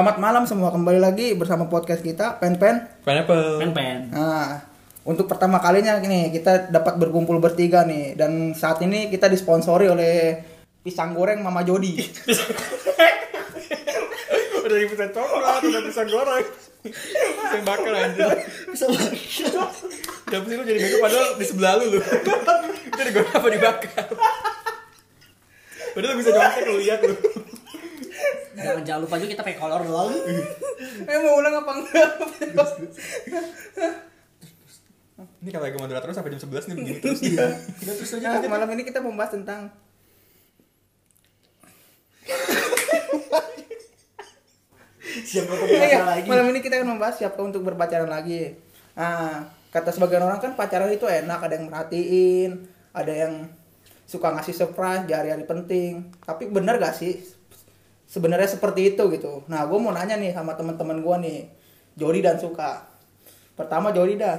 Selamat 0.00 0.16
malam 0.16 0.48
semua 0.48 0.72
kembali 0.72 0.96
lagi 0.96 1.36
bersama 1.36 1.68
podcast 1.68 2.00
kita 2.00 2.40
Pen 2.40 2.56
Pen. 2.56 2.88
Pineapple. 3.04 3.60
pen-pen 3.60 4.08
Nah, 4.08 4.64
untuk 5.04 5.28
pertama 5.28 5.60
kalinya 5.60 6.00
nih 6.00 6.32
kita 6.32 6.72
dapat 6.72 6.96
berkumpul 6.96 7.36
bertiga 7.36 7.84
nih 7.84 8.16
dan 8.16 8.56
saat 8.56 8.80
ini 8.80 9.12
kita 9.12 9.28
disponsori 9.28 9.92
oleh 9.92 10.40
pisang 10.80 11.12
goreng 11.12 11.44
Mama 11.44 11.68
Jody. 11.68 12.00
Udah 14.64 14.76
bisa 14.88 15.04
coklat, 15.12 15.60
udah 15.68 15.82
bisa 15.84 16.02
goreng. 16.08 16.48
Yang 17.52 17.64
bakar 17.68 17.92
anjir. 17.92 18.40
bisa 18.72 18.84
banget 18.88 19.12
Kenapa 20.24 20.46
sih 20.48 20.56
lu 20.56 20.64
jadi 20.64 20.80
bego 20.80 20.96
padahal 21.04 21.28
di 21.36 21.44
sebelah 21.44 21.72
lu 21.76 21.84
lu. 21.92 22.00
Itu 22.00 23.00
digoreng 23.04 23.36
apa 23.36 23.48
dibakar? 23.52 24.08
Padahal 25.92 26.08
lu 26.08 26.16
bisa 26.24 26.30
nyontek 26.32 26.64
lu 26.64 26.80
lihat 26.80 27.04
lu. 27.04 27.16
Jangan 28.56 28.82
jangan 28.82 29.00
lupa 29.06 29.14
juga 29.22 29.30
kita 29.38 29.42
pakai 29.46 29.58
kolor 29.58 29.82
doang 29.86 30.10
eh 31.06 31.18
mau 31.22 31.38
ulang 31.38 31.54
apa 31.62 31.70
enggak? 31.80 32.10
Ini 35.40 35.48
kalau 35.52 35.64
lagi 35.64 35.78
moderator 35.80 36.12
sampai 36.12 36.36
jam 36.36 36.48
11 36.48 36.68
nih 36.68 36.76
begini 36.76 36.98
terus. 37.04 37.20
Iya. 37.24 37.48
Udah 37.56 37.94
terus 37.96 38.12
aja. 38.16 38.40
Nah, 38.40 38.48
malam 38.48 38.68
ini 38.76 38.82
kita 38.84 39.00
membahas 39.00 39.32
tentang 39.32 39.72
siapa 45.30 45.52
tuh 45.54 45.66
Iya, 45.66 45.84
iya. 45.86 46.00
lagi 46.04 46.26
Malam 46.28 46.46
ini 46.52 46.60
kita 46.60 46.74
akan 46.80 46.88
membahas 46.96 47.16
siapa 47.18 47.40
untuk 47.40 47.62
berpacaran 47.64 48.10
lagi. 48.10 48.54
Nah, 48.94 49.48
kata 49.72 49.90
sebagian 49.94 50.26
orang 50.26 50.42
kan 50.42 50.52
pacaran 50.58 50.90
itu 50.92 51.06
enak, 51.08 51.40
ada 51.40 51.54
yang 51.56 51.66
merhatiin, 51.70 52.50
ada 52.92 53.12
yang 53.12 53.34
suka 54.04 54.34
ngasih 54.34 54.54
surprise 54.54 55.06
di 55.06 55.14
hari-hari 55.14 55.46
penting. 55.46 56.10
Tapi 56.20 56.50
bener 56.50 56.76
gak 56.82 56.98
sih? 56.98 57.16
Sebenarnya 58.10 58.50
seperti 58.50 58.94
itu 58.94 59.02
gitu. 59.14 59.46
Nah, 59.46 59.70
gue 59.70 59.78
mau 59.78 59.94
nanya 59.94 60.18
nih 60.18 60.34
sama 60.34 60.58
teman-teman 60.58 60.98
gue 60.98 61.16
nih, 61.30 61.38
Jody 61.94 62.20
dan 62.26 62.42
Suka. 62.42 62.82
Pertama 63.54 63.94
Jody 63.94 64.18
dah. 64.18 64.34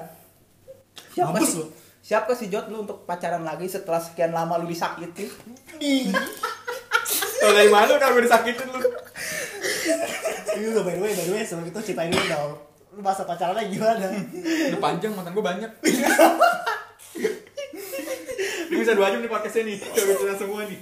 Siapa 1.16 1.32
Mampus 1.32 1.48
sih? 1.48 1.60
lu. 1.64 1.66
Siapa 2.02 2.32
sih 2.36 2.52
Jod 2.52 2.68
lu 2.68 2.84
untuk 2.84 3.08
pacaran 3.08 3.48
lagi 3.48 3.72
setelah 3.72 4.04
sekian 4.04 4.36
lama 4.36 4.60
lu 4.60 4.68
disakiti? 4.68 5.32
Kalau 7.42 7.58
dari 7.58 7.74
mana 7.74 7.98
kalau 7.98 8.22
gue 8.22 8.30
disakitin 8.30 8.70
lu? 8.70 8.78
Ini 10.62 10.66
udah 10.78 10.84
by 10.86 10.94
the 10.94 11.02
way 11.02 11.12
by 11.18 11.26
the 11.26 11.34
way 11.34 11.42
sebelum 11.42 11.74
itu 11.74 11.80
ceritain 11.90 12.14
dulu 12.14 12.22
dong 12.30 12.54
lu 12.92 13.00
bahasa 13.00 13.24
pacarannya 13.24 13.72
gimana 13.72 14.04
Udah 14.70 14.80
panjang 14.84 15.16
mantan 15.16 15.32
gue 15.32 15.42
banyak. 15.42 15.72
Ini 18.72 18.76
bisa 18.80 18.96
dua 18.96 19.12
jam 19.12 19.20
nih 19.20 19.32
podcastnya 19.32 19.64
nih. 19.68 19.78
Coba 19.80 20.14
cerita 20.16 20.36
semua 20.40 20.62
nih. 20.68 20.80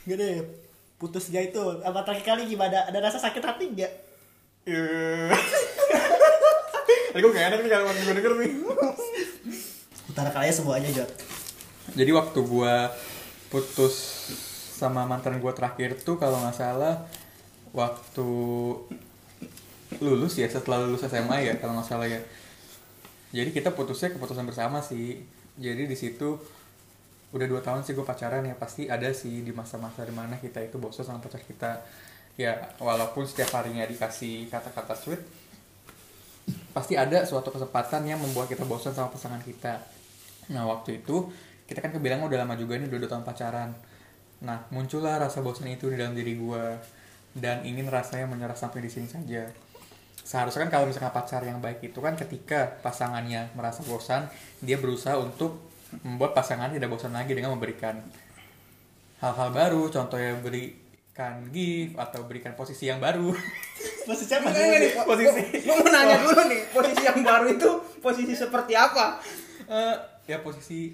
gini 0.00 0.28
putusnya 1.00 1.40
itu 1.40 1.56
apa 1.80 2.04
terakhir 2.04 2.36
kali 2.36 2.44
gimana 2.44 2.84
ada 2.84 3.00
rasa 3.00 3.16
sakit 3.16 3.40
hati 3.40 3.64
nggak. 3.72 3.92
Ini 7.10 7.18
gue 7.18 7.32
gak 7.32 7.46
enak 7.50 7.60
nih 7.64 7.70
kalau 7.72 7.90
gue 7.90 8.14
denger 8.14 8.32
nih. 8.38 8.52
utara 10.10 10.30
kalian 10.34 10.54
semuanya 10.54 10.90
Jod 10.90 11.10
Jadi 11.94 12.10
waktu 12.10 12.38
gua 12.44 12.90
putus 13.50 13.94
sama 14.78 15.06
mantan 15.06 15.38
gua 15.42 15.54
terakhir 15.54 15.98
tuh 16.02 16.18
kalau 16.18 16.38
nggak 16.38 16.54
salah 16.54 17.06
waktu 17.74 18.28
lulus 19.98 20.38
ya 20.38 20.46
setelah 20.46 20.86
lulus 20.86 21.06
SMA 21.06 21.50
ya 21.50 21.54
kalau 21.58 21.78
nggak 21.78 21.88
salah 21.88 22.06
ya. 22.06 22.22
Jadi 23.30 23.50
kita 23.50 23.74
putusnya 23.74 24.14
keputusan 24.14 24.46
bersama 24.46 24.82
sih. 24.82 25.22
Jadi 25.58 25.86
di 25.86 25.96
situ 25.98 26.38
udah 27.30 27.46
dua 27.46 27.62
tahun 27.62 27.86
sih 27.86 27.94
gue 27.94 28.02
pacaran 28.02 28.42
ya 28.42 28.58
pasti 28.58 28.90
ada 28.90 29.06
sih 29.14 29.46
di 29.46 29.54
masa-masa 29.54 30.02
di 30.02 30.10
mana 30.10 30.34
kita 30.38 30.58
itu 30.62 30.82
bosan 30.82 31.06
sama 31.06 31.22
pacar 31.22 31.42
kita. 31.42 31.78
Ya 32.34 32.56
walaupun 32.82 33.26
setiap 33.26 33.54
harinya 33.60 33.86
dikasih 33.86 34.50
kata-kata 34.50 34.96
sweet 34.96 35.20
pasti 36.74 36.98
ada 36.98 37.22
suatu 37.22 37.54
kesempatan 37.54 38.06
yang 38.06 38.18
membuat 38.18 38.50
kita 38.50 38.66
bosan 38.66 38.90
sama 38.90 39.14
pasangan 39.14 39.38
kita. 39.42 39.78
Nah 40.50 40.66
waktu 40.66 41.02
itu 41.02 41.30
kita 41.70 41.78
kan 41.78 41.94
kebilang 41.94 42.26
udah 42.26 42.42
lama 42.42 42.58
juga 42.58 42.74
nih 42.78 42.90
udah 42.90 42.98
dua 42.98 43.10
tahun 43.14 43.24
pacaran. 43.26 43.70
Nah 44.42 44.66
muncullah 44.74 45.22
rasa 45.22 45.38
bosan 45.38 45.70
itu 45.70 45.86
di 45.86 45.96
dalam 46.00 46.18
diri 46.18 46.34
gua 46.34 46.74
dan 47.30 47.62
ingin 47.62 47.86
rasanya 47.86 48.26
menyerah 48.26 48.58
sampai 48.58 48.82
di 48.82 48.90
sini 48.90 49.06
saja. 49.06 49.46
Seharusnya 50.26 50.66
kan 50.66 50.70
kalau 50.82 50.86
misalnya 50.90 51.14
pacar 51.14 51.46
yang 51.46 51.62
baik 51.62 51.78
itu 51.94 51.98
kan 52.02 52.18
ketika 52.18 52.78
pasangannya 52.82 53.54
merasa 53.54 53.86
bosan 53.86 54.26
dia 54.58 54.78
berusaha 54.78 55.14
untuk 55.14 55.69
membuat 56.00 56.32
pasangan 56.32 56.68
tidak 56.68 56.88
bosan 56.88 57.10
lagi 57.10 57.32
dengan 57.32 57.52
memberikan 57.52 57.98
hal-hal 59.18 59.50
baru. 59.50 59.86
Contohnya 59.86 60.36
berikan 60.36 60.80
gift 61.48 61.94
atau 61.94 62.24
berikan 62.24 62.52
posisi 62.52 62.86
yang 62.86 62.98
baru. 62.98 63.30
Enggak, 64.10 64.26
enggak 64.42 64.80
nih, 64.80 64.90
po- 64.90 65.06
Posisi. 65.06 65.30
gua- 65.60 65.62
gua 65.62 65.76
mau 65.78 65.90
nanya 65.92 66.16
dulu 66.20 66.42
nih, 66.48 66.60
posisi 66.68 67.02
yang 67.04 67.20
baru 67.20 67.46
itu 67.48 67.70
posisi 68.00 68.34
seperti 68.34 68.72
apa? 68.74 69.22
Eh, 69.62 69.94
ya 70.26 70.40
posisi 70.40 70.90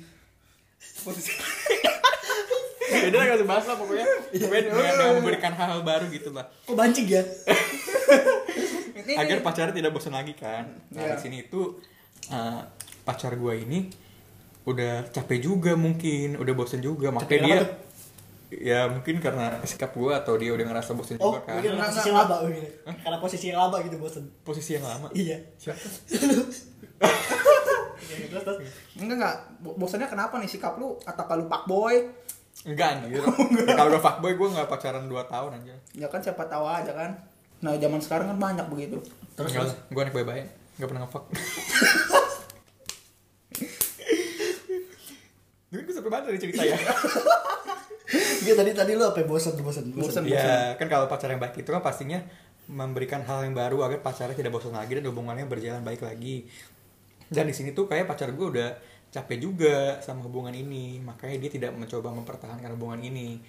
posisi 1.00 1.32
beda 2.86 3.16
lah 3.16 3.24
gak 3.26 3.38
usah 3.40 3.48
bahas 3.48 3.64
lah 3.64 3.76
pokoknya. 3.76 4.06
Pokoknya 4.36 4.62
dengan, 4.66 5.14
memberikan 5.16 5.52
hal-hal 5.54 5.80
baru 5.82 6.06
gitu 6.08 6.30
lah. 6.30 6.44
Kok 6.62 6.74
bancing 6.74 7.06
ya? 7.08 7.22
Agar 9.16 9.38
pacarnya 9.40 9.74
tidak 9.74 9.90
bosan 9.90 10.12
lagi 10.12 10.34
kan. 10.34 10.66
Nah 10.90 11.02
Iya. 11.02 11.14
di 11.14 11.20
sini 11.20 11.36
itu 11.42 11.78
eh, 12.28 12.60
pacar 13.02 13.32
gue 13.32 13.54
ini 13.56 13.86
udah 14.66 15.06
capek 15.08 15.38
juga 15.40 15.72
mungkin 15.74 16.36
udah 16.36 16.52
bosan 16.52 16.82
juga. 16.82 17.08
Makanya 17.08 17.22
Capek 17.24 17.40
dia 17.40 17.56
kenapa 17.56 17.84
ya 18.46 18.86
mungkin 18.86 19.18
karena 19.18 19.58
sikap 19.62 19.90
gue 19.90 20.12
atau 20.14 20.38
dia 20.38 20.54
udah 20.54 20.62
ngerasa 20.64 20.94
bosan 20.94 21.18
oh 21.18 21.34
juga 21.34 21.42
kan. 21.42 21.58
mungkin 21.58 21.72
Enggak, 21.72 21.90
posisi 21.90 22.10
lama 22.12 22.36
mungkin 22.38 22.64
karena 23.02 23.18
posisi 23.18 23.44
yang 23.46 23.58
lama 23.60 23.76
gitu 23.80 23.96
bosen. 23.96 24.24
Posisi 24.42 24.70
yang 24.72 24.84
lama? 24.84 25.06
Iya. 25.10 25.38
Siapa? 25.56 25.82
Iya, 28.06 28.26
terus 28.28 28.42
terus 28.46 28.58
enggak 28.96 29.16
enggak, 29.18 29.34
Bo- 29.58 29.74
bosannya 29.76 30.06
kenapa 30.06 30.38
nih? 30.38 30.46
Sikap 30.46 30.76
lu 30.76 30.94
atau 31.00 31.24
kalau 31.24 31.46
pak 31.46 31.66
boy? 31.66 31.94
enggak 32.62 32.88
anjir. 32.98 33.18
Ya, 33.66 33.74
kalau 33.74 33.90
udah 33.90 34.00
fuckboy 34.00 34.32
gue 34.32 34.48
nggak 34.48 34.66
pacaran 34.66 35.04
2 35.04 35.12
tahun 35.26 35.50
aja 35.56 35.74
Ya 35.92 36.06
kan 36.06 36.18
siapa 36.18 36.46
tahu 36.46 36.64
aja 36.64 36.90
kan. 36.90 37.10
Nah, 37.58 37.74
zaman 37.74 37.98
sekarang 37.98 38.26
kan 38.28 38.38
banyak 38.40 38.66
begitu. 38.68 38.98
terus 39.34 39.52
terus? 39.52 39.74
gue 39.86 40.00
anak 40.00 40.12
baik-baik 40.12 40.46
Gak 40.76 40.86
pernah 40.86 41.02
ngefuck 41.02 41.24
Ini 45.74 45.82
gue 45.82 45.94
sampai 45.94 46.12
mana 46.12 46.30
dari 46.30 46.38
cerita 46.38 46.62
ya? 46.62 46.78
Iya 48.46 48.54
tadi 48.54 48.70
tadi 48.70 48.94
lu 48.94 49.02
apa 49.02 49.18
bosen 49.26 49.58
Bosen. 49.58 49.90
bosen 49.90 50.22
ya 50.30 50.78
kan 50.78 50.86
kalau 50.86 51.10
pacar 51.10 51.26
yang 51.26 51.42
baik 51.42 51.58
itu 51.58 51.66
kan 51.66 51.82
pastinya 51.82 52.22
memberikan 52.70 53.22
hal 53.26 53.42
yang 53.42 53.54
baru 53.54 53.82
agar 53.82 53.98
pacarnya 53.98 54.38
tidak 54.38 54.54
bosan 54.54 54.74
lagi 54.74 54.94
dan 54.94 55.06
hubungannya 55.10 55.46
berjalan 55.50 55.82
baik 55.82 56.06
lagi. 56.06 56.46
Dan 57.26 57.50
di 57.50 57.54
sini 57.54 57.74
tuh 57.74 57.90
kayak 57.90 58.06
pacar 58.06 58.30
gue 58.30 58.46
udah 58.46 58.70
capek 59.10 59.38
juga 59.42 59.98
sama 60.02 60.22
hubungan 60.26 60.54
ini, 60.54 61.02
makanya 61.02 61.42
dia 61.42 61.50
tidak 61.50 61.74
mencoba 61.74 62.14
mempertahankan 62.14 62.70
hubungan 62.78 63.02
ini. 63.02 63.42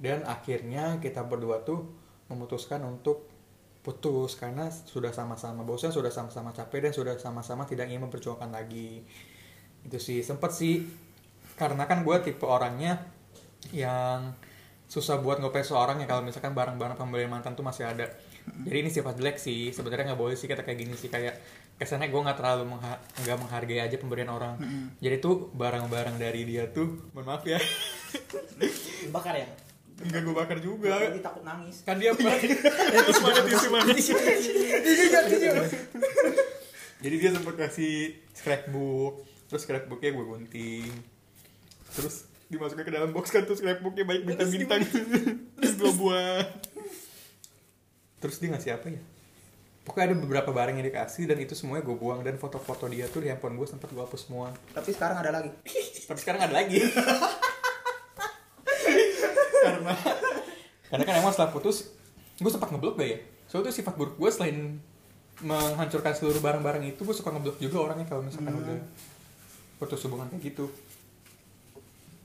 Dan 0.00 0.24
akhirnya 0.24 0.96
kita 1.00 1.24
berdua 1.28 1.64
tuh 1.64 1.84
memutuskan 2.32 2.80
untuk 2.84 3.28
putus 3.84 4.36
karena 4.36 4.68
sudah 4.68 5.12
sama-sama 5.12 5.64
bosan, 5.64 5.92
sudah 5.92 6.12
sama-sama 6.12 6.52
capek 6.52 6.88
dan 6.88 6.92
sudah 6.92 7.14
sama-sama 7.16 7.64
tidak 7.64 7.88
ingin 7.88 8.04
memperjuangkan 8.04 8.52
lagi. 8.52 9.00
Itu 9.84 9.96
sih 9.96 10.20
sempet 10.20 10.52
sih 10.52 11.07
karena 11.58 11.84
kan 11.84 12.00
gue 12.00 12.16
tipe 12.22 12.42
orangnya 12.42 13.02
yang 13.68 14.32
susah 14.86 15.18
buat 15.18 15.36
ngoper 15.36 15.60
seorang 15.60 16.00
ya 16.00 16.06
kalau 16.06 16.22
misalkan 16.22 16.54
barang-barang 16.54 16.96
pemberian 16.96 17.28
mantan 17.28 17.52
tuh 17.52 17.60
masih 17.60 17.84
ada. 17.84 18.08
Jadi 18.64 18.76
ini 18.78 18.88
sifat 18.88 19.14
jelek 19.14 19.36
sih 19.36 19.68
sebenarnya 19.68 20.08
nggak 20.08 20.20
boleh 20.20 20.32
sih 20.32 20.46
kita 20.46 20.62
kayak 20.62 20.78
gini 20.78 20.94
sih 20.94 21.06
kayak 21.06 21.36
kesannya 21.76 22.08
gue 22.08 22.16
nggak 22.16 22.34
terlalu 22.34 22.72
mengha- 22.72 23.02
nggak 23.18 23.36
menghargai 23.36 23.80
aja 23.82 23.96
pemberian 23.96 24.30
orang. 24.30 24.56
Jadi 24.96 25.16
tuh 25.18 25.52
barang-barang 25.52 26.16
dari 26.16 26.42
dia 26.42 26.64
tuh 26.66 27.10
mohon 27.12 27.28
maaf 27.28 27.44
ya. 27.44 27.60
Bakar 29.10 29.36
ya? 29.36 29.48
Nggak 29.98 30.20
gue 30.22 30.32
bakar 30.32 30.58
juga. 30.58 30.94
Takut 31.20 31.42
nangis. 31.42 31.82
kan 31.84 31.98
dia 31.98 32.14
terus 32.16 33.20
mana 33.20 33.40
tisu 33.42 33.68
mana 33.68 33.92
jadi 36.98 37.14
dia 37.14 37.30
sempat 37.30 37.54
kasih 37.54 37.94
scrapbook 38.32 39.22
terus 39.46 39.62
scrapbooknya 39.62 40.10
gue 40.10 40.24
gunting 40.24 40.90
terus 41.90 42.24
dimasukin 42.48 42.80
ke 42.82 42.92
dalam 42.92 43.10
box 43.10 43.28
kan 43.28 43.44
tuh 43.44 43.54
scrapbooknya 43.54 44.04
banyak 44.04 44.24
bintang-bintang. 44.24 44.80
terus 45.60 45.74
dua 45.76 45.92
buah 45.92 46.40
terus 48.18 48.36
dia 48.38 48.50
ngasih 48.50 48.72
apa 48.74 48.88
ya? 48.90 49.00
Pokoknya 49.82 50.12
ada 50.12 50.16
beberapa 50.18 50.50
barang 50.50 50.74
yang 50.74 50.84
dikasih 50.84 51.24
dan 51.24 51.38
itu 51.38 51.56
semuanya 51.56 51.80
gue 51.80 51.96
buang 51.96 52.20
dan 52.20 52.36
foto-foto 52.36 52.84
dia 52.86 53.06
tuh 53.06 53.24
di 53.24 53.30
handphone 53.30 53.56
gue 53.56 53.64
sempat 53.64 53.88
gue 53.88 54.02
hapus 54.02 54.28
semua. 54.28 54.52
Tapi 54.74 54.90
sekarang 54.92 55.16
ada 55.16 55.30
lagi. 55.32 55.48
tapi 56.04 56.18
sekarang 56.20 56.40
ada 56.44 56.52
lagi. 56.52 56.76
Karena 59.64 59.92
karena 60.88 61.04
kan 61.04 61.14
emang 61.20 61.32
setelah 61.32 61.52
putus 61.52 61.92
gue 62.36 62.50
sempat 62.50 62.68
ngeblok 62.72 62.96
gak 62.96 63.08
ya? 63.08 63.18
Soalnya 63.48 63.72
tuh 63.72 63.76
sifat 63.76 63.94
buruk 63.96 64.16
gue 64.16 64.30
selain 64.32 64.80
menghancurkan 65.38 66.12
seluruh 66.12 66.40
barang-barang 66.40 66.82
itu 66.84 67.00
gue 67.00 67.14
suka 67.14 67.30
ngeblok 67.30 67.56
juga 67.60 67.90
orangnya 67.90 68.06
kalau 68.08 68.24
misalkan 68.24 68.50
Hmm. 68.50 68.62
udah 68.64 68.78
putus 69.78 70.02
hubungan 70.04 70.26
kayak 70.28 70.42
gitu 70.52 70.66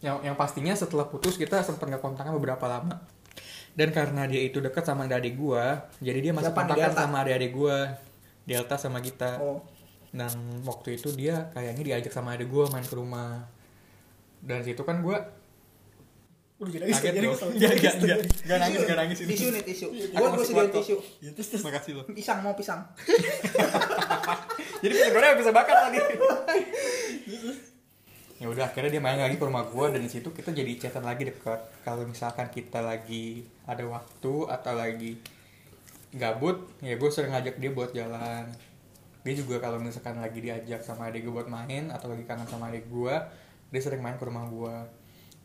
yang 0.03 0.19
yang 0.19 0.35
pastinya 0.35 0.75
setelah 0.75 1.07
putus 1.07 1.39
kita 1.39 1.63
sempat 1.63 1.87
nggak 1.87 2.03
kontaknya 2.03 2.35
beberapa 2.35 2.67
lama. 2.67 2.99
Dan 3.73 3.89
karena 3.89 4.29
dia 4.29 4.43
itu 4.43 4.61
dekat 4.61 4.85
sama 4.85 5.09
adik 5.09 5.33
gua 5.33 5.89
jadi 5.97 6.29
dia 6.29 6.31
masih 6.35 6.53
Delta? 6.53 6.93
sama 6.93 7.23
adik-adik 7.25 7.51
gua. 7.55 7.97
Delta 8.43 8.75
sama 8.75 8.99
Gita 8.99 9.39
oh. 9.39 9.63
Dan 10.11 10.61
waktu 10.67 10.99
itu 10.99 11.09
dia 11.15 11.49
kayaknya 11.55 11.81
diajak 11.95 12.11
sama 12.11 12.35
adik 12.35 12.51
gua 12.51 12.67
main 12.69 12.83
ke 12.85 12.93
rumah. 12.93 13.47
Dan 14.43 14.61
situ 14.61 14.83
kan 14.83 14.99
gua 14.99 15.23
Udah 16.61 16.69
jadi 16.69 16.85
nangis, 16.85 17.01
jadi 17.01 17.19
dong. 17.19 17.33
kesel. 17.33 17.49
Gak, 17.57 17.71
gak, 17.81 17.93
gak, 17.97 18.19
gak 18.45 18.59
nangis, 18.61 18.79
gak 18.85 18.97
nangis. 19.01 19.17
ini 19.25 19.33
tisu 19.33 19.45
nih 19.51 19.63
tisu. 19.65 19.87
Masih 19.89 20.31
gua 20.31 20.45
sediain 20.45 20.71
tisu. 20.71 20.95
Ya, 21.19 21.29
terus 21.33 21.47
terus. 21.49 21.63
Makasih 21.65 21.91
lo. 21.97 22.03
Pisang 22.07 22.39
mau 22.45 22.53
pisang. 22.53 22.79
Jadi 24.85 24.93
pisang 24.93 25.11
goreng 25.17 25.33
bisa 25.39 25.51
bakar 25.51 25.89
tadi. 25.89 25.99
ya 28.43 28.51
udah 28.51 28.67
akhirnya 28.67 28.99
dia 28.99 28.99
main 28.99 29.15
lagi 29.15 29.39
ke 29.39 29.45
rumah 29.47 29.63
gua 29.71 29.87
dan 29.87 30.03
di 30.03 30.11
situ 30.11 30.27
kita 30.35 30.51
jadi 30.51 30.75
chatan 30.75 31.07
lagi 31.07 31.23
dekat. 31.23 31.63
Kalau 31.87 32.03
misalkan 32.03 32.51
kita 32.51 32.83
lagi 32.83 33.47
ada 33.63 33.87
waktu 33.87 34.33
atau 34.51 34.73
lagi 34.75 35.15
gabut, 36.11 36.67
ya 36.83 36.99
gue 36.99 37.07
sering 37.07 37.31
ngajak 37.31 37.55
dia 37.55 37.71
buat 37.71 37.95
jalan. 37.95 38.51
Dia 39.23 39.33
juga 39.39 39.63
kalau 39.63 39.79
misalkan 39.79 40.19
lagi 40.19 40.43
diajak 40.43 40.83
sama 40.83 41.07
adik 41.07 41.23
gue 41.23 41.31
buat 41.31 41.47
main 41.47 41.87
atau 41.87 42.11
lagi 42.11 42.27
kangen 42.27 42.43
sama 42.43 42.67
adik 42.67 42.91
gua, 42.91 43.31
dia 43.71 43.79
sering 43.79 44.03
main 44.03 44.19
ke 44.19 44.27
rumah 44.27 44.43
gua. 44.51 44.91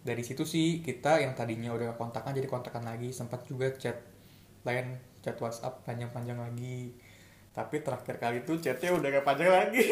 Dari 0.03 0.27
situ 0.27 0.43
sih 0.43 0.83
kita 0.83 1.23
yang 1.23 1.39
tadinya 1.39 1.71
udah 1.79 1.95
kontakan 1.95 2.35
jadi 2.35 2.50
kontakan 2.50 2.83
lagi, 2.83 3.15
sempat 3.15 3.47
juga 3.47 3.71
chat 3.79 3.95
lain 4.67 4.99
chat 5.23 5.39
WhatsApp 5.39 5.87
panjang-panjang 5.87 6.35
lagi. 6.35 6.99
Tapi 7.59 7.83
terakhir 7.83 8.23
kali 8.23 8.47
tuh 8.47 8.63
chatnya 8.63 8.95
udah 8.95 9.09
gak 9.19 9.27
panjang 9.27 9.51
lagi. 9.51 9.83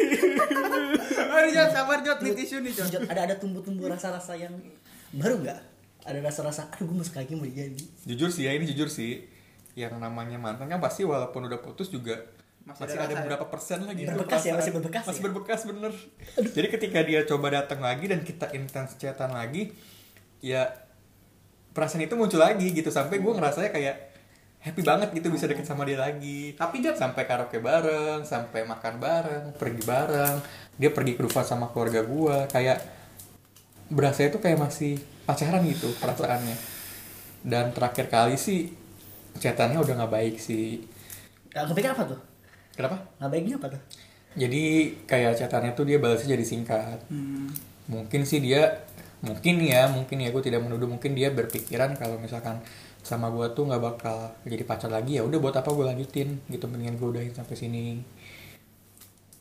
Ayo 1.35 1.47
Jod, 1.51 1.69
sabar 1.75 1.99
Jod, 1.99 2.23
nih 2.23 2.31
tisu 2.31 2.63
nih 2.63 2.71
Jod. 2.71 3.03
Ada 3.11 3.27
ada 3.27 3.35
tumbuh-tumbuh 3.35 3.91
rasa-rasa 3.91 4.39
yang 4.39 4.55
baru 5.11 5.43
nggak? 5.43 5.59
Ada 6.07 6.23
rasa-rasa, 6.23 6.71
aduh 6.71 6.87
gue 6.87 7.03
masuk 7.03 7.19
lagi 7.19 7.35
mau 7.35 7.43
jadi. 7.43 7.83
jujur 8.07 8.31
sih 8.31 8.47
ya 8.47 8.55
ini 8.55 8.63
jujur 8.71 8.87
sih. 8.87 9.27
Yang 9.75 9.99
namanya 9.99 10.39
mantan 10.39 10.71
kan 10.71 10.79
pasti 10.79 11.03
walaupun 11.03 11.51
udah 11.51 11.59
putus 11.59 11.91
juga 11.91 12.15
Masih 12.63 12.87
masih, 12.87 12.95
ada 12.95 13.03
ada, 13.03 13.13
ya? 13.13 13.19
beberapa 13.23 13.45
persen 13.51 13.79
lagi 13.83 14.01
Berbekas 14.07 14.41
ya, 14.47 14.53
masih 14.55 14.71
berbekas 14.75 15.03
masih 15.07 15.21
ya? 15.21 15.25
berbekas 15.29 15.59
bener 15.63 15.93
jadi 16.51 16.67
ketika 16.67 16.99
dia 16.99 17.19
coba 17.23 17.47
datang 17.47 17.79
lagi 17.79 18.11
dan 18.11 18.27
kita 18.27 18.51
intens 18.51 18.99
chatan 18.99 19.31
lagi 19.31 19.71
ya 20.43 20.67
perasaan 21.71 22.03
itu 22.03 22.19
muncul 22.19 22.43
lagi 22.43 22.67
gitu 22.75 22.91
sampai 22.91 23.23
gue 23.23 23.33
ngerasanya 23.37 23.71
kayak 23.71 23.95
happy 24.57 24.81
banget 24.83 25.13
gitu 25.13 25.29
bisa 25.29 25.45
deket 25.45 25.65
sama 25.65 25.87
dia 25.87 25.99
lagi. 25.99 26.53
Tapi 26.57 26.81
Jod, 26.83 26.97
sampai 26.97 27.23
karaoke 27.23 27.61
bareng 27.61 28.25
sampai 28.25 28.65
makan 28.67 28.93
bareng 28.99 29.45
pergi 29.55 29.83
bareng. 29.85 30.35
Dia 30.77 30.89
pergi 30.93 31.13
ke 31.17 31.21
rumah 31.25 31.45
sama 31.45 31.69
keluarga 31.71 32.03
gua. 32.03 32.45
Kayak 32.49 32.83
berasa 33.87 34.27
itu 34.27 34.37
kayak 34.37 34.59
masih 34.59 34.99
pacaran 35.23 35.63
gitu 35.65 35.87
perasaannya. 35.97 36.57
Dan 37.45 37.71
terakhir 37.71 38.11
kali 38.11 38.35
sih 38.35 38.73
chatannya 39.37 39.79
udah 39.79 39.93
nggak 40.03 40.13
baik 40.13 40.35
sih. 40.41 40.81
Gak 41.53 41.71
kepikir 41.73 41.93
apa 41.93 42.03
tuh? 42.05 42.19
kenapa? 42.77 43.01
Nggak 43.17 43.31
baiknya 43.33 43.55
apa 43.57 43.67
tuh? 43.73 43.81
jadi 44.37 44.93
kayak 45.09 45.33
chatannya 45.33 45.73
tuh 45.73 45.89
dia 45.89 45.97
balasnya 45.97 46.37
jadi 46.37 46.45
singkat. 46.45 47.01
Hmm. 47.09 47.49
mungkin 47.89 48.27
sih 48.27 48.43
dia 48.43 48.83
mungkin 49.23 49.63
ya 49.63 49.87
mungkin 49.89 50.21
ya 50.21 50.29
gue 50.29 50.43
tidak 50.45 50.61
menuduh. 50.61 50.85
Mungkin 50.85 51.17
dia 51.17 51.33
berpikiran 51.33 51.97
kalau 51.97 52.21
misalkan 52.21 52.61
sama 53.07 53.31
gue 53.31 53.47
tuh 53.55 53.63
nggak 53.63 53.79
bakal 53.79 54.17
jadi 54.43 54.67
pacar 54.67 54.91
lagi 54.91 55.15
ya 55.15 55.23
udah 55.23 55.39
buat 55.39 55.55
apa 55.55 55.71
gue 55.71 55.85
lanjutin 55.87 56.43
gitu 56.51 56.67
mendingan 56.67 56.99
gue 56.99 57.07
udahin 57.07 57.31
sampai 57.31 57.55
sini 57.55 58.03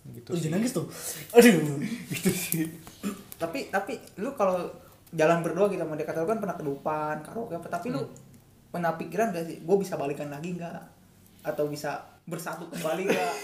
gitu 0.06 0.38
Udah 0.38 0.42
sih. 0.46 0.50
nangis 0.54 0.70
tuh. 0.70 0.86
Aduh. 1.34 1.82
gitu 2.14 2.30
sih 2.30 2.70
tapi 3.36 3.66
tapi 3.74 3.98
lu 4.22 4.30
kalau 4.38 4.70
jalan 5.10 5.42
berdua 5.42 5.66
gitu 5.66 5.82
sama 5.82 5.98
dia 5.98 6.06
kata 6.06 6.22
lu 6.22 6.30
kan 6.30 6.38
pernah 6.38 6.54
kedupan 6.54 7.14
karaoke 7.26 7.58
apa 7.58 7.66
tapi 7.66 7.90
lu 7.90 8.06
pernah 8.70 8.94
pikiran 8.94 9.34
gak 9.34 9.44
sih 9.50 9.56
gue 9.66 9.76
bisa 9.82 9.98
balikan 9.98 10.30
lagi 10.30 10.54
nggak 10.54 10.94
atau 11.42 11.66
bisa 11.66 12.06
bersatu 12.26 12.70
kembali 12.70 13.02
nggak 13.10 13.34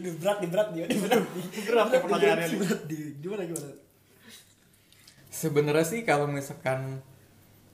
udah 0.00 0.12
berat 0.24 0.38
nih 0.40 0.48
berat 0.48 0.68
nih, 0.72 0.80
udah 0.88 0.98
berat. 1.04 1.24
Berat 1.68 1.86
ya 1.92 2.00
pertanyaannya. 2.00 2.48
Berat 2.64 2.80
nih. 2.88 3.00
Gimana 3.20 3.42
gimana? 3.44 3.68
sebenarnya 5.28 5.86
sih 5.86 6.00
kalau 6.02 6.26
misalkan 6.26 6.98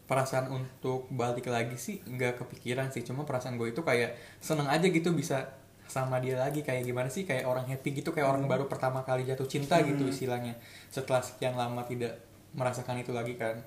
perasaan 0.04 0.52
untuk 0.52 1.08
balik 1.08 1.48
lagi 1.48 1.80
sih 1.80 2.00
nggak 2.04 2.44
kepikiran 2.44 2.92
sih. 2.92 3.02
Cuma 3.04 3.24
perasaan 3.24 3.56
gue 3.56 3.72
itu 3.72 3.80
kayak 3.80 4.16
seneng 4.40 4.68
aja 4.68 4.84
gitu 4.84 5.16
bisa 5.16 5.56
sama 5.88 6.20
dia 6.20 6.36
lagi. 6.36 6.60
Kayak 6.60 6.84
gimana 6.84 7.08
sih? 7.08 7.24
Kayak 7.24 7.48
orang 7.48 7.64
happy 7.64 8.04
gitu 8.04 8.12
kayak 8.12 8.28
orang 8.28 8.44
baru 8.44 8.68
pertama 8.68 9.00
kali 9.04 9.24
jatuh 9.24 9.48
cinta 9.48 9.80
gitu 9.80 10.08
istilahnya. 10.08 10.56
Setelah 10.92 11.24
sekian 11.24 11.56
lama 11.56 11.84
tidak 11.88 12.20
merasakan 12.52 13.00
itu 13.00 13.12
lagi 13.16 13.34
kan. 13.40 13.60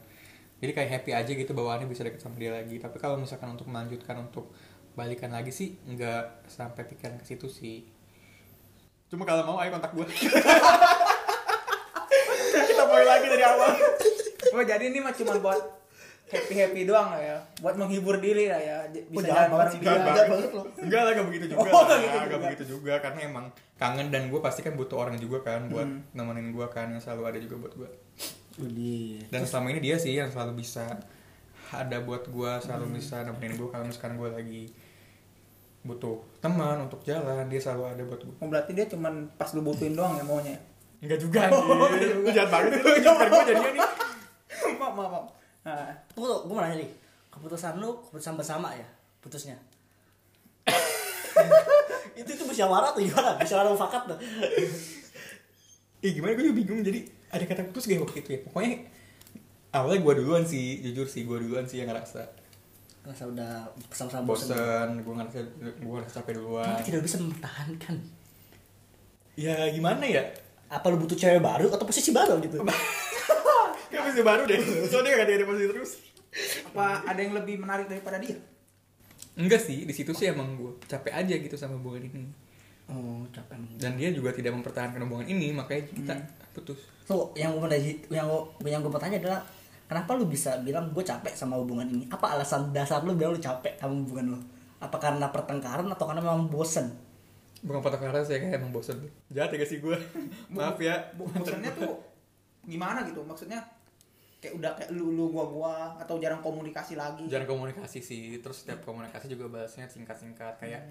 Jadi 0.58 0.72
kayak 0.74 0.90
happy 1.02 1.12
aja 1.14 1.32
gitu 1.38 1.54
bawaannya 1.54 1.86
bisa 1.90 2.02
deket 2.06 2.22
sama 2.22 2.38
dia 2.38 2.54
lagi. 2.54 2.78
Tapi 2.78 2.98
kalau 2.98 3.18
misalkan 3.18 3.54
untuk 3.54 3.70
melanjutkan 3.70 4.18
untuk 4.18 4.54
balikan 4.98 5.30
lagi 5.30 5.54
sih 5.54 5.78
nggak 5.86 6.50
sampai 6.50 6.82
pikiran 6.90 7.22
ke 7.22 7.26
situ 7.30 7.46
sih. 7.50 7.86
Cuma 9.08 9.24
kalau 9.24 9.46
mau 9.46 9.58
ayo 9.62 9.70
kontak 9.72 9.94
gue 9.94 10.04
kita 12.74 12.84
mulai 12.90 13.06
lagi 13.06 13.26
dari 13.30 13.46
awal. 13.46 13.72
Oh 14.58 14.64
jadi 14.66 14.90
ini 14.90 15.00
mah 15.00 15.14
cuma 15.14 15.38
buat 15.38 15.62
happy 16.28 16.54
happy 16.56 16.82
doang 16.84 17.08
lah 17.10 17.22
ya 17.22 17.38
buat 17.58 17.76
menghibur 17.76 18.18
diri 18.18 18.48
lah 18.48 18.60
ya 18.60 18.78
Oh, 18.84 18.92
bisa 19.14 19.26
jahat 19.26 19.48
jalan 19.48 19.50
banget 19.50 19.68
bareng 19.80 19.80
dia 19.80 19.92
Enggak 20.04 20.26
banget 20.28 20.52
loh. 20.52 20.66
Enggak 20.78 21.02
lah, 21.02 21.12
gak 21.14 21.26
begitu 21.26 21.46
juga. 21.52 21.60
Oh, 21.68 21.84
lah, 21.84 21.98
gitu 21.98 22.18
juga. 22.20 22.38
begitu 22.42 22.64
juga 22.68 22.94
karena 22.98 23.20
emang 23.24 23.46
kangen 23.76 24.08
dan 24.08 24.24
gue 24.28 24.40
pasti 24.40 24.60
kan 24.60 24.74
butuh 24.74 24.98
orang 24.98 25.16
juga 25.16 25.38
kan 25.42 25.62
buat 25.68 25.86
Hmm. 25.86 26.04
nemenin 26.12 26.52
gue 26.52 26.68
kan 26.68 26.88
yang 26.90 27.00
selalu 27.00 27.24
ada 27.26 27.40
juga 27.40 27.56
buat 27.58 27.74
gue. 27.76 27.90
Udah. 28.58 29.18
Dan 29.30 29.42
selama 29.44 29.68
ini 29.70 29.82
dia 29.82 29.96
sih 29.96 30.12
yang 30.12 30.28
selalu 30.28 30.58
bisa 30.58 30.84
ada 31.70 31.98
buat 32.00 32.26
gue, 32.26 32.52
selalu 32.58 32.86
Hmm. 32.86 32.96
bisa 32.96 33.16
nemenin 33.22 33.54
gue 33.56 33.68
kalau 33.68 33.84
misalkan 33.84 34.14
gue 34.16 34.30
lagi 34.30 34.64
butuh 35.82 36.20
teman 36.38 36.82
untuk 36.82 37.00
jalan, 37.02 37.48
dia 37.48 37.58
selalu 37.58 37.84
ada 37.88 38.04
buat 38.04 38.20
gue. 38.20 38.36
oh, 38.36 38.48
berarti 38.48 38.72
dia 38.74 38.84
cuman 38.86 39.14
pas 39.34 39.48
lu 39.50 39.62
butuhin 39.62 39.94
doang 39.94 40.14
ya 40.14 40.24
maunya 40.24 40.58
Enggak 40.98 41.22
juga 41.22 41.48
Oh, 41.54 41.62
anjir. 41.86 42.10
enggak 42.10 42.10
juga. 42.10 42.20
Lu 42.20 42.30
jahat 42.34 42.50
banget 42.50 42.70
sih, 42.74 42.82
lu 42.84 43.00
nyamper 43.00 43.28
gue 43.30 43.42
jadinya 43.46 43.72
nih. 43.72 43.82
maaf 44.82 44.94
maaf 44.94 45.12
maaf 45.14 45.26
nah, 45.68 45.92
Tunggu 46.08 46.32
tuh, 46.32 46.40
gue 46.48 46.54
mau 46.56 46.64
nanya 46.64 46.80
nih. 46.80 46.92
Keputusan 47.28 47.76
lu 47.78 48.00
keputusan 48.08 48.40
bersama 48.40 48.72
ya? 48.72 48.88
Putusnya. 49.20 49.60
itu 52.20 52.30
itu 52.32 52.44
musyawarah 52.44 52.96
tuh 52.96 53.04
gimana? 53.04 53.36
Musyawarah 53.38 53.72
mufakat 53.72 54.04
tuh. 54.08 54.18
Ih 56.00 56.12
gimana 56.14 56.34
gue 56.34 56.44
juga 56.46 56.56
bingung 56.56 56.82
jadi 56.82 57.00
ada 57.28 57.44
kata 57.44 57.62
putus 57.68 57.90
gak 57.90 58.00
waktu 58.00 58.24
itu 58.24 58.30
ya 58.38 58.40
pokoknya 58.46 58.88
awalnya 59.76 60.00
gue 60.00 60.14
duluan 60.24 60.44
sih 60.48 60.80
jujur 60.80 61.04
sih 61.04 61.28
gue 61.28 61.38
duluan 61.44 61.66
sih 61.68 61.84
yang 61.84 61.92
ngerasa 61.92 62.24
Rasa 63.04 63.24
udah 63.28 63.68
bersama-sama 63.88 64.24
bosen. 64.24 64.52
bosen 64.56 64.90
gue 65.02 65.14
ngerasa 65.16 65.40
gue 65.60 65.92
ngerasa 65.92 66.14
capek 66.22 66.34
duluan 66.40 66.64
Kenapa 66.64 66.86
tidak 66.86 67.02
bisa 67.04 67.18
mempertahankan? 67.20 67.96
ya 69.36 69.56
gimana 69.70 70.04
ya 70.06 70.24
Apa 70.70 70.88
lu 70.88 71.02
butuh 71.02 71.18
cewek 71.18 71.40
baru 71.44 71.68
atau 71.68 71.84
posisi 71.84 72.14
baru 72.16 72.40
gitu? 72.40 72.62
Gak 74.08 74.16
bisa 74.16 74.24
baru 74.24 74.44
deh. 74.48 74.60
Soalnya 74.88 75.20
gak 75.20 75.28
ada 75.28 75.46
posisi 75.46 75.68
terus. 75.68 75.92
Apa 76.72 77.04
ada 77.04 77.20
yang 77.20 77.34
lebih 77.36 77.60
menarik 77.60 77.92
daripada 77.92 78.18
dia? 78.22 78.40
Enggak 79.38 79.62
sih 79.62 79.86
di 79.86 79.94
situ 79.94 80.16
sih 80.18 80.34
emang 80.34 80.58
gue 80.58 80.74
capek 80.90 81.14
aja 81.14 81.36
gitu 81.38 81.54
sama 81.60 81.78
hubungan 81.78 82.10
ini. 82.10 82.26
Oh, 82.88 83.28
capek. 83.36 83.60
dan 83.76 84.00
dia 84.00 84.16
juga 84.16 84.32
tidak 84.32 84.56
mempertahankan 84.56 85.04
hubungan 85.04 85.28
ini 85.28 85.52
makanya 85.52 85.92
kita 85.92 86.16
putus. 86.56 86.80
Tuh, 87.04 87.36
yang 87.36 87.60
gue 87.60 87.68
yang 88.08 88.26
gua, 88.32 88.48
yang 88.64 88.80
gue 88.80 88.88
bertanya 88.88 89.20
adalah 89.20 89.44
kenapa 89.92 90.16
lu 90.16 90.24
bisa 90.32 90.56
bilang 90.64 90.96
gue 90.96 91.04
capek 91.04 91.36
sama 91.36 91.60
hubungan 91.60 91.84
ini? 91.84 92.08
Apa 92.08 92.40
alasan 92.40 92.72
dasar 92.72 93.04
lu 93.04 93.14
bilang 93.14 93.36
lu 93.36 93.42
capek 93.44 93.76
sama 93.76 93.92
hubungan 93.92 94.26
lu? 94.34 94.40
Apa 94.80 94.98
karena 95.04 95.28
pertengkaran 95.30 95.86
atau 95.92 96.06
karena 96.08 96.24
memang 96.24 96.48
bosen? 96.48 96.88
bukan 97.58 97.82
patah 97.82 97.98
karena 97.98 98.22
saya 98.22 98.40
kayak 98.40 98.62
emang 98.62 98.72
bosen. 98.72 98.98
Jahat 99.34 99.50
ya 99.52 99.58
gak 99.60 99.70
sih 99.70 99.82
gue 99.82 99.98
maaf 100.56 100.78
ya. 100.80 101.12
bosannya 101.18 101.72
tuh 101.76 102.00
gimana 102.64 103.04
gitu? 103.04 103.20
Maksudnya 103.26 103.60
kayak 104.38 104.54
udah 104.54 104.72
kayak 104.78 104.90
lu 104.94 105.10
lu 105.12 105.30
gua 105.30 105.46
gua 105.50 105.74
atau 105.98 106.22
jarang 106.22 106.40
komunikasi 106.40 106.94
lagi. 106.94 107.26
Jarang 107.26 107.50
komunikasi 107.50 108.00
sih 108.00 108.38
terus 108.38 108.62
setiap 108.62 108.86
komunikasi 108.86 109.26
juga 109.28 109.50
bahasnya 109.50 109.90
singkat-singkat 109.90 110.58
kayak 110.58 110.86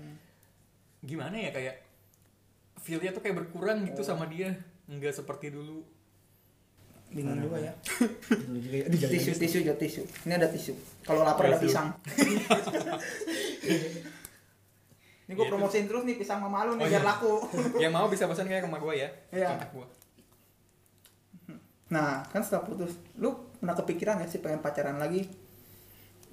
gimana 1.00 1.38
ya 1.38 1.50
kayak 1.50 1.79
feelnya 2.76 3.15
tuh 3.15 3.23
kayak 3.23 3.38
berkurang 3.38 3.87
gitu 3.87 4.03
sama 4.03 4.26
dia 4.26 4.50
nggak 4.87 5.15
seperti 5.15 5.50
dulu. 5.50 5.87
Bingung 7.07 7.38
juga 7.38 7.62
ya. 7.62 7.73
Tisu 9.15 9.31
tisu 9.38 9.62
jauh 9.62 9.79
tisu. 9.79 10.03
Ini 10.26 10.43
ada 10.43 10.50
tisu. 10.50 10.75
Kalau 11.07 11.23
lapar 11.23 11.47
ada 11.47 11.57
Tisu. 11.57 11.71
pisang. 11.71 11.88
Ini 15.26 15.35
gue 15.35 15.43
Iya, 15.43 15.50
promosiin 15.50 15.87
terus. 15.87 16.03
nih 16.07 16.15
pisang 16.15 16.38
mama 16.38 16.62
lu 16.62 16.79
nih 16.79 16.87
Oh, 16.87 16.91
biar 16.91 17.03
iya. 17.03 17.09
laku. 17.09 17.33
Yang 17.83 17.93
mau 17.93 18.07
bisa 18.07 18.31
pesan 18.31 18.47
kayak 18.47 18.62
sama 18.62 18.79
gue 18.79 18.95
ya 18.95 19.09
Iya. 19.35 19.49
kontak 19.55 19.71
gue 19.75 19.87
nah 21.87 22.26
kan 22.35 22.43
setelah 22.43 22.66
putus 22.66 22.99
lu 23.14 23.31
pernah 23.62 23.78
kepikiran 23.78 24.23
gak 24.23 24.31
sih 24.31 24.40
pengen 24.43 24.62
pacaran 24.62 24.99
lagi? 24.99 25.26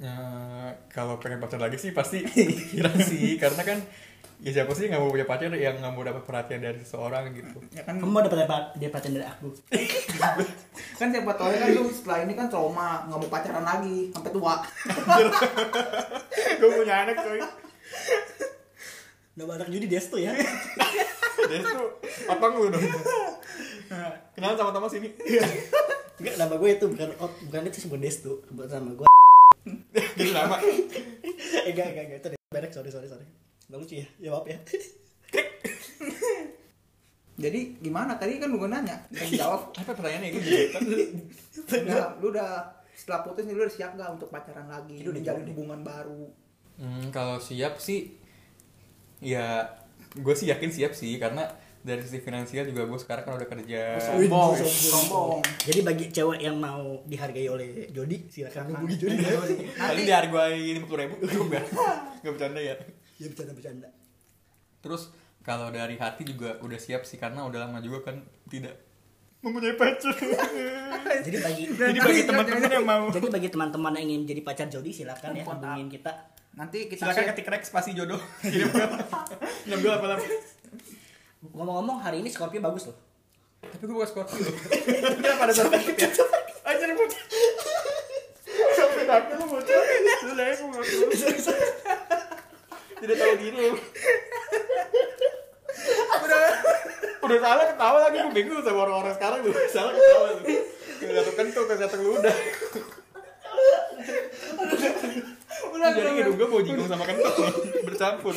Nah, 0.02 0.74
kalau 0.90 1.22
pengen 1.22 1.38
pacar 1.38 1.62
lagi 1.62 1.78
sih 1.78 1.94
pasti 1.94 2.26
pikiran 2.28 2.98
sih. 2.98 3.38
Karena 3.38 3.62
kan 3.62 3.78
ya 4.44 4.52
siapa 4.52 4.76
sih 4.76 4.92
nggak 4.92 5.00
mau 5.00 5.14
punya 5.14 5.24
pacar 5.24 5.54
yang 5.56 5.80
nggak 5.80 5.94
mau 5.94 6.04
dapat 6.04 6.24
perhatian 6.26 6.62
dari 6.62 6.82
seseorang 6.82 7.32
gitu. 7.32 7.62
Ya 7.72 7.86
kan? 7.86 8.02
Kamu 8.02 8.12
mau 8.12 8.26
dapat 8.26 8.50
apa? 8.50 8.74
Dia 8.78 8.90
pacaran 8.90 9.16
dari 9.18 9.28
aku. 9.30 9.50
kan 11.00 11.08
siapa 11.10 11.32
tahu 11.38 11.50
kan 11.54 11.70
lu 11.74 11.84
setelah 11.94 12.18
ini 12.26 12.34
kan 12.34 12.48
trauma 12.50 13.06
nggak 13.08 13.20
mau 13.22 13.30
pacaran 13.30 13.66
lagi 13.66 14.10
sampai 14.12 14.32
tua. 14.34 14.56
Gue 16.60 16.70
punya 16.74 17.06
anak 17.06 17.18
coy. 17.22 17.40
Nama 19.34 19.52
anak 19.58 19.70
judi 19.70 19.88
Desto 19.90 20.18
ya. 20.18 20.34
Destu 21.50 21.84
apa 22.24 22.46
lu 22.56 22.72
dong 22.72 22.84
kenalan 24.34 24.56
sama-sama 24.56 24.88
sini 24.88 25.10
Enggak, 26.14 26.36
nama 26.38 26.56
gue 26.56 26.70
itu 26.72 26.86
bukan 26.86 27.10
oh, 27.18 27.32
bukan 27.44 27.62
itu 27.66 27.80
sebut 27.80 27.98
Desto, 27.98 28.38
buat 28.50 28.70
nama 28.70 28.94
gue. 28.94 29.08
jadi 30.14 30.30
lama 30.32 30.62
eh, 30.62 30.78
enggak, 31.70 31.88
enggak, 31.90 32.04
enggak, 32.06 32.20
itu 32.20 32.28
deh. 32.30 32.40
Berek, 32.48 32.70
sorry, 32.70 32.90
sorry, 32.90 33.08
sorry. 33.08 33.26
Nggak 33.66 33.80
lucu 33.82 33.94
ya? 33.98 34.08
Ya 34.22 34.30
maaf 34.30 34.46
ya. 34.46 34.58
jadi 37.34 37.60
gimana 37.82 38.14
tadi 38.14 38.38
kan 38.38 38.46
gue 38.48 38.70
nanya 38.70 38.98
kan 39.10 39.26
jawab 39.28 39.62
apa 39.82 39.90
pertanyaannya 39.90 40.30
gitu 40.32 40.50
nah, 41.84 42.14
lu 42.22 42.30
udah 42.30 42.62
setelah 42.94 43.26
putus 43.26 43.44
nih 43.44 43.58
lu 43.58 43.66
udah 43.66 43.74
siap 43.74 43.98
gak 43.98 44.10
untuk 44.12 44.30
pacaran 44.30 44.70
lagi 44.70 45.02
Itu 45.02 45.10
udah 45.10 45.18
menjalin 45.18 45.26
jawab 45.26 45.42
deh. 45.42 45.52
hubungan 45.52 45.82
baru 45.82 46.24
Hmm, 46.74 47.10
kalau 47.10 47.38
siap 47.38 47.78
sih, 47.78 48.18
ya 49.20 49.70
gue 50.12 50.34
sih 50.34 50.50
yakin 50.50 50.70
siap 50.70 50.94
sih 50.94 51.22
karena 51.22 51.46
dari 51.84 52.00
sisi 52.00 52.24
finansial 52.24 52.64
juga 52.64 52.88
gue 52.88 52.96
sekarang 52.96 53.24
kan 53.28 53.34
udah 53.36 53.50
kerja. 53.52 54.00
sombong 54.00 54.56
sombong. 54.56 54.72
sombong 54.72 55.40
Jadi 55.68 55.80
bagi 55.84 56.06
cewek 56.16 56.40
yang 56.40 56.56
mau 56.56 57.04
dihargai 57.04 57.52
oleh 57.52 57.92
Jody, 57.92 58.24
silakan 58.32 58.72
hubungi 58.72 58.96
Jody 58.96 59.20
ya. 59.20 59.36
Kali 59.36 59.56
nanti 59.76 60.02
dihargai 60.08 60.64
lima 60.80 60.88
puluh 60.88 61.00
ribu, 61.04 61.16
gue 61.20 61.44
nggak 61.44 61.64
nggak 62.24 62.34
bercanda 62.40 62.62
ya. 62.64 62.76
Ya 63.20 63.28
bercanda-bercanda. 63.28 63.92
Terus 64.80 65.12
kalau 65.44 65.68
dari 65.76 66.00
hati 66.00 66.24
juga 66.24 66.56
udah 66.64 66.80
siap 66.80 67.04
sih 67.04 67.20
karena 67.20 67.44
udah 67.44 67.68
lama 67.68 67.84
juga 67.84 68.12
kan 68.12 68.24
tidak 68.48 68.80
mempunyai 69.44 69.76
pacar. 69.76 70.16
Jadi 71.28 71.38
bagi 71.44 71.64
Jadi 71.68 72.00
bagi 72.00 72.24
teman-teman 72.24 72.72
yang 72.72 72.88
mau, 72.88 73.12
jadi 73.12 73.28
bagi 73.28 73.50
teman-teman 73.52 73.92
yang 74.00 74.08
ingin 74.08 74.22
jadi 74.24 74.42
pacar 74.42 74.68
Jody 74.72 74.96
silakan 74.96 75.36
ya 75.36 75.44
hubungin 75.44 75.92
kita. 75.92 76.32
nanti 76.54 76.86
kita 76.88 77.12
silakan 77.12 77.34
ketik 77.34 77.50
rek 77.50 77.64
spasi 77.68 77.92
jodoh. 77.98 78.22
Kirim 78.46 78.72
ke 78.72 78.86
enam 79.68 79.80
dua 79.84 80.00
apa 80.00 80.22
Ngomong-ngomong 81.52 82.00
hari 82.00 82.24
ini 82.24 82.32
Scorpio 82.32 82.64
bagus 82.64 82.88
loh. 82.88 82.96
Tapi 83.60 83.84
gue 83.84 83.92
bukan 83.92 84.08
Scorpio. 84.08 84.40
Kenapa 85.20 85.44
ada 85.44 85.52
Scorpio 85.52 85.92
ya? 85.92 86.08
Anjir 86.64 86.96
bocah. 86.96 87.24
Sampai 88.80 89.04
tapi 89.04 89.32
lu 89.36 89.46
bocah. 89.52 89.76
Lu 90.24 90.32
lah 90.40 90.46
aku 90.56 90.64
nggak 90.72 90.84
Tidak 93.04 93.16
tahu 93.20 93.34
diri 93.36 93.58
lu. 93.60 93.76
Udah 96.24 96.44
udah 97.24 97.38
salah 97.40 97.66
ketawa 97.68 97.98
lagi 98.08 98.18
gue 98.24 98.32
bingung 98.32 98.64
sama 98.64 98.80
orang-orang 98.88 99.14
sekarang 99.20 99.40
tuh. 99.44 99.54
Salah 99.68 99.92
ketawa 99.92 100.28
tuh. 100.40 100.48
Gak 101.04 101.24
tuh 101.28 101.34
kan 101.36 101.46
tuh 101.52 101.64
ke 101.68 101.74
satu 101.76 101.98
ludah. 102.00 102.38
udah 105.76 105.90
Jadi 105.92 106.12
hidung 106.24 106.36
gue 106.40 106.48
mau 106.48 106.64
jinggung 106.64 106.88
sama 106.88 107.04
kentut 107.04 107.36
bercampur. 107.84 108.32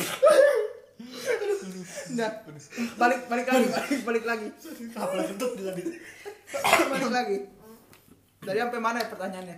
Udah 2.17 2.31
balik 2.97 3.21
balik 3.27 3.47
lagi 3.47 3.65
balik 3.67 4.01
balik 4.03 4.25
lagi. 4.25 4.47
Apa 4.95 5.13
kentut 5.27 5.51
tadi? 5.59 5.83
balik 6.87 7.11
lagi. 7.11 7.37
Dari 8.43 8.57
sampai 8.63 8.79
mana 8.79 8.97
ya 9.03 9.07
pertanyaannya? 9.11 9.57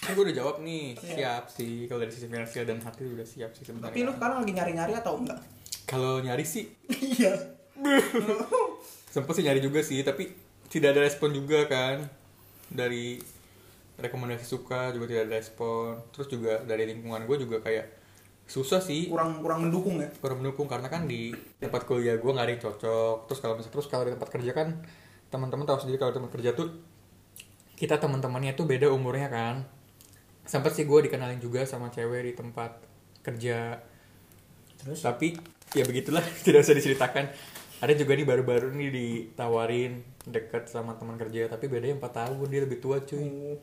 Kan 0.00 0.16
gue 0.16 0.24
udah 0.28 0.36
jawab 0.36 0.56
nih, 0.64 0.96
siap 0.96 1.52
sih. 1.52 1.84
Kalau 1.84 2.00
dari 2.00 2.12
sisi 2.12 2.26
finansial 2.28 2.64
dan 2.64 2.80
hati 2.80 3.04
udah 3.04 3.26
siap 3.26 3.52
sih 3.52 3.68
sebenarnya. 3.68 3.92
tapi 3.92 4.04
lu 4.04 4.12
sekarang 4.16 4.36
lagi 4.44 4.52
nyari 4.56 4.72
nyari 4.76 4.92
atau 4.96 5.12
enggak? 5.20 5.40
Kalau 5.84 6.20
nyari 6.24 6.44
sih. 6.44 6.64
Iya. 6.88 7.36
sempet 9.14 9.32
sih 9.34 9.44
nyari 9.44 9.58
juga 9.64 9.80
sih 9.80 10.04
tapi 10.04 10.30
tidak 10.72 10.96
ada 10.96 11.00
respon 11.04 11.36
juga 11.36 11.68
kan. 11.68 12.08
Dari 12.70 13.20
rekomendasi 14.00 14.46
suka 14.48 14.92
juga 14.96 15.04
tidak 15.08 15.22
ada 15.28 15.34
respon. 15.36 16.00
Terus 16.12 16.28
juga 16.32 16.52
dari 16.64 16.88
lingkungan 16.88 17.24
gue 17.28 17.36
juga 17.36 17.60
kayak 17.60 17.99
susah 18.50 18.82
sih. 18.82 19.06
Kurang 19.06 19.38
kurang 19.38 19.70
mendukung 19.70 20.02
ya? 20.02 20.10
Kurang 20.18 20.42
mendukung 20.42 20.66
karena 20.66 20.90
kan 20.90 21.06
di 21.06 21.30
tempat 21.62 21.86
kuliah 21.86 22.18
gue 22.18 22.26
nggak 22.26 22.46
ada 22.50 22.52
yang 22.52 22.62
cocok. 22.66 23.16
Terus 23.30 23.38
kalau 23.38 23.54
misalnya 23.54 23.74
terus 23.78 23.86
kalau 23.86 24.02
di 24.02 24.12
tempat 24.18 24.30
kerja 24.34 24.50
kan 24.50 24.68
teman-teman 25.30 25.64
tahu 25.70 25.78
sendiri 25.86 26.02
kalau 26.02 26.10
tempat 26.10 26.34
kerja 26.34 26.50
tuh 26.58 26.68
kita 27.78 28.02
teman-temannya 28.02 28.58
tuh 28.58 28.66
beda 28.66 28.90
umurnya 28.90 29.30
kan. 29.30 29.62
Sempat 30.42 30.74
sih 30.74 30.82
gue 30.82 31.06
dikenalin 31.06 31.38
juga 31.38 31.62
sama 31.62 31.94
cewek 31.94 32.26
di 32.26 32.32
tempat 32.34 32.82
kerja. 33.22 33.78
Terus? 34.82 34.98
Tapi 34.98 35.38
ya 35.78 35.86
begitulah 35.86 36.24
tidak 36.44 36.66
usah 36.66 36.74
diceritakan. 36.74 37.30
Ada 37.80 37.96
juga 37.96 38.12
nih 38.18 38.26
baru-baru 38.26 38.74
nih 38.76 38.90
ditawarin 38.92 40.02
deket 40.26 40.68
sama 40.68 41.00
teman 41.00 41.16
kerja 41.16 41.48
tapi 41.48 41.64
bedanya 41.64 41.96
4 41.96 42.12
tahun 42.12 42.46
dia 42.50 42.60
lebih 42.66 42.82
tua 42.82 42.98
cuy. 42.98 43.56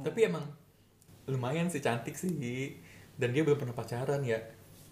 Tapi 0.00 0.18
emang 0.24 0.48
lumayan 1.28 1.68
sih 1.68 1.84
cantik 1.84 2.16
sih 2.16 2.85
dan 3.16 3.32
dia 3.32 3.42
belum 3.42 3.56
pernah 3.56 3.76
pacaran 3.76 4.20
ya. 4.22 4.38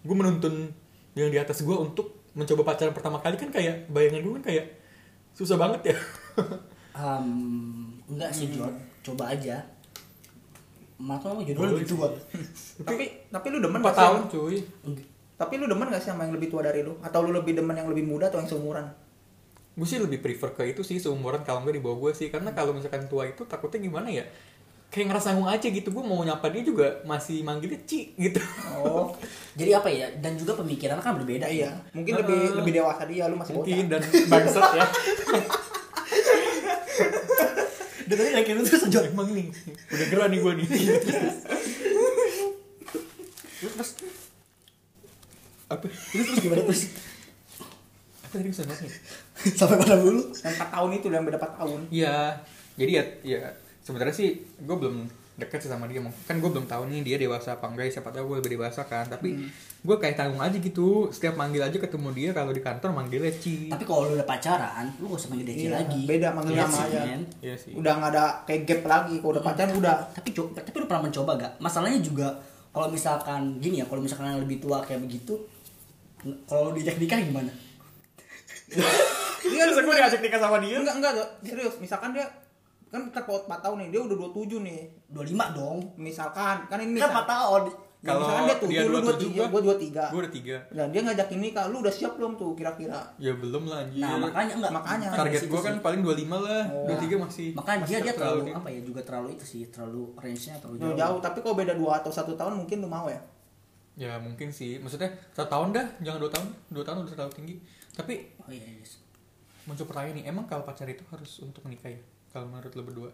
Gue 0.04 0.16
menuntun 0.16 0.72
yang 1.14 1.30
di 1.30 1.38
atas 1.38 1.62
gue 1.62 1.76
untuk 1.76 2.12
mencoba 2.34 2.74
pacaran 2.74 2.90
pertama 2.90 3.22
kali 3.22 3.38
kan 3.38 3.48
kayak 3.48 3.86
bayangan 3.88 4.20
gue 4.20 4.32
kan 4.40 4.44
kayak 4.44 4.66
susah 5.32 5.56
banget 5.56 5.94
ya. 5.94 5.96
Um, 6.94 7.90
enggak 8.06 8.30
sih 8.30 8.50
Jod, 8.50 8.70
coba 9.02 9.34
aja. 9.34 9.58
Maka 10.94 11.26
kamu 11.26 11.42
jodoh 11.50 11.74
lebih 11.74 11.86
tua. 11.90 12.08
tapi 12.86 13.26
tapi 13.28 13.46
lu 13.50 13.58
demen 13.58 13.82
4 13.82 13.84
gak 13.84 13.94
sih 13.94 13.98
tahun 13.98 14.20
sama- 14.22 14.30
cuy. 14.30 14.56
Tapi 15.34 15.54
lu 15.58 15.66
demen 15.66 15.86
gak 15.90 16.02
sih 16.02 16.10
sama 16.14 16.22
yang 16.22 16.34
lebih 16.38 16.48
tua 16.54 16.62
dari 16.62 16.86
lu? 16.86 16.94
Atau 17.02 17.26
lu 17.26 17.34
lebih 17.34 17.58
demen 17.58 17.74
yang 17.74 17.90
lebih 17.90 18.06
muda 18.06 18.30
atau 18.30 18.38
yang 18.38 18.46
seumuran? 18.46 18.86
Gue 19.74 19.86
sih 19.90 19.98
lebih 19.98 20.22
prefer 20.22 20.54
ke 20.54 20.62
itu 20.70 20.86
sih 20.86 21.02
seumuran 21.02 21.42
kalau 21.42 21.66
nggak 21.66 21.74
di 21.74 21.82
bawah 21.82 21.98
gue 21.98 22.12
sih. 22.14 22.30
Karena 22.30 22.54
kalau 22.54 22.70
misalkan 22.70 23.10
tua 23.10 23.26
itu 23.26 23.42
takutnya 23.42 23.82
gimana 23.82 24.06
ya 24.06 24.22
kayak 24.92 25.06
ngerasa 25.10 25.34
nanggung 25.34 25.50
aja 25.50 25.66
gitu. 25.66 25.88
Gue 25.90 26.04
mau 26.06 26.20
nyapa 26.22 26.46
dia 26.50 26.62
juga 26.62 27.02
masih 27.04 27.42
manggilnya 27.42 27.80
Ci 27.86 28.14
gitu. 28.14 28.40
Oh. 28.78 29.10
Jadi 29.58 29.70
apa 29.74 29.88
ya? 29.90 30.10
Dan 30.18 30.34
juga 30.38 30.58
pemikiran 30.58 30.98
kan 30.98 31.14
berbeda 31.18 31.46
iya. 31.46 31.70
ya. 31.70 31.72
mungkin 31.94 32.12
Ah. 32.14 32.18
lebih 32.22 32.40
lebih 32.62 32.72
dewasa 32.82 33.02
dia 33.06 33.24
lu 33.30 33.36
masih 33.38 33.52
mungkin 33.58 33.86
bocah 33.86 33.90
dan 33.90 34.02
bangsat 34.32 34.64
ya. 34.74 34.86
Dan 38.04 38.20
tadi 38.20 38.30
laki 38.36 38.52
lu 38.52 38.60
tuh 38.60 38.76
sejauh 38.84 39.08
emang 39.08 39.32
nih 39.32 39.48
udah 39.88 40.06
gerah 40.12 40.28
nih 40.28 40.38
gue 40.44 40.52
nih. 40.60 40.66
Terus 43.64 43.90
apa? 45.72 45.88
Terus 45.88 46.26
terus 46.28 46.38
gimana? 46.44 46.62
Terus? 46.68 46.82
apa 48.24 48.42
tadi 48.42 48.50
bisa 48.52 48.62
nih 48.68 48.92
Sampai 49.56 49.76
pada 49.80 49.96
dulu. 49.96 50.20
yang 50.36 50.54
4 50.58 50.74
tahun 50.74 50.90
itu 51.00 51.06
beda 51.08 51.38
4 51.40 51.58
tahun? 51.58 51.80
Iya, 51.88 52.16
jadi 52.76 52.92
ya, 52.92 53.04
ya 53.24 53.42
sebenarnya 53.84 54.10
sih 54.12 54.28
gue 54.58 54.74
belum 54.74 55.04
deket 55.34 55.58
sih 55.58 55.68
sama 55.68 55.84
dia. 55.84 55.98
Kan 56.24 56.38
gue 56.38 56.46
belum 56.46 56.64
tahu 56.64 56.86
nih 56.86 57.02
dia 57.02 57.16
dewasa 57.16 57.54
apa 57.54 57.66
enggak. 57.66 57.90
Siapa 57.90 58.08
tahu 58.08 58.24
gue 58.28 58.36
lebih 58.40 58.56
dewasa 58.56 58.82
kan. 58.82 59.04
Tapi 59.04 59.34
gue 59.80 59.96
kayak 59.96 60.14
tanggung 60.14 60.38
aja 60.38 60.54
gitu. 60.54 61.06
Setiap 61.08 61.34
manggil 61.34 61.60
aja 61.60 61.74
ketemu 61.74 62.08
dia 62.10 62.30
kalau 62.30 62.48
di 62.48 62.58
kantor 62.58 62.90
manggilnya 62.92 63.28
Ci. 63.30 63.66
Tapi 63.66 63.82
kalau 63.82 64.08
lu 64.08 64.14
udah 64.14 64.24
pacaran, 64.24 64.88
lu 64.96 65.06
gak 65.06 65.18
usah 65.18 65.28
manggil 65.28 65.46
Deci 65.46 65.66
Iya, 65.66 65.74
lagi. 65.76 66.00
beda 66.04 66.28
manggil 66.30 66.54
Iya 66.54 66.62
nama 66.62 66.72
sih, 66.72 66.86
aja. 66.88 67.00
Iya 67.40 67.54
sih. 67.58 67.72
udah 67.74 67.92
nggak 67.94 68.10
ada 68.10 68.24
kayak 68.44 68.62
gap 68.64 68.82
lagi 68.84 69.14
kalau 69.18 69.32
udah 69.34 69.44
pacaran 69.44 69.74
udah 69.74 69.94
Tapi 70.12 70.28
coba, 70.32 70.48
tapi 70.56 70.76
lu 70.76 70.86
pernah 70.86 71.02
mencoba 71.02 71.30
gak? 71.36 71.52
Masalahnya 71.58 71.98
juga 71.98 72.28
kalau 72.70 72.86
misalkan 72.88 73.42
gini 73.58 73.78
ya, 73.78 73.86
kalau 73.86 74.00
misalkan 74.00 74.26
yang 74.28 74.40
lebih 74.40 74.58
tua 74.58 74.78
kayak 74.80 74.98
begitu, 75.00 75.34
kalau 76.44 76.70
lu 76.70 76.78
diajak 76.78 76.96
nikah 76.96 77.18
gimana? 77.20 77.50
Iya, 79.44 79.68
Terus 79.68 79.84
gue 79.84 79.94
diajak 79.94 80.20
nikah 80.20 80.40
sama 80.40 80.56
dia. 80.56 80.78
enggak 80.78 80.96
enggak 80.96 81.12
serius 81.42 81.76
misalkan 81.76 82.10
dia 82.10 82.24
kan 82.94 83.10
terpaut 83.10 83.42
4 83.42 83.58
tahun 83.58 83.76
nih 83.76 83.88
dia 83.90 84.00
udah 84.00 84.16
27 84.30 84.62
nih 84.62 84.80
25 85.10 85.34
dong. 85.52 85.78
misalkan 85.98 86.56
kan 86.64 86.78
ini 86.78 86.94
Kan 86.94 87.10
misal, 87.10 87.18
4 87.18 87.26
tahun. 87.28 87.62
Ya, 87.64 88.06
Kalau 88.06 88.20
misalkan 88.20 88.44
dia 88.44 88.56
7 88.56 88.68
dia 88.68 88.82
lu 88.84 88.98
27 89.00 89.32
23 89.32 89.50
gua 89.50 89.60
23 89.64 90.12
Gue 90.12 90.20
udah 90.20 90.32
tiga. 90.32 90.56
dan 90.70 90.86
dia 90.92 91.00
ngajakin 91.02 91.38
nikah 91.40 91.64
lu 91.66 91.76
udah 91.80 91.88
siap 91.90 92.12
belum 92.14 92.32
tuh 92.36 92.52
kira-kira 92.52 93.00
Ya 93.16 93.32
belum 93.34 93.64
lah 93.64 93.80
anjir. 93.82 93.98
Nah, 93.98 94.16
makanya 94.20 94.52
enggak. 94.54 94.72
Makanya. 94.72 95.06
Target 95.10 95.40
situ 95.42 95.56
kan 95.58 95.74
paling 95.80 96.00
25 96.00 96.12
lah. 96.38 96.62
Oh. 96.70 96.84
23 96.86 97.16
masih. 97.18 97.48
Makanya 97.52 97.78
dia 97.80 97.82
masih 97.82 98.04
dia 98.04 98.12
terlalu 98.14 98.40
di- 98.44 98.54
apa 98.54 98.68
ya 98.68 98.80
juga 98.84 99.00
terlalu 99.02 99.28
itu 99.32 99.44
sih 99.44 99.62
terlalu 99.66 100.02
range-nya 100.14 100.54
terlalu 100.56 100.76
jauh. 100.78 100.94
jauh 100.94 101.18
tapi 101.18 101.38
kalau 101.40 101.56
beda 101.56 101.74
2 101.74 101.98
atau 101.98 102.10
satu 102.10 102.32
tahun 102.32 102.54
mungkin 102.54 102.78
lu 102.78 102.86
mau 102.86 103.08
ya 103.08 103.18
Ya 103.94 104.18
mungkin 104.18 104.50
sih. 104.50 104.76
Maksudnya 104.76 105.06
satu 105.30 105.48
tahun 105.48 105.70
dah, 105.70 105.86
jangan 105.98 106.18
dua 106.18 106.28
tahun. 106.28 106.48
Dua 106.68 106.82
tahun 106.82 106.96
udah 107.00 107.12
terlalu 107.14 107.32
tinggi. 107.32 107.54
Tapi 107.90 108.14
Oh 108.36 108.50
iya, 108.50 108.66
iya. 108.68 108.84
muncul 109.64 109.86
pertanyaan 109.86 110.18
nih, 110.18 110.24
emang 110.26 110.44
kalau 110.44 110.60
pacar 110.60 110.84
itu 110.84 111.00
harus 111.08 111.40
untuk 111.40 111.62
menikah 111.62 111.88
ya? 111.88 112.00
Kalau 112.34 112.50
menurut 112.50 112.74
lo 112.74 112.82
berdua? 112.82 113.10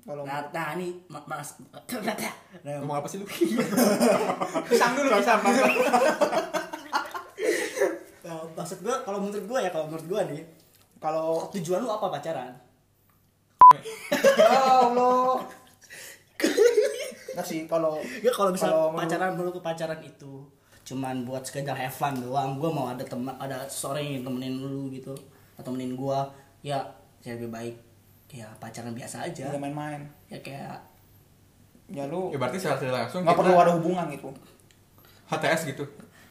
kalau 0.00 0.24
Nah, 0.24 0.40
nah 0.48 0.72
ini 0.74 0.96
ma- 1.06 1.22
mas 1.22 1.60
nah, 2.64 2.72
Ngomong 2.80 2.98
apa 2.98 3.06
sih 3.06 3.20
lu? 3.20 3.26
pisang 4.70 4.96
dulu 4.96 5.12
pisang 5.12 5.38
nah, 8.24 8.40
maksud 8.50 8.80
gua 8.80 8.96
kalau 9.00 9.20
menurut 9.20 9.44
gua 9.44 9.60
ya 9.60 9.68
kalau 9.68 9.86
menurut 9.86 10.06
gua 10.06 10.20
nih 10.24 10.40
kalau 10.96 11.44
tujuan 11.50 11.80
lu 11.80 11.90
apa 11.90 12.08
pacaran? 12.10 12.52
ya 14.36 14.48
Allah 14.80 15.44
nggak 17.30 17.46
sih 17.46 17.64
kalau 17.64 18.00
Ya 18.18 18.32
kalau 18.32 18.50
misal 18.50 18.72
menurut- 18.88 18.96
pacaran 18.98 19.30
menurut 19.32 19.52
lu 19.52 19.62
pacaran 19.62 20.00
itu 20.00 20.32
cuman 20.82 21.22
buat 21.22 21.44
sekedar 21.44 21.76
have 21.76 21.92
fun 21.92 22.18
doang, 22.18 22.56
gua 22.56 22.66
mau 22.68 22.86
ada 22.88 23.04
teman 23.04 23.36
ada 23.36 23.62
seorang 23.68 24.02
yang 24.02 24.24
temenin 24.24 24.58
lu 24.58 24.90
gitu 24.90 25.12
atau 25.54 25.70
temenin 25.70 25.92
gua, 25.92 26.26
ya 26.60 26.80
ya 27.20 27.36
lebih 27.36 27.46
baik 27.48 27.76
ya 28.30 28.48
pacaran 28.62 28.94
biasa 28.94 29.26
aja. 29.26 29.50
Ya 29.50 29.58
main-main. 29.58 30.06
Ya 30.30 30.38
kayak 30.40 30.78
ya 31.90 32.06
lu 32.06 32.30
ya 32.30 32.38
berarti 32.38 32.62
secara 32.62 33.02
langsung 33.06 33.26
nggak 33.26 33.34
kita 33.34 33.42
perlu 33.42 33.54
ada 33.58 33.72
hubungan 33.74 34.06
gitu. 34.14 34.30
HTS 35.26 35.60
gitu. 35.74 35.84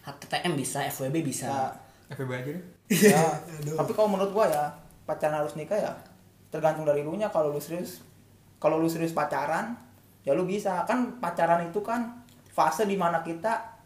HTTM 0.07 0.53
bisa 0.55 0.79
FWB 0.87 1.15
bisa. 1.23 1.75
Ya, 2.07 2.15
FBB 2.15 2.31
aja 2.33 2.51
deh. 2.55 2.65
Ya. 3.13 3.21
tapi 3.77 3.93
kalau 3.93 4.09
menurut 4.09 4.33
gua 4.33 4.49
ya 4.49 4.65
pacaran 5.05 5.45
harus 5.45 5.53
nikah 5.53 5.77
ya 5.77 5.93
tergantung 6.49 6.87
dari 6.87 7.03
lu 7.03 7.13
nya. 7.19 7.29
Kalau 7.29 7.51
lu 7.51 7.61
serius 7.61 8.01
kalau 8.59 8.79
lu 8.79 8.87
serius 8.87 9.11
pacaran 9.11 9.75
ya 10.23 10.31
lu 10.33 10.47
bisa. 10.47 10.87
Kan 10.87 11.19
pacaran 11.19 11.67
itu 11.67 11.83
kan 11.83 12.23
fase 12.49 12.87
di 12.87 12.95
mana 12.97 13.21
kita 13.23 13.78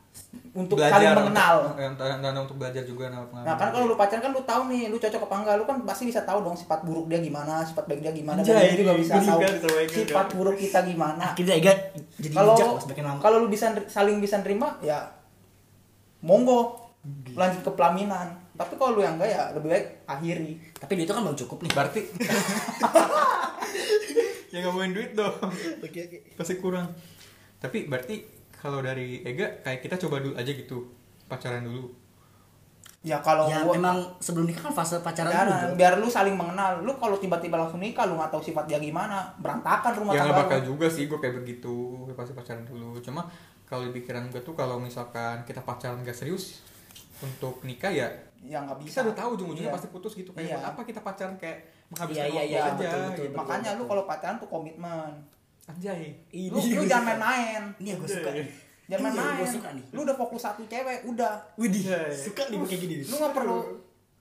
untuk 0.53 0.77
saling 0.77 1.17
mengenal. 1.17 1.73
untuk, 1.73 1.81
yang 1.81 2.21
tanda 2.21 2.39
untuk 2.45 2.57
belajar 2.61 2.85
juga 2.85 3.09
nah, 3.09 3.25
Nah 3.25 3.55
kan 3.57 3.73
kalau 3.73 3.89
lu 3.89 3.97
pacaran 3.97 4.21
kan 4.21 4.29
lu 4.29 4.45
tahu 4.45 4.61
nih, 4.69 4.93
lu 4.93 5.01
cocok 5.01 5.25
apa 5.25 5.35
enggak, 5.41 5.55
lu 5.57 5.65
kan 5.65 5.77
pasti 5.81 6.03
bisa 6.05 6.21
tahu 6.21 6.45
dong 6.45 6.53
sifat 6.53 6.85
buruk 6.85 7.09
dia 7.09 7.17
gimana, 7.17 7.65
sifat 7.65 7.89
baik 7.89 8.05
dia 8.05 8.13
gimana, 8.13 8.45
dan 8.45 8.53
Anjay, 8.53 8.77
lu 8.77 8.85
juga 8.85 8.93
bisa 8.93 9.13
tahu 9.17 9.39
kan, 9.41 9.53
kan. 9.57 9.89
sifat 9.89 10.27
buruk 10.37 10.57
kita 10.61 10.79
gimana. 10.85 11.25
akhirnya 11.33 11.55
Ega 11.57 11.73
jadi 12.21 12.33
Kalau 12.37 12.55
kalau 13.17 13.37
lu 13.41 13.47
bisa 13.49 13.73
saling 13.89 14.21
bisa 14.21 14.37
nerima 14.45 14.77
ya 14.85 15.09
monggo. 16.21 16.79
Lanjut 17.35 17.67
ke 17.67 17.71
pelaminan. 17.75 18.31
Tapi 18.55 18.79
kalau 18.79 18.95
lu 18.95 19.01
yang 19.03 19.19
enggak 19.19 19.33
ya 19.33 19.51
lebih 19.51 19.69
baik 19.73 19.85
akhiri. 20.07 20.55
tapi 20.77 20.91
dia 20.95 21.03
itu 21.09 21.11
kan 21.11 21.25
belum 21.25 21.35
cukup 21.35 21.57
nih. 21.65 21.71
Berarti 21.73 22.01
ya 24.53 24.57
ngomongin 24.63 24.93
duit 24.93 25.11
dong. 25.17 25.35
Oke 25.81 25.99
oke. 26.05 26.17
Pasti 26.37 26.61
kurang. 26.61 26.93
Tapi 27.59 27.89
berarti 27.89 28.32
kalau 28.63 28.79
dari 28.79 29.19
Ega 29.21 29.59
kayak 29.59 29.79
kita 29.81 29.99
coba 29.99 30.17
dulu 30.17 30.33
aja 30.33 30.47
gitu 30.47 30.87
pacaran 31.25 31.61
dulu 31.61 31.91
Ya 33.03 33.19
kalau 33.19 33.43
ya 33.45 33.59
gua- 33.61 33.75
memang 33.75 33.99
sebelum 34.17 34.47
nikah 34.47 34.63
kan 34.63 34.73
fase 34.73 34.95
pacaran 34.97 35.27
Ya, 35.27 35.43
dulu 35.43 35.51
bro. 35.51 35.75
biar 35.75 35.93
lu 35.97 36.07
saling 36.07 36.31
mengenal. 36.33 36.79
Lu 36.79 36.95
kalau 36.95 37.19
tiba-tiba 37.19 37.59
langsung 37.59 37.75
nikah 37.77 38.07
lu 38.07 38.15
nggak 38.15 38.31
tahu 38.31 38.39
sifat 38.41 38.63
dia 38.63 38.79
gimana, 38.79 39.27
berantakan 39.37 39.91
rumah 39.93 40.15
ya 40.15 40.23
tangga 40.23 40.39
bakal 40.39 40.57
lu. 40.57 40.65
juga 40.69 40.87
sih 40.87 41.03
gue 41.05 41.19
kayak 41.19 41.35
begitu 41.37 41.75
gue 42.01 42.15
pasti 42.15 42.31
pacaran 42.31 42.63
dulu 42.63 42.95
cuma 42.97 43.27
kalau 43.65 43.83
di 43.83 43.91
pikiran 43.93 44.31
gue 44.31 44.39
tuh 44.39 44.53
kalau 44.53 44.79
misalkan 44.79 45.43
kita 45.43 45.59
pacaran 45.61 45.99
gak 45.99 46.15
serius 46.15 46.63
untuk 47.19 47.59
nikah 47.61 47.91
ya 47.91 48.07
Ya 48.39 48.59
nggak 48.61 48.75
kita 48.77 48.87
bisa. 48.89 48.99
udah 49.01 49.15
tahu 49.17 49.29
ujung-ujungnya 49.35 49.67
Iya. 49.67 49.75
pasti 49.75 49.87
putus 49.89 50.13
gitu 50.13 50.31
kayak 50.31 50.47
Iya. 50.53 50.63
apa 50.65 50.79
kita 50.81 50.99
pacaran 51.01 51.35
kayak 51.35 51.59
menghabiskan 51.89 52.23
Iya, 52.23 52.27
iya, 52.29 52.31
waktu 52.33 52.47
iya, 52.47 52.59
aja 52.61 52.71
betul, 52.73 52.87
betul, 52.87 53.03
gitu. 53.03 53.23
betul. 53.25 53.35
Makanya 53.37 53.69
lu 53.73 53.83
kalau 53.85 54.03
pacaran 54.05 54.35
tuh 54.37 54.47
komitmen. 54.49 55.11
Anjay 55.65 56.11
Lu, 56.49 56.57
lu 56.57 56.83
jangan 56.83 57.15
main-main. 57.15 57.63
ini 57.77 57.87
yang 57.89 57.99
gue 57.99 58.09
suka 58.09 58.29
nih 58.29 58.47
Jangan 58.83 58.83
Ini 58.83 58.91
yang 58.91 59.01
main-main. 59.15 59.39
gue 59.39 59.49
suka 59.49 59.69
nih 59.71 59.85
Lu 59.89 59.99
udah 60.01 60.15
fokus 60.15 60.41
satu 60.41 60.61
cewek, 60.63 60.99
udah. 61.05 61.33
Widih, 61.55 61.83
suka 62.11 62.43
nih 62.47 62.57
gue 62.57 62.67
kayak 62.67 62.81
gini. 62.81 62.95
Lu 63.01 63.15
nggak 63.15 63.33
perlu 63.33 63.57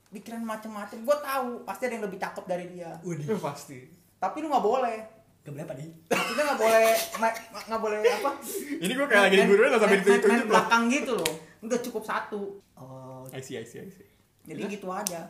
pikiran 0.08 0.38
macem-macem. 0.40 1.02
Gua 1.02 1.16
tahu 1.18 1.48
pasti 1.62 1.82
ada 1.82 1.94
yang 1.94 2.04
lebih 2.04 2.16
cakep 2.16 2.44
dari 2.44 2.64
dia. 2.68 2.90
Widih, 3.00 3.32
pasti 3.38 3.90
Tapi 4.16 4.36
lu 4.38 4.46
nggak 4.46 4.62
boleh. 4.62 4.98
gak 5.42 5.50
boleh 5.50 5.64
apa 5.64 5.74
nih? 5.74 5.88
Maksudnya 6.06 6.44
nggak 6.46 6.60
boleh 6.60 6.86
ma- 7.18 7.38
nggak 7.66 7.80
boleh 7.82 7.98
apa? 7.98 8.30
ini 8.84 8.92
gue 8.92 9.06
kayak 9.08 9.22
lagi 9.24 9.36
di 9.36 9.44
guru 9.44 9.60
lah 9.64 9.70
sampai 9.74 9.90
main- 9.90 10.04
ditunjuk 10.06 10.30
main 10.30 10.38
loh 10.38 10.48
belakang 10.48 10.82
gitu 10.88 11.12
loh. 11.16 11.32
Udah 11.58 11.78
cukup 11.80 12.02
satu. 12.04 12.40
Oh, 12.74 13.26
I 13.28 13.40
see 13.40 13.56
I 13.56 13.64
see 13.64 13.78
I 13.78 13.90
see 13.90 14.06
Jadi 14.44 14.62
gitu 14.70 14.86
aja. 14.88 15.26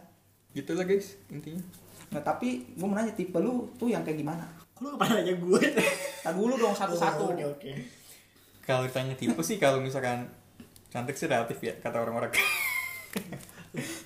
gitu 0.50 0.72
lah 0.72 0.84
guys 0.84 1.16
intinya 1.26 1.64
Nah 2.10 2.20
tapi 2.20 2.68
gue 2.68 2.84
mau 2.84 2.92
nanya 2.92 3.12
tipe 3.12 3.36
lu 3.36 3.72
tuh 3.74 3.88
yang 3.88 4.00
kayak 4.02 4.20
gimana? 4.20 4.44
Lu 4.82 4.96
nanya 4.98 5.34
gue? 5.34 5.60
Nah 6.22 6.32
dulu 6.32 6.54
dong 6.56 6.74
satu-satu. 6.74 7.22
Oh, 7.22 7.30
Oke, 7.30 7.44
oke. 7.46 7.70
kalau 8.62 8.86
ditanya 8.86 9.14
tipe 9.14 9.42
sih 9.42 9.58
kalau 9.58 9.78
misalkan 9.78 10.26
cantik 10.88 11.14
sih 11.14 11.26
relatif 11.26 11.58
ya 11.58 11.74
kata 11.78 11.98
orang-orang 11.98 12.30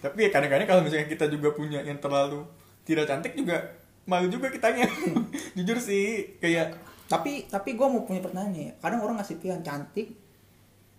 tapi 0.00 0.18
ya 0.23 0.30
kadang-kadang 0.30 0.64
kalau 0.64 0.80
misalnya 0.80 1.04
kita 1.06 1.26
juga 1.26 1.50
punya 1.52 1.83
yang 1.83 1.99
terlalu 1.99 2.40
tidak 2.87 3.04
cantik 3.04 3.35
juga 3.35 3.59
malu 4.07 4.31
juga 4.31 4.48
kitanya 4.48 4.87
jujur 5.59 5.77
sih 5.77 6.38
kayak 6.38 6.72
Tapi 7.07 7.46
tapi 7.46 7.79
gue 7.79 7.87
mau 7.87 8.03
punya 8.03 8.18
pertanyaan 8.18 8.50
nih. 8.50 8.68
Kadang 8.83 8.98
orang 8.98 9.22
ngasih 9.22 9.38
pilihan 9.38 9.62
cantik, 9.62 10.11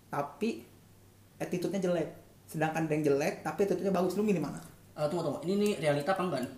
tapi 0.07 0.63
attitude-nya 1.35 1.83
jelek. 1.83 2.07
Sedangkan 2.47 2.87
ada 2.87 2.95
yang 2.95 3.03
jelek, 3.11 3.43
tapi 3.43 3.67
attitude-nya 3.67 3.91
bagus. 3.91 4.15
Lu 4.15 4.23
milih 4.23 4.39
mana? 4.39 4.55
Eh, 4.95 5.03
tunggu 5.11 5.27
tunggu, 5.27 5.43
ini 5.43 5.53
nih 5.59 5.71
realita 5.83 6.15
apa 6.15 6.23
enggak 6.23 6.47
nih? 6.47 6.53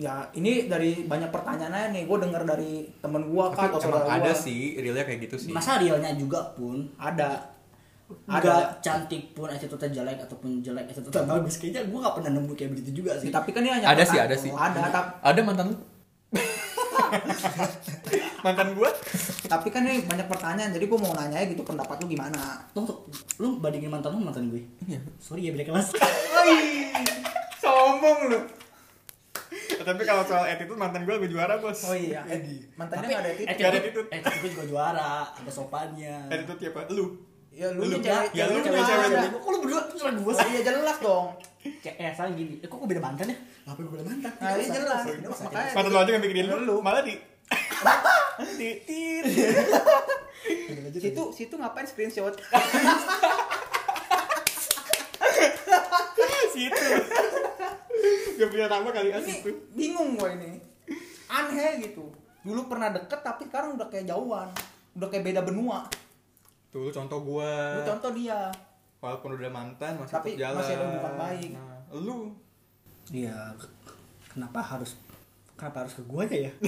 Ya 0.00 0.24
ini 0.32 0.64
dari 0.64 1.04
banyak 1.04 1.28
pertanyaan 1.28 1.68
aja 1.70 1.88
nih. 1.90 2.08
Gue 2.08 2.16
denger 2.18 2.42
dari 2.42 2.72
temen 2.98 3.20
gue 3.22 3.44
tapi 3.46 3.58
kan 3.58 3.68
atau 3.68 3.80
saudara 3.84 4.08
ada 4.10 4.24
gue. 4.26 4.34
sih 4.34 4.60
realnya 4.74 5.04
kayak 5.04 5.20
gitu 5.22 5.36
sih 5.38 5.52
Masa 5.52 5.76
realnya 5.76 6.16
juga 6.16 6.40
pun 6.52 6.88
Ada. 6.96 7.36
Enggak 8.26 8.80
cantik 8.80 9.30
pun 9.30 9.46
attitude-nya 9.46 9.92
jelek 9.94 10.18
ataupun 10.20 10.58
jelek 10.58 10.88
attitude-nya 10.88 11.30
bagus 11.30 11.54
Kayaknya 11.56 11.82
gue 11.86 11.98
gak 12.00 12.14
pernah 12.16 12.30
nemu 12.32 12.52
kayak 12.54 12.70
begitu 12.72 12.90
juga 12.98 13.14
sih 13.14 13.28
Ya, 13.28 13.38
tapi 13.38 13.52
kan 13.52 13.60
ini 13.60 13.70
hanya 13.70 13.86
Ada 13.86 14.02
sih, 14.02 14.18
ada 14.18 14.34
sih. 14.34 14.50
Ada, 14.50 14.80
tap- 14.88 15.20
ada 15.20 15.40
mantan 15.44 15.66
lu 15.68 15.76
mantan 18.40 18.72
gua 18.72 18.90
tapi 19.44 19.66
kan 19.68 19.82
ini 19.82 20.00
banyak 20.00 20.24
pertanyaan. 20.24 20.70
Jadi 20.70 20.86
gue 20.86 20.94
mau 20.96 21.10
nanya 21.12 21.42
gitu 21.42 21.60
pendapat 21.60 21.98
lu 21.98 22.06
gimana? 22.08 22.62
Tunggu, 22.70 22.94
tunggu. 23.02 23.10
lu 23.36 23.58
bandingin 23.58 23.90
mantan 23.90 24.14
lu 24.14 24.18
sama 24.18 24.30
mantan 24.30 24.46
gue? 24.48 24.62
Iya. 24.86 25.02
Sorry 25.18 25.42
ya 25.42 25.52
beda 25.52 25.64
kelas 25.68 25.90
sombong 27.62 28.18
lu 28.26 28.38
tapi 29.86 30.02
kalau 30.02 30.22
soal 30.22 30.44
attitude 30.44 30.74
mantan 30.74 31.02
gua 31.02 31.16
lebih 31.16 31.30
juara 31.30 31.56
bos 31.56 31.78
Oh 31.84 31.92
iya, 31.92 32.22
eh, 32.24 32.38
mantannya 32.74 33.06
nggak 33.06 33.20
ada 33.20 33.30
attitude. 33.30 33.50
Nggak 33.50 33.66
ada 33.66 33.78
attitude. 33.78 34.08
attitude 34.08 34.40
gue 34.40 34.50
juga 34.52 34.64
juara 34.66 35.12
Ada 35.32 35.50
sopannya 35.50 36.14
attitude 36.28 36.58
siapa 36.60 36.80
lu 36.88 37.06
Ya 37.50 37.66
lu 37.68 37.82
Lu. 37.82 37.98
cewek, 37.98 38.30
Ya, 38.30 38.46
lu 38.46 38.58
cewek 38.58 38.78
cewek 38.78 39.06
juga. 39.10 39.26
Kok 39.34 39.50
lu 39.50 39.58
berdua 39.60 39.80
serang 39.92 40.16
gue 40.16 40.32
sih? 40.32 40.46
Iya 40.48 40.60
jelas 40.64 40.96
dong. 40.98 41.26
Kayak 41.82 41.96
eh 41.98 42.12
salah 42.14 42.30
gini 42.30 42.54
Eh 42.56 42.66
kok 42.66 42.78
gue 42.78 42.88
beda 42.88 43.02
mantan 43.02 43.26
ya? 43.26 43.36
Kenapa 43.36 43.78
gue 43.80 43.90
beda 43.90 44.04
mantan? 44.06 44.32
Nah, 44.32 44.50
iya 44.54 44.68
jelas. 44.70 45.00
Makanya- 45.42 45.74
mantan 45.74 45.90
lu 45.90 45.98
aja 45.98 46.10
yang 46.14 46.22
bikin 46.22 46.46
lu 46.46 46.56
Lu. 46.62 46.76
malah 46.78 47.02
di 47.02 47.18
di 48.60 48.70
Situ 50.96 51.22
situ 51.30 51.54
ngapain 51.54 51.82
screenshot? 51.84 52.30
situ 56.50 56.86
gak 58.40 58.48
punya 58.48 58.66
nama 58.66 58.88
kali 58.88 59.08
as 59.10 59.20
ini 59.20 59.34
itu 59.38 59.50
bingung 59.70 60.16
gue 60.16 60.28
ini. 60.34 60.50
Aneh 61.26 61.78
gitu. 61.78 62.08
Dulu 62.40 62.66
pernah 62.66 62.88
deket 62.88 63.20
tapi 63.20 63.44
sekarang 63.44 63.76
udah 63.76 63.86
kayak 63.86 64.06
jauhan. 64.06 64.48
Udah 64.92 65.06
kayak 65.06 65.24
beda 65.26 65.42
benua. 65.42 65.84
tuh 66.68 66.80
lu 66.80 66.90
contoh 66.90 67.18
gua 67.20 67.74
Lu 67.74 67.84
contoh 67.84 68.10
dia. 68.12 68.46
walaupun 68.96 69.34
udah 69.34 69.50
mantan 69.50 69.96
masih 69.96 70.14
Tapi 70.14 70.28
tetap 70.30 70.40
jalan 70.46 70.56
masih 70.56 70.72
ada 70.72 70.84
hubungan 70.84 71.14
baik. 71.16 71.50
nah, 71.52 71.78
lu 71.92 72.16
Iya, 73.10 73.38
kenapa 74.28 74.60
harus 74.60 74.94
kenapa 75.52 75.82
harus 75.82 75.94
ke 75.94 76.02
gue 76.04 76.20
aja 76.22 76.38
ya? 76.40 76.52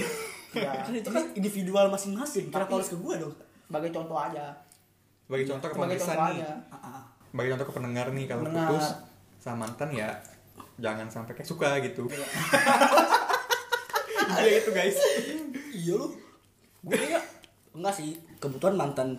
Ya, 0.53 0.69
kan 0.75 0.93
itu 0.93 1.09
kan 1.09 1.25
individual 1.33 1.89
masing-masing. 1.89 2.45
Kenapa 2.47 2.67
Tapi- 2.67 2.75
harus 2.77 2.89
ke 2.89 2.97
gue 2.99 3.13
dong? 3.17 3.33
sebagai 3.63 3.89
contoh 3.91 4.13
aja. 4.15 4.45
sebagai 5.23 5.45
contoh 5.47 5.65
ke 5.65 5.73
Sebagai 5.73 5.95
pemirsa 5.95 6.11
contoh 6.11 6.27
nih 6.27 6.37
aja. 6.37 6.51
Ah, 6.67 6.75
ah. 6.77 7.01
sebagai 7.25 7.49
contoh 7.49 7.65
ke 7.65 7.73
pendengar 7.73 8.05
nih 8.11 8.25
kalau 8.27 8.43
putus 8.45 8.85
sama 9.39 9.57
mantan 9.63 9.89
ya 9.89 10.09
jangan 10.75 11.05
sampai 11.05 11.33
kayak 11.33 11.45
suka 11.45 11.77
gitu 11.79 12.09
iya 14.35 14.57
itu 14.59 14.69
guys 14.69 14.97
Iya 15.73 15.93
lu. 15.95 16.07
Gue 16.81 16.99
ya 16.99 17.17
enggak 17.71 17.93
sih, 17.93 18.13
kebetulan 18.37 18.75
mantan 18.75 19.17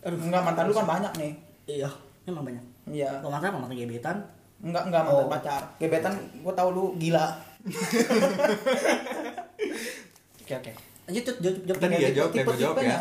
Aduh, 0.00 0.18
enggak 0.20 0.42
mantan 0.42 0.66
lu 0.66 0.74
kan 0.74 0.84
banyak 0.84 1.12
nih. 1.14 1.32
Iya, 1.64 1.86
memang 2.24 2.42
banyak. 2.42 2.64
Iya. 2.86 3.08
Kalau 3.16 3.30
mantan 3.30 3.48
apa 3.48 3.58
mantan 3.60 3.78
gebetan? 3.78 4.16
Enggak 4.58 4.82
enggak 4.84 5.02
mantan 5.02 5.22
Oh. 5.22 5.30
pacar. 5.30 5.62
Gebetan 5.76 6.14
gua 6.40 6.50
tahu 6.52 6.68
lu 6.70 6.84
gila. 6.96 7.30
Oke 10.40 10.54
oke. 10.54 10.72
Lanjut 11.04 11.24
jawab 11.38 11.56
jawab. 11.64 11.78
tadi 11.78 11.94
ya 11.94 12.00
tipe- 12.02 12.16
jawab 12.16 12.30
ya 12.30 12.42
gue 12.42 12.56
jawab 12.56 12.76
ya 12.76 12.80
tipe-tipenya. 12.80 12.98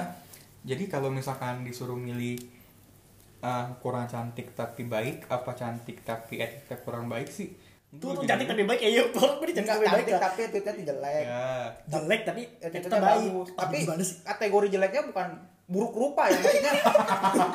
jadi 0.64 0.84
kalau 0.88 1.10
misalkan 1.10 1.56
disuruh 1.64 1.96
milih 1.98 2.36
uh, 3.40 3.68
kurang 3.80 4.06
cantik 4.06 4.52
tapi 4.54 4.86
baik 4.86 5.28
apa 5.28 5.52
cantik 5.52 6.04
tapi 6.04 6.38
etika 6.38 6.76
kurang 6.78 7.08
baik 7.08 7.28
sih 7.28 7.52
Tuh, 8.02 8.18
tuh 8.18 8.26
cantik 8.26 8.50
tapi 8.50 8.66
baik 8.66 8.82
ya, 8.82 8.90
iya. 8.90 9.04
Orang 9.06 9.38
gue 9.38 9.54
cantik 9.54 9.70
tapi 9.70 9.86
baik 9.86 10.06
cantik 10.06 10.14
ya. 10.14 10.20
tapi 10.20 10.40
attitude-nya 10.50 10.84
jelek. 10.90 11.26
ya 11.26 11.46
Jelek 11.90 12.22
tapi 12.26 12.42
Attitude-nya 12.58 12.80
attitude 12.80 13.04
baik. 13.06 13.32
Tapi 13.54 13.78
kategori 14.26 14.68
jeleknya 14.74 15.02
bukan 15.14 15.28
buruk 15.70 15.94
rupa 15.96 16.24
ya 16.28 16.38
maksudnya. 16.42 16.74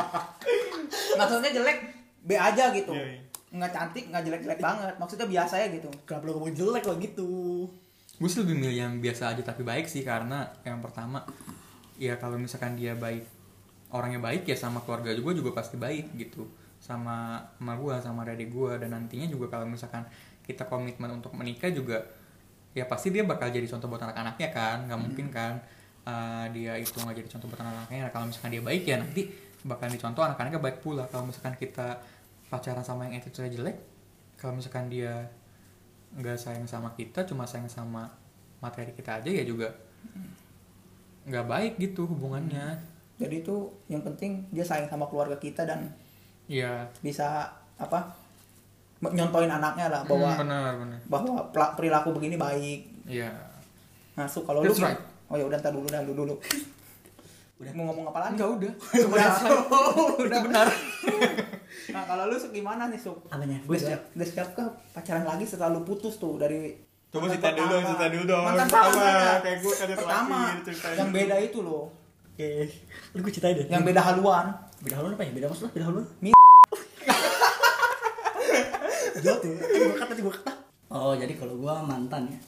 maksudnya 1.21 1.51
jelek 1.51 1.79
B 2.23 2.31
aja 2.39 2.65
gitu. 2.71 2.93
Iya, 2.95 3.07
iya. 3.19 3.21
Enggak 3.49 3.73
cantik, 3.73 4.05
enggak 4.13 4.23
jelek-jelek 4.29 4.61
banget. 4.61 4.95
Maksudnya 5.01 5.27
biasa 5.27 5.55
ya 5.59 5.67
gitu. 5.73 5.91
Kenapa 6.07 6.23
lu 6.29 6.33
ngomong 6.37 6.55
jelek 6.55 6.83
kalau 6.85 6.99
gitu? 7.01 7.31
gue 8.19 8.27
sih 8.27 8.43
lebih 8.43 8.59
milih 8.59 8.77
yang 8.77 8.95
biasa 8.99 9.31
aja 9.31 9.43
tapi 9.47 9.63
baik 9.63 9.87
sih 9.87 10.03
karena 10.03 10.51
yang 10.67 10.83
pertama 10.83 11.23
ya 12.03 12.19
kalau 12.19 12.35
misalkan 12.35 12.75
dia 12.75 12.99
baik 12.99 13.23
orangnya 13.95 14.19
baik 14.19 14.43
ya 14.43 14.59
sama 14.59 14.83
keluarga 14.83 15.15
juga 15.15 15.39
juga 15.39 15.51
pasti 15.55 15.79
baik 15.79 16.19
gitu 16.19 16.43
sama 16.83 17.39
sama 17.59 17.79
gue 17.79 17.95
sama 18.03 18.27
adik 18.27 18.51
gue 18.51 18.73
dan 18.83 18.91
nantinya 18.91 19.31
juga 19.31 19.55
kalau 19.55 19.71
misalkan 19.71 20.03
kita 20.49 20.65
komitmen 20.65 21.13
untuk 21.13 21.37
menikah 21.37 21.69
juga 21.69 22.01
ya 22.73 22.89
pasti 22.89 23.13
dia 23.13 23.25
bakal 23.29 23.53
jadi 23.53 23.69
contoh 23.69 23.93
buat 23.93 24.01
anak-anaknya 24.01 24.49
kan 24.49 24.89
nggak 24.89 25.01
mungkin 25.01 25.27
kan 25.29 25.61
uh, 26.09 26.49
dia 26.57 26.73
itu 26.81 26.97
nggak 26.97 27.17
jadi 27.21 27.29
contoh 27.37 27.47
buat 27.53 27.61
anak-anaknya. 27.61 28.09
Nah, 28.09 28.13
kalau 28.17 28.25
misalkan 28.33 28.51
dia 28.57 28.63
baik 28.65 28.83
ya 28.89 28.97
nanti 28.97 29.23
bakal 29.67 29.91
dicontoh 29.93 30.23
anak-anaknya 30.25 30.61
baik 30.63 30.79
pula. 30.81 31.05
Kalau 31.13 31.29
misalkan 31.29 31.53
kita 31.61 32.01
pacaran 32.49 32.81
sama 32.81 33.05
yang 33.05 33.21
attitude 33.21 33.53
jelek 33.53 33.77
kalau 34.41 34.57
misalkan 34.57 34.89
dia 34.89 35.29
nggak 36.17 36.41
sayang 36.41 36.65
sama 36.65 36.97
kita 36.97 37.29
cuma 37.29 37.45
sayang 37.45 37.69
sama 37.69 38.09
materi 38.65 38.97
kita 38.97 39.21
aja 39.21 39.29
ya 39.29 39.45
juga 39.45 39.69
nggak 41.29 41.45
baik 41.45 41.73
gitu 41.77 42.09
hubungannya. 42.09 42.81
Jadi 43.19 43.45
itu 43.45 43.69
yang 43.91 44.01
penting 44.01 44.47
dia 44.49 44.65
sayang 44.65 44.89
sama 44.89 45.05
keluarga 45.11 45.37
kita 45.37 45.69
dan 45.69 45.93
Iya. 46.49 46.89
bisa 47.05 47.53
apa 47.77 48.17
nyontoin 49.01 49.47
anaknya 49.49 49.87
lah 49.89 50.03
bahwa 50.03 50.29
Hmm, 50.29 50.41
benar 50.43 50.71
benar 50.77 50.99
bahwa 51.07 51.33
perilaku 51.75 52.09
begini 52.13 52.35
baik 52.35 52.81
iya 53.07 53.31
masuk 54.15 54.43
kalau 54.43 54.61
lu 54.61 54.75
right. 54.75 54.99
oh 55.27 55.37
ya 55.37 55.45
udah 55.45 55.57
ntar 55.57 55.71
dulu 55.71 55.87
dah 55.87 56.03
lu 56.03 56.13
dulu 56.13 56.35
Udah. 57.59 57.73
mau 57.75 57.91
ngomong 57.91 58.07
apa 58.07 58.19
lagi 58.21 58.33
enggak 58.35 58.49
udah 58.53 58.73
udah 59.05 59.31
udah 60.25 60.41
benar 60.43 60.67
nah 61.89 62.03
kalau 62.05 62.25
lu 62.27 62.37
gimana 62.49 62.87
nih 62.87 62.99
Suk? 62.99 63.19
Apanya? 63.29 63.59
udah 63.65 63.81
siap 63.81 64.01
udah 64.13 64.29
siap 64.29 64.49
ke 64.53 64.63
pacaran 64.93 65.25
lagi 65.25 65.43
setelah 65.43 65.71
lu 65.71 65.83
putus 65.83 66.17
tuh 66.17 66.35
dari 66.37 66.75
Coba 67.09 67.25
cerita 67.27 67.57
dulu, 67.57 67.73
cerita 67.81 68.07
dulu 68.13 68.25
dong. 68.29 68.45
mantan 68.45 68.69
Pertama, 68.69 68.93
pertama 68.93 69.41
kayak 69.41 69.59
gua 69.59 69.73
kaget 69.75 69.97
pertama 69.97 70.39
lagi 70.45 70.61
ceritain. 70.63 70.97
yang 70.97 71.09
beda 71.11 71.37
itu 71.41 71.59
loh 71.61 71.85
Oke. 72.29 72.51
Lu 73.11 73.19
gue 73.19 73.33
ceritain 73.33 73.55
deh. 73.57 73.67
yang 73.67 73.83
beda 73.83 74.01
haluan 74.05 74.47
beda 74.79 74.95
haluan 74.95 75.13
apa 75.15 75.23
ya? 75.25 75.33
Beda 75.33 75.47
maksud 75.49 75.63
lu? 75.65 75.71
Beda 75.73 75.87
haluan? 75.89 76.05
Jawab 79.21 79.39
tuh. 79.39 79.53
Gua 79.55 79.97
kata, 79.97 80.13
gua 80.19 80.35
kata. 80.35 80.53
Oh, 80.89 81.13
jadi 81.13 81.33
kalau 81.33 81.55
gua 81.55 81.81
mantan 81.81 82.27
ya. 82.27 82.39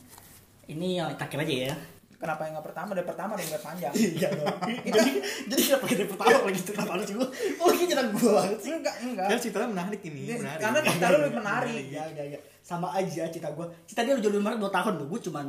Ini 0.69 0.87
yang 0.97 1.09
terakhir 1.15 1.43
aja 1.43 1.57
ya. 1.67 1.77
kenapa 2.15 2.45
yang 2.45 2.53
nggak 2.53 2.67
pertama 2.67 2.91
dari 2.93 3.07
pertama 3.09 3.33
dari 3.33 3.49
nggak 3.49 3.65
panjang 3.65 3.93
Iya 3.97 4.29
dong. 4.31 4.57
jadi 4.93 5.11
jadi 5.49 5.61
kenapa 5.65 5.85
dari 5.89 6.05
pertama 6.05 6.37
lagi 6.45 6.61
itu 6.61 6.71
kenapa 6.71 6.93
lu 6.93 7.03
sih 7.03 7.15
gua? 7.17 7.29
Oh, 7.57 7.69
ini 7.73 7.85
gua 8.13 8.31
banget 8.37 8.59
sih. 8.61 8.71
enggak 8.71 8.95
enggak 9.01 9.25
kan 9.25 9.39
ceritanya 9.41 9.69
menarik 9.73 10.01
ini 10.05 10.21
Ini- 10.21 10.37
menarik 10.37 10.61
karena 10.61 10.79
cerita 10.85 11.07
lu 11.07 11.17
lebih 11.19 11.37
menarik 11.39 11.81
Iya, 11.81 12.05
iya, 12.13 12.25
iya. 12.27 12.39
Sama 12.61 12.93
aja 12.93 13.25
cita 13.27 13.49
gua. 13.51 13.73
Cita 13.83 14.05
dia 14.05 14.13
udah 14.15 14.31
lebih 14.31 14.53
2 14.61 14.69
tahun 14.69 14.93
loh. 14.95 15.07
Gua 15.09 15.17
cuman 15.19 15.47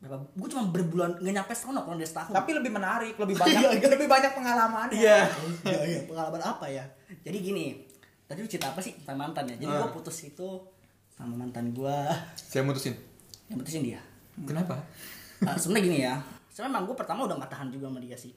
berapa? 0.00 0.16
Gua 0.32 0.48
cuma 0.48 0.62
berbulan 0.66 1.10
nggak 1.20 1.34
nyampe 1.36 1.52
setahun 1.52 1.76
apa 1.76 1.88
dari 1.92 2.08
setahun. 2.08 2.32
tapi 2.32 2.50
lebih 2.56 2.72
menarik 2.72 3.14
lebih 3.14 3.36
banyak 3.44 3.60
Iya, 3.60 3.68
iya. 3.76 3.88
lebih 3.92 4.08
banyak 4.08 4.32
pengalamannya 4.32 4.96
iya 4.96 5.18
Iya, 5.62 5.80
iya. 5.84 6.00
Pengalaman 6.08 6.40
apa 6.42 6.64
ya? 6.66 6.84
Jadi 7.20 7.38
gini. 7.38 7.66
Tadi 8.30 8.38
lu 8.38 8.46
cerita 8.46 8.70
apa 8.70 8.78
sih 8.78 8.94
tentang 8.94 9.18
mantan 9.18 9.42
ya? 9.44 9.58
Jadi 9.58 9.66
Ah. 9.68 9.82
gua 9.82 9.90
putus 9.90 10.16
itu 10.22 10.46
sama 11.10 11.34
mantan 11.34 11.74
gua 11.74 12.06
saya 12.32 12.62
mutusin 12.62 12.94
yang 13.46 13.58
putusin 13.58 13.82
dia. 13.82 13.98
kenapa 14.40 14.78
Nah, 15.40 15.58
sebenarnya 15.58 15.84
gini 15.84 15.98
ya. 16.00 16.14
Sebenarnya 16.48 16.70
emang 16.70 16.84
gue 16.84 16.94
pertama 16.94 17.20
udah 17.24 17.36
gak 17.38 17.50
tahan 17.50 17.68
juga 17.68 17.88
sama 17.88 17.98
dia 17.98 18.14
sih. 18.14 18.30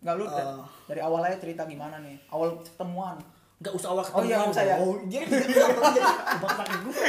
nggak 0.00 0.14
lu 0.14 0.24
Eh. 0.26 0.60
dari 0.84 1.00
awalnya 1.00 1.32
cerita 1.34 1.64
gimana 1.64 1.96
nih 1.98 2.18
awal 2.28 2.52
temuan 2.74 3.16
Gak 3.56 3.72
usah 3.72 3.88
awal 3.90 4.04
Oh 4.04 4.20
iya, 4.20 4.36
ketemuan. 4.42 4.76
Oh, 4.82 4.96
jadi 5.06 5.24
jadi 5.24 5.52
tebak 6.34 6.52
gue. 6.82 7.08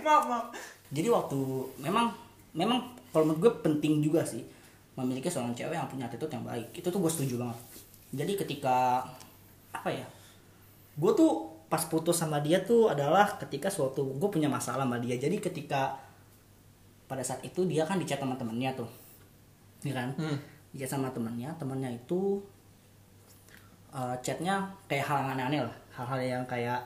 maaf 0.00 0.24
maaf 0.26 0.46
Jadi 0.88 1.08
waktu 1.08 1.38
memang 1.78 2.10
memang 2.50 2.80
kalau 3.08 3.28
menurut 3.28 3.40
gue 3.40 3.52
penting 3.62 4.00
juga 4.00 4.24
sih 4.24 4.42
memiliki 4.94 5.28
seorang 5.28 5.54
cewek 5.54 5.70
yang 5.72 5.86
punya 5.86 6.08
attitude 6.08 6.32
yang 6.32 6.42
baik. 6.42 6.66
Itu 6.72 6.88
tuh 6.88 6.98
gue 6.98 7.06
setuju 7.08 7.38
banget. 7.38 7.58
Jadi 8.10 8.32
ketika 8.36 9.04
apa 9.70 9.88
ya? 9.88 10.02
Gue 10.98 11.12
tuh 11.14 11.32
pas 11.68 11.80
putus 11.80 12.16
sama 12.16 12.40
dia 12.40 12.58
tuh 12.60 12.88
adalah 12.88 13.38
ketika 13.38 13.68
suatu 13.68 14.18
gue 14.18 14.28
punya 14.28 14.50
masalah 14.50 14.82
sama 14.82 14.98
dia. 14.98 15.14
Jadi 15.14 15.38
ketika 15.38 15.94
pada 17.06 17.22
saat 17.22 17.40
itu 17.40 17.64
dia 17.64 17.86
kan 17.86 17.96
dicat 17.96 18.18
sama 18.18 18.34
temennya 18.34 18.74
tuh, 18.74 18.88
ya 19.80 19.94
kan? 19.94 20.10
Hmm. 20.18 20.36
Dicat 20.74 20.90
sama 20.90 21.08
temennya, 21.08 21.54
temennya 21.56 21.88
itu 21.88 22.42
eh, 23.88 24.16
chatnya 24.20 24.68
kayak 24.84 25.04
hal 25.06 25.16
yang 25.22 25.30
aneh-aneh 25.32 25.60
lah, 25.64 25.74
hal-hal 25.94 26.18
yang 26.20 26.44
kayak 26.44 26.82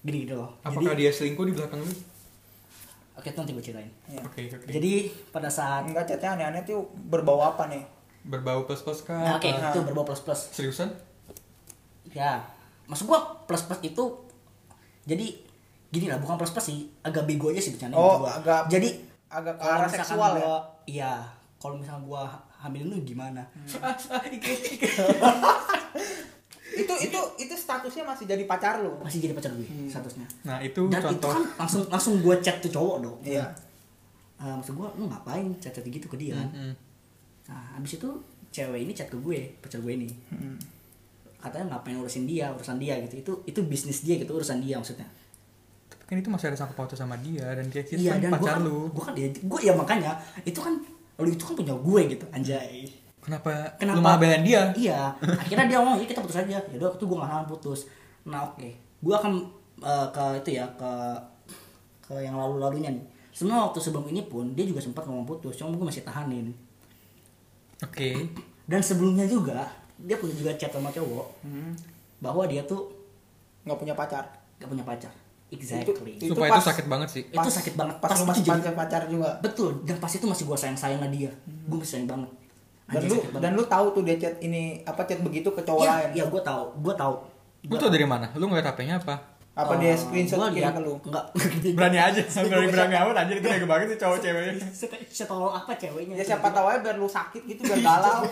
gini 0.00 0.24
gitu 0.24 0.40
loh. 0.40 0.48
apakah 0.62 0.96
Jadi, 0.96 1.04
dia 1.04 1.10
selingkuh 1.12 1.44
di 1.44 1.52
belakang 1.52 1.76
lu 1.78 1.92
oke 3.12 3.28
itu 3.28 3.36
nanti 3.36 3.52
gue 3.52 3.60
ceritain. 3.60 3.92
Iya. 4.08 4.20
oke 4.24 4.40
oke 4.48 4.64
Jadi 4.72 4.92
pada 5.28 5.52
saat 5.52 5.84
enggak 5.84 6.08
chatnya 6.08 6.40
aneh-aneh 6.40 6.64
tuh 6.64 6.80
berbau 6.88 7.44
apa 7.44 7.68
nih 7.68 7.84
berbau 8.24 8.64
plus 8.64 8.80
plus 8.80 9.04
kan 9.04 9.20
Nah, 9.20 9.36
oke 9.36 9.44
Ah. 9.50 9.68
itu 9.68 9.80
berbau 9.84 10.04
plus 10.04 10.24
plus. 10.24 10.40
seriusan 10.50 10.88
Ya, 12.10 12.40
maksud 12.90 13.06
gua 13.06 13.18
plus 13.40 13.62
plus 13.62 13.78
itu 13.80 14.04
jadi 15.02 15.26
gini 15.88 16.06
lah, 16.06 16.18
bukan 16.18 16.34
plus 16.36 16.50
plus 16.50 16.66
sih, 16.66 16.78
agak 17.00 17.24
bego 17.24 17.48
aja 17.48 17.58
sih 17.58 17.72
bercanda 17.72 17.94
Oh, 17.94 18.18
gua. 18.20 18.36
agak- 18.36 18.66
jadi 18.68 18.88
agak 19.28 19.54
ke 19.54 19.60
kalau 19.60 19.72
arah 19.72 19.86
misalkan 19.86 20.02
seksual 20.04 20.30
ya? 20.32 20.40
gua, 20.40 20.56
Iya, 20.84 21.12
kalau 21.56 21.74
misalnya 21.76 22.02
gua 22.04 22.22
hamilin 22.56 22.90
lu 22.90 22.98
gimana? 23.04 23.42
itu 26.72 26.94
itu 27.02 27.18
itu 27.36 27.54
statusnya 27.56 28.04
masih 28.04 28.24
jadi 28.24 28.44
pacar 28.44 28.78
lu 28.78 28.94
Masih 29.00 29.18
jadi 29.20 29.34
pacar 29.34 29.50
gue 29.52 29.66
statusnya. 29.86 30.22
nah 30.44 30.58
itu 30.60 30.86
Dan 30.86 31.00
itu 31.00 31.06
contoh 31.10 31.30
kan 31.32 31.42
langsung 31.58 31.82
langsung 31.88 32.14
gua 32.20 32.38
chat 32.38 32.58
tuh 32.58 32.70
cowok 32.70 32.96
dong. 33.00 33.18
Iya. 33.22 33.46
Ah, 34.36 34.54
maksud 34.56 34.72
gua 34.72 34.88
lu 34.94 35.04
ngapain 35.04 35.44
chat-chat 35.58 35.82
gitu 35.84 36.06
ke 36.06 36.16
dia? 36.16 36.38
Hmm. 36.38 36.72
Nah, 37.44 37.74
habis 37.74 37.94
itu 37.94 38.08
cewek 38.48 38.80
ini 38.80 38.92
chat 38.92 39.06
ke 39.06 39.16
gue, 39.16 39.50
pacar 39.58 39.78
gue 39.78 39.92
ini. 39.92 40.08
Hmm. 40.28 40.54
Katanya 41.40 41.76
ngapain 41.76 41.96
urusin 41.96 42.28
dia, 42.28 42.52
urusan 42.52 42.76
dia 42.76 43.00
gitu. 43.04 43.14
Itu 43.20 43.32
itu 43.48 43.60
bisnis 43.64 44.04
dia 44.04 44.20
gitu, 44.20 44.36
urusan 44.36 44.60
dia 44.60 44.76
maksudnya. 44.76 45.08
Tapi 45.90 46.06
kan 46.06 46.16
itu 46.20 46.30
masih 46.30 46.46
ada 46.52 46.58
sangkut 46.60 46.76
pautnya 46.76 46.98
sama 46.98 47.16
dia 47.18 47.46
dan 47.54 47.66
kayak 47.70 47.86
gitu 47.86 48.02
iya 48.02 48.18
dan 48.18 48.34
pacar 48.34 48.58
kan 48.58 48.66
lu. 48.66 48.90
gue 48.90 49.04
kan 49.04 49.14
ya 49.14 49.30
gue 49.30 49.60
ya 49.62 49.72
makanya 49.78 50.18
itu 50.42 50.58
kan 50.58 50.74
lu 51.22 51.30
itu 51.30 51.44
kan 51.46 51.54
punya 51.54 51.74
gue 51.74 52.00
gitu 52.10 52.24
anjay. 52.34 52.86
Kenapa, 53.20 53.76
Kenapa? 53.76 53.96
lu 53.96 54.00
malah 54.02 54.18
belain 54.18 54.42
dia? 54.42 54.72
Iya 54.74 55.14
akhirnya 55.20 55.66
dia 55.70 55.76
ngomong 55.78 56.02
ya 56.02 56.06
kita 56.10 56.20
putus 56.24 56.40
aja. 56.40 56.58
Ya 56.58 56.76
udah 56.80 56.90
itu 56.96 57.04
gue 57.04 57.16
gak 57.16 57.30
akan 57.30 57.46
putus. 57.46 57.86
Nah 58.26 58.42
oke. 58.48 58.68
Gue 59.00 59.14
akan 59.14 59.32
eh, 59.84 60.06
ke 60.10 60.24
itu 60.42 60.50
ya 60.58 60.66
ke 60.74 60.92
ke 62.10 62.14
yang 62.18 62.34
lalu 62.34 62.58
lalunya 62.58 62.90
nih. 62.90 63.04
Semua 63.30 63.70
waktu 63.70 63.78
sebelum 63.78 64.10
ini 64.10 64.26
pun 64.26 64.50
dia 64.58 64.66
juga 64.66 64.82
sempat 64.82 65.06
ngomong 65.06 65.22
putus 65.28 65.54
cuma 65.54 65.70
gue 65.70 65.86
masih 65.86 66.02
tahanin. 66.02 66.50
Oke. 67.86 68.34
Dan 68.66 68.82
sebelumnya 68.82 69.30
juga 69.30 69.68
dia 70.00 70.16
punya 70.16 70.34
juga 70.34 70.50
chat 70.54 70.68
sama 70.68 70.88
cowok 70.88 71.26
Hmm. 71.42 71.72
bahwa 72.18 72.44
dia 72.44 72.62
tuh 72.62 72.88
nggak 73.62 73.78
punya 73.78 73.94
pacar. 73.94 74.24
gak 74.56 74.68
punya 74.68 74.84
pacar. 74.84 75.08
Exactly. 75.50 76.20
Itu 76.20 76.30
supaya 76.30 76.52
pas- 76.52 76.60
itu 76.60 76.68
sakit 76.68 76.86
banget 76.86 77.08
sih. 77.08 77.22
Itu 77.26 77.48
sakit 77.50 77.74
banget. 77.74 77.96
pas, 77.96 78.08
lu 78.08 78.14
itu 78.14 78.24
masih 78.24 78.42
jadi- 78.42 78.60
pacar 78.60 78.74
pacar 78.76 79.02
juga. 79.08 79.30
Betul. 79.40 79.70
Dan 79.82 79.96
pas 79.96 80.12
itu 80.12 80.22
masih 80.22 80.44
gue 80.44 80.52
sayang 80.54 80.76
sayang 80.76 81.00
sama 81.00 81.08
dia. 81.08 81.32
Gue 81.64 81.76
masih 81.76 81.92
sayang 81.96 82.06
banget. 82.06 82.30
Dan 82.86 83.00
lu 83.02 83.14
banget. 83.16 83.40
dan 83.40 83.50
lu 83.54 83.64
tahu 83.64 83.86
tuh 83.90 84.02
dia 84.02 84.16
chat 84.16 84.36
ini 84.38 84.62
apa 84.82 85.00
chat 85.02 85.16
begitu 85.18 85.48
ke 85.48 85.62
cowok 85.62 85.80
Iya, 85.80 85.92
lain? 85.96 86.08
iya 86.12 86.24
gue 86.26 86.42
tahu, 86.42 86.64
gue 86.76 86.94
tahu. 86.94 87.14
lu 87.62 87.74
tau 87.74 87.88
dari 87.88 88.04
mana? 88.04 88.26
Lu 88.34 88.44
ngeliat 88.44 88.66
HP-nya 88.66 88.98
apa 88.98 89.14
apa 89.52 89.76
dia 89.76 89.92
screenshot 89.92 90.36
gua 90.36 90.48
kirim 90.48 90.70
ke 90.70 90.80
lu 90.80 90.94
Enggak. 91.02 91.24
berani 91.76 91.98
aja 91.98 92.22
berani 92.40 92.68
berani 92.68 92.94
amat 92.96 93.16
anjir 93.18 93.36
itu 93.36 93.46
nego 93.46 93.66
banget 93.66 93.86
sih 93.88 93.98
cowok 93.98 94.18
ceweknya 94.18 94.54
Siapa 95.10 95.28
tahu 95.28 95.50
apa 95.50 95.72
ceweknya? 95.74 96.14
ya 96.14 96.24
siapa 96.24 96.48
tahu 96.48 96.66
aja 96.66 96.78
biar 96.80 96.96
lu 96.96 97.06
sakit 97.06 97.42
gitu 97.44 97.60
biar 97.62 97.80
galau 97.80 98.22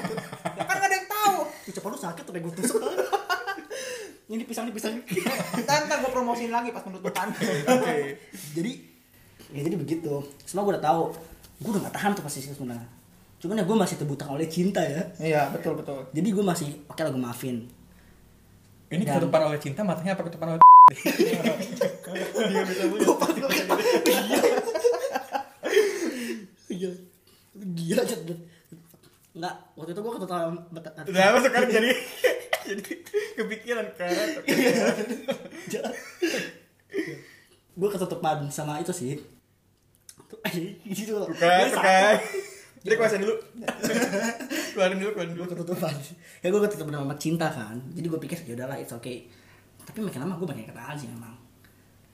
ya 0.49 0.63
kan 0.65 0.75
gak 0.75 0.87
ada 0.87 0.95
yang 0.95 1.07
tahu 1.07 1.37
Siapa 1.69 1.87
lu 1.87 1.99
sakit 1.99 2.25
udah 2.25 2.41
gue 2.41 2.53
tusuk. 2.55 2.81
ini 4.29 4.45
pisang 4.45 4.65
ini 4.65 4.73
pisang. 4.73 4.95
ntar 5.59 5.85
ntar 5.85 5.99
gue 5.99 6.11
promosiin 6.11 6.49
lagi 6.49 6.69
pas 6.69 6.81
penutupan 6.81 7.33
oke 7.65 7.97
jadi 8.55 8.73
ya 9.49 9.61
jadi 9.63 9.77
begitu. 9.77 10.13
Semua 10.45 10.63
gue 10.63 10.77
udah 10.77 10.85
tahu. 10.85 11.03
Gue 11.59 11.71
udah 11.73 11.83
gak 11.83 11.95
tahan 11.95 12.13
tuh 12.13 12.21
posisi 12.21 12.53
sebenarnya. 12.53 12.85
Cuman 13.39 13.57
ya 13.57 13.65
gue 13.65 13.73
masih 13.75 13.97
terbutang 13.97 14.29
oleh 14.31 14.45
cinta 14.45 14.79
ya. 14.79 15.01
iya 15.19 15.49
betul 15.49 15.73
betul 15.75 16.05
Jadi 16.11 16.29
gue 16.29 16.45
masih 16.45 16.69
oke 16.85 17.01
lah 17.01 17.09
gue 17.09 17.19
maafin. 17.19 17.57
ini 18.89 19.03
Dan- 19.03 19.17
ketutupan 19.17 19.41
oleh 19.47 19.57
cinta 19.59 19.81
matanya 19.83 20.13
apa 20.13 20.23
ketutupan 20.23 20.49
oleh 20.51 20.61
Iya. 26.69 26.91
Gila 27.59 28.03
aja. 28.05 28.17
Enggak, 29.35 29.55
waktu 29.79 29.91
itu 29.95 30.01
gue 30.03 30.13
ketutupan 30.19 30.55
udah 30.73 31.25
apa 31.31 31.39
sekarang 31.47 31.71
jadi 31.71 31.91
jadi 32.69 32.83
kepikiran 33.39 33.87
kan 33.97 34.11
gue 37.79 37.89
ketutupan 37.89 38.51
sama 38.51 38.83
itu 38.83 38.91
sih. 38.93 39.15
gitu 40.91 41.13
loh. 41.17 41.29
bukan 41.31 41.39
Gua 41.39 41.79
bukan 41.79 42.17
jadi 42.79 42.95
kuasain 42.95 43.23
dulu 43.23 43.35
keluarin 44.75 44.99
dulu 45.03 45.11
keluarin 45.17 45.33
dulu 45.35 45.47
ketutupan 45.51 45.95
ya 46.43 46.49
gue 46.51 46.61
ketutupan 46.63 46.95
sama 46.95 47.15
cinta 47.19 47.47
kan 47.51 47.77
jadi 47.95 48.07
gue 48.07 48.21
pikir 48.23 48.39
ya 48.47 48.55
udahlah 48.55 48.79
it's 48.79 48.95
okay 48.95 49.27
tapi 49.89 50.05
makin 50.05 50.21
lama 50.29 50.37
gue 50.37 50.45
makin 50.45 50.69
ketahan 50.69 50.97
sih 51.01 51.09
memang. 51.09 51.33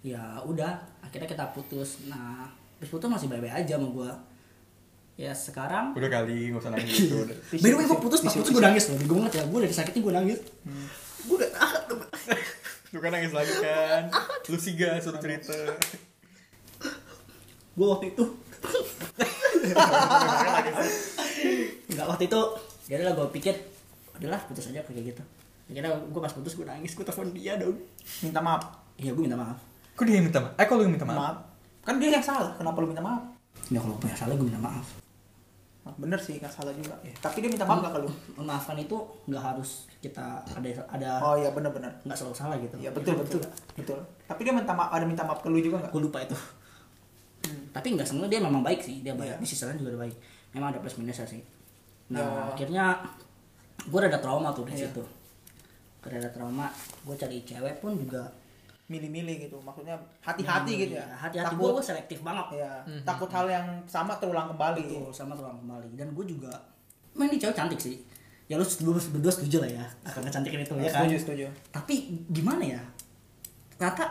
Ya 0.06 0.38
udah 0.46 0.78
akhirnya 1.02 1.26
kita 1.26 1.50
putus. 1.50 2.06
Nah 2.06 2.46
terus 2.78 2.94
putus 2.94 3.10
masih 3.10 3.26
baik-baik 3.26 3.66
aja 3.66 3.74
sama 3.74 3.90
gue 3.90 4.10
ya 5.14 5.30
sekarang 5.30 5.94
udah 5.94 6.10
kali 6.10 6.50
nggak 6.50 6.58
usah 6.58 6.74
nangis 6.74 7.06
gitu 7.06 7.22
by 7.62 7.70
the 7.70 7.78
way 7.78 7.86
gue 7.86 7.98
putus 8.02 8.18
pas 8.18 8.34
putus 8.34 8.50
gue 8.54 8.62
nangis 8.62 8.84
loh. 8.90 8.98
Gue 9.02 9.16
banget 9.18 9.32
ya 9.42 9.44
gue 9.50 9.58
dari 9.66 9.74
sakitnya 9.74 10.02
gue 10.06 10.14
nangis. 10.14 10.38
Gue 11.26 11.36
udah 11.42 11.50
ah, 11.58 11.72
lu 12.94 12.98
kan 13.02 13.10
nangis 13.10 13.34
lagi 13.34 13.54
kan? 13.58 14.02
Lu 14.46 14.56
sih 14.58 14.78
gak 14.78 15.02
suruh 15.02 15.18
cerita. 15.18 15.58
Gue 17.74 17.86
waktu 17.90 18.14
itu 18.14 18.24
nggak 21.94 22.06
waktu 22.08 22.24
itu 22.26 22.40
ya 22.88 22.94
udahlah 23.00 23.14
gue 23.16 23.26
pikir 23.40 23.54
udahlah 24.20 24.40
putus 24.48 24.68
aja 24.72 24.80
kayak 24.84 25.14
gitu 25.14 25.22
akhirnya 25.64 25.90
gue 25.96 26.20
pas 26.20 26.28
putus 26.30 26.54
gue 26.54 26.64
nangis 26.64 26.92
gue 26.92 27.02
telepon 27.02 27.32
dia 27.32 27.56
dong. 27.56 27.76
Minta 28.20 28.38
maaf? 28.38 28.62
Iya 28.94 29.10
gue 29.12 29.24
minta 29.24 29.34
maaf. 29.34 29.58
Kok 29.94 30.04
dia 30.04 30.18
yang 30.18 30.26
minta 30.26 30.38
maaf 30.38 30.52
eh 30.54 30.64
kok 30.64 30.74
lu 30.74 30.82
yang 30.84 30.94
minta 30.94 31.06
maaf? 31.06 31.18
Maaf. 31.18 31.36
Kan 31.80 31.94
dia 31.96 32.10
yang 32.10 32.24
salah 32.24 32.52
kenapa 32.54 32.76
lu 32.78 32.88
minta 32.88 33.00
maaf? 33.00 33.22
Ya 33.68 33.78
kalau 33.78 33.96
punya 33.96 34.12
salah 34.12 34.34
gue 34.34 34.44
minta 34.44 34.60
maaf. 34.60 34.86
Nah, 35.84 35.92
bener 36.00 36.16
sih 36.16 36.40
nggak 36.40 36.48
salah 36.48 36.72
juga. 36.72 36.96
Tapi 37.20 37.44
dia 37.44 37.50
minta 37.50 37.64
maaf 37.64 37.80
nggak 37.80 37.92
ke 37.92 38.00
lu? 38.00 38.08
Memaafkan 38.36 38.76
itu 38.76 38.96
nggak 39.26 39.42
harus 39.42 39.70
kita 40.00 40.40
ada 40.48 40.68
ada 40.88 41.08
oh 41.20 41.36
iya 41.36 41.48
bener-bener. 41.48 41.92
nggak 42.02 42.16
selalu 42.16 42.32
salah 42.34 42.56
gitu. 42.56 42.76
Iya 42.76 42.90
betul 42.92 43.20
betul 43.20 43.40
betul. 43.74 43.98
Tapi 44.24 44.40
dia 44.42 44.52
minta 44.52 44.72
maaf 44.72 44.92
ada 44.92 45.04
minta 45.04 45.24
maaf 45.24 45.40
ke 45.40 45.48
lu 45.48 45.60
juga 45.60 45.80
nggak? 45.80 45.92
gue 45.92 46.02
lupa 46.02 46.18
itu. 46.20 46.36
Tapi 47.72 47.86
nggak 47.92 48.08
semua 48.08 48.26
dia 48.28 48.40
memang 48.40 48.64
baik 48.64 48.80
sih 48.80 49.00
dia 49.00 49.12
baik. 49.12 49.36
Iya. 49.36 49.36
di 49.40 49.46
sisi 49.46 49.64
lain 49.64 49.76
juga 49.76 49.90
dia 49.92 50.00
baik. 50.08 50.16
Memang 50.56 50.68
ada 50.72 50.78
plus 50.80 50.96
minusnya 50.96 51.26
sih. 51.26 51.42
Nah 52.12 52.20
Ya. 52.20 52.52
akhirnya 52.52 52.84
gue 53.84 53.98
ada 54.00 54.20
trauma 54.20 54.52
tuh 54.52 54.64
di 54.64 54.76
Iya. 54.76 54.88
situ 54.88 55.02
Karena 56.04 56.20
ada 56.20 56.30
trauma 56.30 56.68
gue 57.08 57.16
cari 57.16 57.40
cewek 57.48 57.80
pun 57.80 57.96
juga 57.96 58.28
Milih-milih 58.84 59.48
gitu. 59.48 59.56
Maksudnya 59.64 59.96
hati-hati 60.20 60.72
gitu 60.76 61.00
ya. 61.00 61.08
Iya, 61.08 61.16
hati-hati 61.16 61.56
gue 61.56 61.64
Takut 61.64 61.80
gue 61.80 61.84
selektif 61.88 62.18
banget 62.20 62.46
ya, 62.60 62.72
takut 63.00 63.30
hal 63.32 63.46
yang 63.48 63.66
sama 63.88 64.12
terulang 64.20 64.52
kembali. 64.52 64.84
Betul, 64.84 65.08
sama 65.08 65.32
terulang 65.32 65.56
kembali. 65.64 65.96
Dan 65.96 66.12
gue 66.12 66.24
juga, 66.28 66.52
main 67.16 67.32
ini 67.32 67.40
cewek 67.40 67.56
cantik 67.56 67.80
sih. 67.80 67.96
Ya 68.44 68.60
lu 68.60 68.64
lu 68.84 68.92
berdua 68.92 69.32
setuju 69.32 69.64
lah 69.64 69.70
ya, 69.72 69.84
akan 70.04 70.28
kecantikan 70.28 70.60
itu 70.60 70.76
ya 70.76 70.92
kan. 70.92 71.08
Setuju, 71.08 71.16
setuju. 71.16 71.46
Tapi 71.72 72.28
gimana 72.28 72.60
ya? 72.60 72.82
Ternyata 73.80 74.04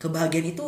kebahagiaan 0.00 0.56
itu 0.56 0.64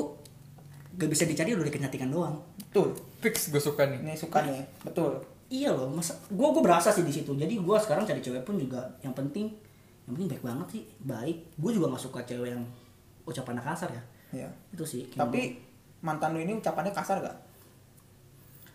gak 1.01 1.09
bisa 1.09 1.25
dicari 1.25 1.57
udah 1.57 1.65
dari 1.65 1.73
kecantikan 1.73 2.13
doang. 2.13 2.37
Betul. 2.61 2.93
fix 3.21 3.53
gue 3.53 3.61
suka 3.61 3.85
nih 3.89 4.01
Ini 4.05 4.13
suka 4.17 4.45
nih. 4.45 4.61
Betul. 4.85 5.17
Iya 5.49 5.73
loh, 5.73 5.89
masa 5.89 6.13
gue 6.29 6.49
gue 6.53 6.63
berasa 6.63 6.93
sih 6.93 7.09
di 7.09 7.13
situ. 7.13 7.33
Jadi 7.33 7.57
gue 7.57 7.77
sekarang 7.81 8.05
cari 8.05 8.21
cewek 8.21 8.45
pun 8.45 8.61
juga 8.61 8.85
yang 9.01 9.17
penting, 9.17 9.49
yang 10.11 10.19
penting 10.19 10.29
baik 10.29 10.43
banget 10.43 10.67
sih, 10.69 10.83
baik. 11.01 11.37
Gue 11.55 11.71
juga 11.71 11.87
gak 11.89 12.03
suka 12.03 12.19
cewek 12.21 12.51
yang 12.51 12.63
ucapannya 13.23 13.63
kasar 13.63 13.87
ya. 13.89 14.03
Iya. 14.33 14.49
Itu 14.69 14.83
sih. 14.83 15.07
Tapi 15.09 15.55
mantan 16.01 16.33
lu 16.33 16.41
ini 16.41 16.53
ucapannya 16.53 16.91
kasar 16.91 17.21
gak? 17.21 17.39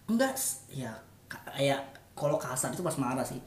enggak 0.06 0.38
ya 0.70 0.94
kayak 1.26 1.82
kalau 2.14 2.38
kasar 2.38 2.70
itu 2.70 2.80
pas 2.80 2.94
marah 2.96 3.26
sih 3.26 3.42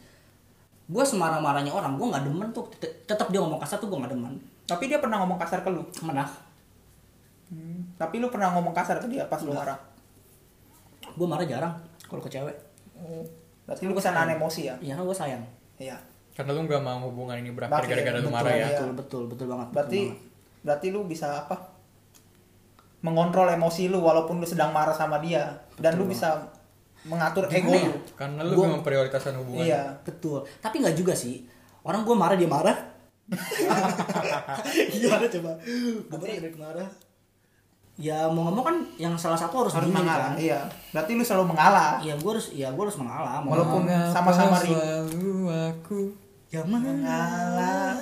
gue 0.84 1.04
semarah-marahnya 1.06 1.70
orang 1.70 1.94
gue 1.94 2.02
nggak 2.02 2.26
demen 2.26 2.50
tuh 2.50 2.66
Tet- 2.74 3.06
tetap 3.06 3.30
dia 3.30 3.38
ngomong 3.38 3.62
kasar 3.62 3.78
tuh 3.78 3.86
gue 3.86 3.94
nggak 3.94 4.10
demen 4.10 4.34
Tapi 4.66 4.84
dia 4.84 4.98
pernah 4.98 5.22
ngomong 5.22 5.38
kasar 5.38 5.62
ke 5.62 5.70
lu. 5.70 5.86
mana 6.02 6.26
Tapi 7.94 8.14
lu 8.18 8.26
pernah 8.26 8.50
ngomong 8.52 8.74
kasar 8.74 8.98
ke 8.98 9.06
dia 9.06 9.22
pas 9.24 9.38
lu 9.38 9.48
Enggak. 9.48 9.70
marah. 9.70 9.78
gue 11.08 11.26
marah 11.26 11.46
jarang 11.46 11.74
kalau 12.04 12.18
ke 12.18 12.28
cewek 12.28 12.56
Berarti 13.62 13.86
lu 13.86 13.94
kesan 13.94 14.18
aneh 14.18 14.34
emosi 14.34 14.60
ya? 14.66 14.74
iya 14.82 14.98
gue 14.98 15.14
sayang 15.14 15.44
Iya. 15.78 15.94
Karena 16.38 16.50
lu 16.52 16.62
nggak 16.62 16.78
mau 16.80 17.02
hubungan 17.02 17.34
ini 17.36 17.50
berakhir 17.50 17.82
gara-gara 17.84 18.16
lu 18.16 18.22
betul, 18.22 18.32
marah 18.32 18.52
ya 18.52 18.58
iya. 18.60 18.68
betul 18.70 18.90
betul 18.94 19.22
betul 19.26 19.46
banget 19.48 19.66
betul 19.66 19.74
Berarti 19.74 20.00
banget. 20.00 20.18
berarti 20.60 20.86
lu 20.88 21.00
bisa 21.04 21.26
apa? 21.36 21.56
Mengontrol 23.00 23.46
emosi 23.48 23.86
lu 23.86 23.98
walaupun 23.98 24.38
lu 24.38 24.46
sedang 24.46 24.70
marah 24.70 24.90
sama 24.92 25.18
dia 25.18 25.50
dan 25.76 25.94
lu 25.94 26.06
bisa 26.06 26.46
mengatur 27.04 27.46
ego 27.46 27.70
Gimana 27.70 27.78
ya? 27.80 27.88
lu. 27.88 27.94
karena 28.12 28.40
lu 28.44 28.54
Gua- 28.56 28.70
memprioritaskan 28.72 29.34
hubungan 29.36 29.62
Iya. 29.64 29.82
betul 30.00 30.42
tapi 30.58 30.78
nggak 30.78 30.94
juga 30.94 31.10
sih 31.12 31.42
orang 31.80 32.02
gue 32.02 32.14
marah 32.14 32.34
dia 32.34 32.46
marah 32.46 32.74
gimana 34.90 35.26
coba 35.28 35.52
gue 35.60 36.16
marah 36.16 36.36
dia 36.36 36.52
marah 36.54 36.88
ya 37.98 38.26
mau 38.26 38.46
ngomong 38.46 38.64
kan 38.64 38.76
yang 38.94 39.14
salah 39.14 39.34
satu 39.34 39.58
harus, 39.60 39.74
Harus 39.74 39.90
mengalah. 39.90 40.30
kan 40.30 40.38
Iya. 40.38 40.62
Berarti 40.90 41.10
lu 41.12 41.24
selalu 41.24 41.50
mengalah. 41.50 41.98
Iya 41.98 42.14
gue 42.14 42.30
harus 42.30 42.46
ya 42.52 42.70
gue 42.70 42.78
harus 42.80 42.94
mengalah 42.94 43.42
mau 43.42 43.50
Walaupun 43.52 43.82
sama-sama 44.08 44.54
ri- 44.62 44.70
aku 45.68 46.14
mana 46.64 46.88
mengalah. 46.88 47.92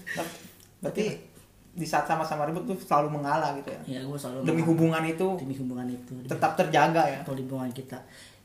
Berarti 0.82 1.30
di 1.70 1.86
saat 1.86 2.04
sama-sama 2.04 2.44
ribut 2.50 2.66
tuh 2.66 2.76
selalu 2.76 3.20
mengalah 3.20 3.54
gitu 3.56 3.70
ya. 3.70 3.80
ya 3.86 4.00
gue 4.02 4.18
selalu 4.18 4.42
Demi 4.42 4.58
mengalah. 4.60 4.68
hubungan 4.74 5.02
itu 5.06 5.26
demi 5.38 5.54
hubungan 5.54 5.86
itu 5.86 6.12
demi 6.18 6.26
tetap 6.26 6.58
terjaga 6.58 7.02
ya. 7.06 7.18
atau 7.22 7.32
di 7.32 7.46
hubungan 7.46 7.70
kita 7.70 7.94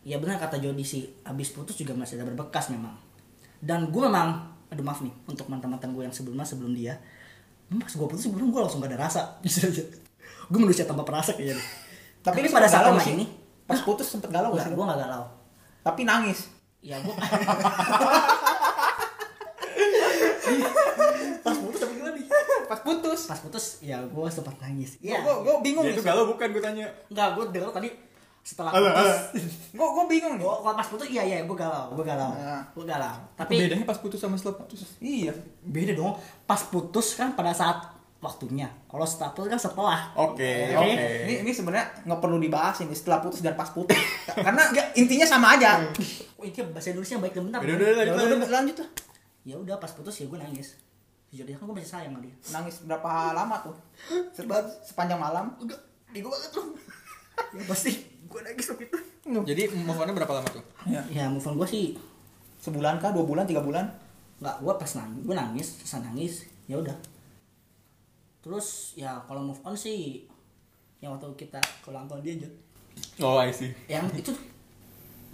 ya 0.06 0.22
benar 0.22 0.38
kata 0.38 0.62
Jody 0.62 0.86
sih 0.86 1.10
abis 1.26 1.58
putus 1.58 1.74
juga 1.74 1.98
masih 1.98 2.22
ada 2.22 2.30
berbekas 2.30 2.70
memang 2.70 2.94
dan 3.66 3.90
gue 3.90 4.02
memang 4.06 4.46
aduh 4.70 4.86
maaf 4.86 5.02
nih 5.02 5.10
untuk 5.26 5.50
mantan-mantan 5.50 5.90
gue 5.98 6.06
yang 6.06 6.14
sebelumnya 6.14 6.46
sebelum 6.46 6.78
dia 6.78 6.94
pas 7.82 7.90
gue 7.90 8.06
putus 8.06 8.30
sebelum 8.30 8.54
gue 8.54 8.62
langsung 8.62 8.78
gak 8.78 8.94
ada 8.94 9.10
rasa 9.10 9.42
bisa 9.42 9.66
aja 9.66 9.82
gue 10.46 10.60
manusia 10.62 10.86
tanpa 10.86 11.02
perasa 11.02 11.34
kayaknya. 11.34 11.58
Tapi, 12.22 12.42
tapi, 12.42 12.46
lu 12.46 12.50
pada 12.54 12.70
saat 12.70 12.86
sama 12.86 13.02
sih? 13.02 13.18
ini 13.18 13.26
pas 13.66 13.82
putus 13.82 14.06
sempet 14.06 14.30
galau 14.30 14.54
gak 14.54 14.70
gue 14.70 14.86
gak 14.86 15.00
galau 15.02 15.26
Tapi 15.82 16.02
nangis. 16.06 16.46
ya 16.86 17.02
gue 17.02 17.14
pas 21.42 21.56
putus 21.56 21.80
tapi 21.80 21.94
gimana 21.96 22.12
nih 22.12 22.26
Pas 22.66 22.80
putus. 22.80 23.20
pas 23.26 23.40
putus 23.40 23.66
ya 23.80 23.98
gue 24.00 24.28
sempat 24.28 24.56
nangis 24.58 24.98
Iya. 25.00 25.16
Iya. 25.16 25.18
Gue 25.22 25.34
gue 25.44 25.54
bingung 25.62 25.84
ya 25.84 25.92
itu 25.92 26.02
galau 26.02 26.26
bukan 26.28 26.48
gue 26.50 26.62
tanya 26.62 26.86
enggak 27.08 27.28
gue 27.34 27.44
dengar 27.52 27.72
tadi 27.72 27.90
setelah 28.42 28.70
Alah, 28.72 28.94
putus 29.32 29.44
Gue 29.72 29.88
gue 29.88 30.06
bingung 30.08 30.34
nih. 30.36 30.44
gue 30.44 30.54
pas 30.72 30.88
putus 30.88 31.08
iya 31.08 31.24
iya 31.24 31.38
gue 31.42 31.56
galau 31.56 31.92
gue 31.92 32.04
galau 32.04 32.32
Nah. 32.32 32.62
gue 32.68 32.84
galau 32.84 33.16
tapi 33.34 33.54
bedanya 33.60 33.84
pas 33.84 33.98
putus 33.98 34.18
sama 34.18 34.36
setelah 34.36 34.58
putus 34.60 34.86
Iya. 34.98 35.34
beda 35.62 35.94
dong 35.94 36.14
pas 36.44 36.62
putus 36.64 37.14
kan 37.14 37.34
pada 37.34 37.52
saat 37.52 37.94
waktunya 38.18 38.66
kalau 38.88 39.04
setelah 39.04 39.30
putus 39.32 39.50
kan 39.52 39.62
setelah 39.62 40.00
oke 40.16 40.38
Oke. 40.38 40.74
oke 40.74 41.06
Ini 41.24 41.34
ini 41.42 41.52
sebenarnya 41.52 41.86
nggak 42.04 42.20
perlu 42.20 42.38
dibahas 42.38 42.78
ini 42.80 42.92
setelah 42.92 43.20
putus 43.20 43.40
dan 43.40 43.54
pas 43.54 43.70
putus. 43.70 43.94
Karena 44.28 44.66
intinya 44.94 45.24
sama 45.24 45.54
aja. 45.54 45.78
oh, 46.36 46.44
ini 46.44 46.58
bahasa 46.68 46.90
Indonesia 46.90 47.16
baik 47.18 47.34
dan 47.34 47.44
benar 47.46 47.60
Udah, 47.62 47.72
udah, 47.72 47.86
Ya 47.86 47.94
lanjut, 47.96 48.10
udah, 48.10 48.26
lanjut. 48.26 48.38
udah, 48.40 48.50
lanjut 48.52 48.76
tuh. 48.76 48.88
Ya 49.46 49.56
udah 49.56 49.78
pas 49.78 49.94
putus 49.94 50.18
ya 50.20 50.26
gue 50.26 50.40
nangis. 50.42 50.76
Dia 51.30 51.44
kan 51.56 51.68
gue 51.68 51.76
masih 51.76 51.92
sayang 51.92 52.14
sama 52.16 52.24
dia. 52.24 52.36
Nangis 52.52 52.76
berapa 52.88 53.12
lama 53.36 53.56
tuh? 53.62 53.76
Sepa- 54.34 54.66
sepanjang 54.82 55.20
malam. 55.22 55.54
enggak. 55.62 55.78
Bego 56.10 56.32
banget 56.32 56.52
lu. 56.58 56.64
Ya 57.60 57.64
pasti. 57.70 57.92
Gue 58.26 58.40
nangis 58.42 58.66
waktu 58.72 58.84
itu. 58.90 58.98
Jadi 59.26 59.62
move 59.84 60.00
on-nya 60.00 60.16
berapa 60.16 60.34
lama 60.42 60.50
tuh? 60.50 60.64
Ya. 60.90 61.02
ya 61.12 61.26
move 61.30 61.46
on 61.46 61.56
gue 61.60 61.68
sih 61.70 61.86
Sebulan 62.62 62.98
kah? 62.98 63.14
Dua 63.14 63.26
bulan? 63.28 63.46
Tiga 63.46 63.62
bulan? 63.62 63.86
nggak 64.36 64.56
gue 64.68 64.74
pas 64.76 64.92
nangis 65.00 65.22
gue 65.24 65.36
nangis 65.36 65.68
selesai 65.80 66.12
nangis 66.12 66.34
ya 66.68 66.76
udah. 66.76 66.96
Terus 68.44 68.92
ya 69.00 69.24
kalau 69.24 69.42
move 69.48 69.62
on 69.64 69.80
sih 69.80 70.28
yang 71.00 71.16
waktu 71.16 71.32
kita 71.40 71.60
ke 71.64 71.88
ulang 71.88 72.04
tahun 72.10 72.20
dia 72.20 72.36
Jod 72.44 72.54
oh 73.24 73.40
I 73.40 73.56
see. 73.56 73.72
Yang 73.88 74.28
itu 74.28 74.32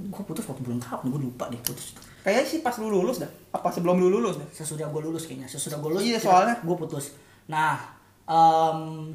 gue 0.02 0.21
putus 0.21 0.45
waktu 0.45 0.62
bulan 0.62 0.78
kapan? 0.78 1.10
Gue 1.10 1.21
lupa 1.26 1.50
deh 1.50 1.62
putus 1.65 1.97
Kayaknya 2.21 2.45
sih 2.45 2.60
pas 2.60 2.75
lu 2.75 2.88
lulus 2.88 3.17
dah. 3.17 3.31
Apa 3.49 3.67
sebelum 3.67 3.97
lu 3.97 4.10
lulus 4.10 4.36
dah? 4.36 4.47
sesudah 4.51 4.88
gue 4.88 5.01
lulus 5.01 5.25
kayaknya 5.25 5.45
sesudah 5.45 5.77
gue 5.77 5.89
lulus 5.89 6.03
Iya, 6.03 6.17
soalnya. 6.17 6.55
gue 6.57 6.75
putus 6.75 7.17
nah 7.43 7.75
em, 8.23 9.10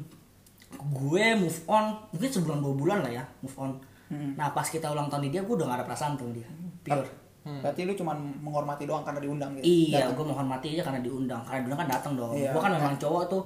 gue 0.73 1.25
move 1.35 1.59
on 1.65 1.85
mungkin 2.09 2.29
sebulan 2.29 2.59
dua 2.59 2.73
bulan 2.75 2.97
lah 2.99 3.11
ya 3.11 3.23
move 3.39 3.57
on 3.57 3.71
Hmm. 4.07 4.31
nah 4.35 4.47
pas 4.49 4.63
kita 4.63 4.87
ulang 4.87 5.07
tahun 5.07 5.19
di 5.21 5.35
dia 5.35 5.43
gue 5.43 5.51
udah 5.51 5.67
gak 5.67 5.77
ada 5.77 5.85
perasaan 5.85 6.15
tuh 6.15 6.31
dia 6.31 6.47
pure 6.81 7.03
Berarti 7.43 7.83
lu 7.83 7.91
cuma 7.93 8.11
menghormati 8.15 8.83
doang 8.83 9.03
karena 9.03 9.19
diundang 9.19 9.51
gitu. 9.55 9.67
iya 9.89 10.07
gue 10.07 10.21
menghormati 10.21 10.71
aja 10.71 10.83
karena 10.85 10.99
diundang 11.01 11.39
karena 11.41 11.59
diundang 11.61 11.75
kan 11.77 11.89
datang 11.89 12.13
dong 12.13 12.31
Iya. 12.31 12.51
gue 12.51 12.61
kan 12.61 12.71
memang 12.71 12.95
cowok 12.95 13.23
tuh 13.25 13.43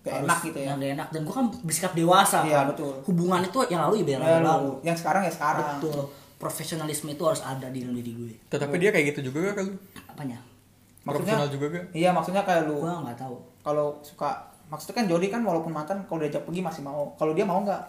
Gak 0.00 0.10
harus 0.12 0.26
enak 0.26 0.38
gitu 0.44 0.58
ya. 0.58 0.66
yang 0.66 0.78
gak 0.78 0.92
enak 0.92 1.08
dan 1.08 1.20
gue 1.20 1.30
kan 1.32 1.46
bersikap 1.62 1.92
dewasa 1.92 2.38
Iya, 2.42 2.56
kan 2.56 2.66
betul. 2.70 2.90
hubungan 3.04 3.38
itu 3.40 3.58
yang 3.68 3.80
lalu 3.84 3.94
ya 3.96 4.04
biar 4.04 4.18
Ya, 4.20 4.38
lalu, 4.40 4.66
lu. 4.66 4.72
Yang 4.82 4.96
sekarang 4.98 5.22
ya 5.22 5.30
sekarang. 5.32 5.66
betul 5.78 6.02
profesionalisme 6.40 7.10
itu 7.10 7.20
harus 7.20 7.40
ada 7.40 7.68
di 7.68 7.84
dalam 7.84 7.92
diri 7.94 8.10
gue 8.10 8.32
tetapi 8.48 8.74
dia 8.74 8.88
kayak 8.88 9.12
gitu 9.12 9.28
juga 9.28 9.38
gak 9.46 9.60
kalau 9.60 9.72
apanya 10.08 10.38
Maksudnya- 11.00 11.36
profesional 11.36 11.48
juga 11.48 11.66
gak 11.70 11.84
Iya 11.92 12.10
maksudnya 12.10 12.42
kayak 12.42 12.62
lu 12.64 12.74
gue 12.78 12.88
nggak 12.90 13.18
tahu 13.18 13.36
kalau 13.60 13.86
suka 14.00 14.28
maksudnya 14.66 14.94
kan 14.94 15.06
Jody 15.06 15.28
kan 15.28 15.42
walaupun 15.42 15.68
mantan 15.68 16.00
kalau 16.04 16.20
diajak 16.20 16.42
pergi 16.42 16.60
masih 16.60 16.80
mau. 16.80 17.10
Kalau 17.14 17.32
dia 17.32 17.42
mau 17.42 17.58
nggak? 17.58 17.82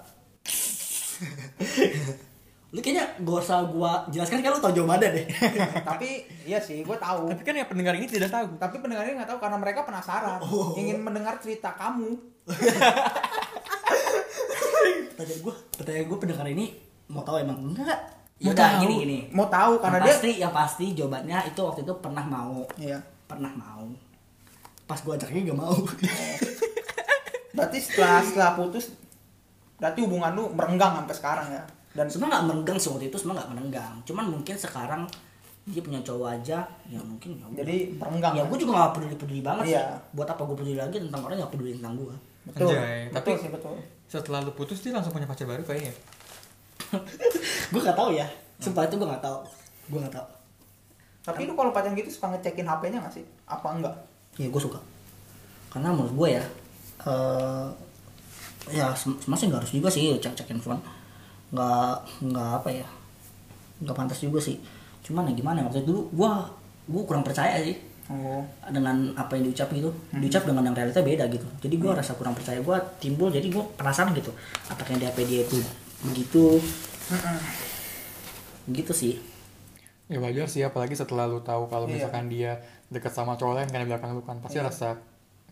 lu 2.71 2.79
kayaknya 2.79 3.03
gak 3.19 3.37
usah 3.37 3.67
gue 3.67 3.91
jelaskan 4.09 4.39
kan 4.39 4.49
lu 4.49 4.59
tau 4.59 4.71
jawabannya 4.73 5.09
deh 5.11 5.25
Tapi 5.89 6.09
iya 6.43 6.55
sih, 6.57 6.81
gue 6.81 6.97
tahu. 6.97 7.27
tapi 7.29 7.43
kan 7.43 7.53
yang 7.53 7.67
pendengar 7.67 7.93
ini 7.93 8.07
tidak 8.07 8.31
tahu 8.31 8.55
Tapi 8.55 8.79
pendengar 8.79 9.03
ini 9.03 9.15
nggak 9.15 9.27
tahu 9.27 9.39
karena 9.39 9.57
mereka 9.57 9.83
penasaran, 9.83 10.39
Oh. 10.41 10.71
ingin 10.73 10.97
mendengar 10.97 11.35
cerita 11.37 11.71
kamu. 11.73 12.15
pertanyaan 15.11 15.41
gue 15.41 15.53
pertanyaan 15.73 16.05
gue 16.07 16.17
pendengar 16.17 16.47
ini 16.47 16.65
mau 17.05 17.21
tahu 17.21 17.37
emang 17.37 17.59
enggak 17.61 17.85
ya 17.85 17.97
Mau 18.41 18.51
udah 18.51 18.67
tahu. 18.67 18.81
gini 18.81 18.95
gini 18.99 19.17
Mau 19.29 19.47
tahu 19.47 19.71
karena 19.77 19.97
yang 19.97 20.03
dia 20.03 20.11
pasti 20.11 20.29
yang 20.35 20.51
pasti 20.51 20.85
jawabannya 20.91 21.37
itu 21.45 21.59
waktu 21.59 21.81
itu 21.81 21.93
pernah 21.95 22.23
mau 22.23 22.57
Iya. 22.75 22.97
pernah 23.23 23.51
mau 23.51 23.85
pas 24.83 24.97
gue 24.97 25.13
ajaknya 25.13 25.41
gak 25.47 25.57
mau 25.57 25.71
Berarti 27.51 27.77
setelah 27.77 28.19
setelah 28.19 28.51
putus 28.55 28.85
berarti 29.75 29.99
hubungan 29.99 30.31
lu 30.31 30.45
merenggang 30.51 30.93
sampai 30.95 31.15
sekarang 31.15 31.47
ya. 31.49 31.63
Dan 31.91 32.05
sebenarnya 32.05 32.31
nggak 32.33 32.45
merenggang 32.47 32.77
sih 32.77 32.87
waktu 32.87 33.05
itu 33.05 33.17
sebenarnya 33.17 33.39
nggak 33.41 33.51
merenggang 33.51 33.93
cuman 34.01 34.25
mungkin 34.29 34.55
sekarang 34.55 35.01
dia 35.63 35.77
punya 35.79 35.99
cowok 36.01 36.27
aja 36.31 36.57
ya 36.87 36.99
mungkin 36.99 37.35
ya 37.35 37.45
jadi 37.53 37.93
merenggang. 37.93 38.33
ya 38.33 38.43
gue 38.43 38.57
juga 38.57 38.71
gak 38.79 38.93
peduli 38.95 39.13
peduli 39.13 39.41
banget 39.41 39.63
Iya. 39.67 39.83
sih 39.83 39.85
buat 40.11 40.25
apa 40.25 40.41
gue 40.41 40.55
peduli 40.55 40.73
lagi 40.75 40.97
tentang 40.97 41.21
orang 41.21 41.37
yang 41.37 41.49
peduli 41.49 41.71
tentang 41.73 41.93
gue 41.95 42.15
betul. 42.43 42.71
Anjay, 42.71 42.99
betul 43.05 43.13
tapi- 43.13 43.37
sih 43.37 43.51
betul. 43.51 43.75
setelah 44.07 44.39
lu 44.41 44.51
putus 44.51 44.79
dia 44.79 44.89
langsung 44.89 45.11
punya 45.11 45.23
pacar 45.23 45.45
baru 45.45 45.61
kayaknya 45.61 45.93
gue 47.71 47.81
gak 47.81 47.97
tahu 47.97 48.15
ya. 48.15 48.27
Sumpah 48.61 48.85
itu 48.85 48.95
gue 48.99 49.07
gak 49.07 49.23
tahu. 49.23 49.39
Gue 49.89 49.99
gak 50.03 50.15
tahu. 50.15 50.27
Tapi 51.21 51.45
lu 51.45 51.53
kalau 51.53 51.69
pacaran 51.69 51.93
gitu 51.93 52.09
suka 52.09 52.33
ngecekin 52.33 52.65
HP-nya 52.65 52.97
nggak 52.97 53.13
sih? 53.13 53.25
Apa 53.45 53.77
enggak? 53.77 53.93
ya 54.39 54.47
gue 54.47 54.61
suka. 54.61 54.79
Karena 55.69 55.91
menurut 55.91 56.13
gue 56.15 56.27
ya 56.39 56.43
eh 57.01 57.67
ya 58.69 58.93
sem- 58.93 59.17
sebenarnya 59.17 59.47
nggak 59.49 59.61
harus 59.65 59.73
juga 59.73 59.89
sih 59.89 60.17
cek 60.17 60.33
cek 60.33 60.47
handphone. 60.49 60.81
Nggak 61.53 61.95
nggak 62.25 62.49
apa 62.61 62.69
ya 62.71 62.87
nggak 63.81 63.97
pantas 63.97 64.19
juga 64.21 64.39
sih. 64.41 64.57
Cuman 65.01 65.29
ya 65.29 65.33
gimana 65.33 65.61
ya, 65.61 65.65
waktu 65.67 65.81
itu 65.81 65.89
dulu 65.89 66.01
gua 66.13 66.45
gua 66.85 67.03
kurang 67.05 67.25
percaya 67.25 67.57
sih 67.61 67.77
oh. 68.09 68.45
dengan 68.69 69.13
apa 69.17 69.33
yang 69.37 69.49
diucap 69.49 69.69
gitu. 69.73 69.89
Diucap 70.13 70.45
dengan 70.45 70.69
yang 70.69 70.75
realita 70.77 71.01
beda 71.01 71.25
gitu. 71.29 71.47
Jadi 71.61 71.75
gua 71.81 71.97
rasa 71.97 72.13
kurang 72.13 72.37
percaya 72.37 72.61
gua 72.61 72.77
timbul 73.01 73.33
jadi 73.33 73.49
gua 73.49 73.65
penasaran 73.77 74.13
gitu. 74.13 74.29
Apakah 74.69 74.93
yang 74.95 75.01
di 75.01 75.07
HP 75.09 75.17
dia 75.25 75.41
itu 75.45 75.57
begitu 76.01 76.57
gitu 78.69 78.93
sih. 78.93 79.13
Ya 80.07 80.19
wajar 80.19 80.47
sih 80.47 80.59
apalagi 80.61 80.91
setelah 80.91 81.23
lu 81.23 81.39
tahu 81.39 81.71
kalau 81.71 81.87
Iya. 81.87 81.93
misalkan 82.03 82.27
dia 82.27 82.59
dekat 82.91 83.15
sama 83.15 83.39
cowok 83.39 83.63
lain 83.63 83.69
kan 83.71 83.79
di 83.79 83.87
belakang 83.87 84.11
lu 84.11 84.21
kan 84.21 84.37
pasti 84.43 84.59
rasa 84.59 84.99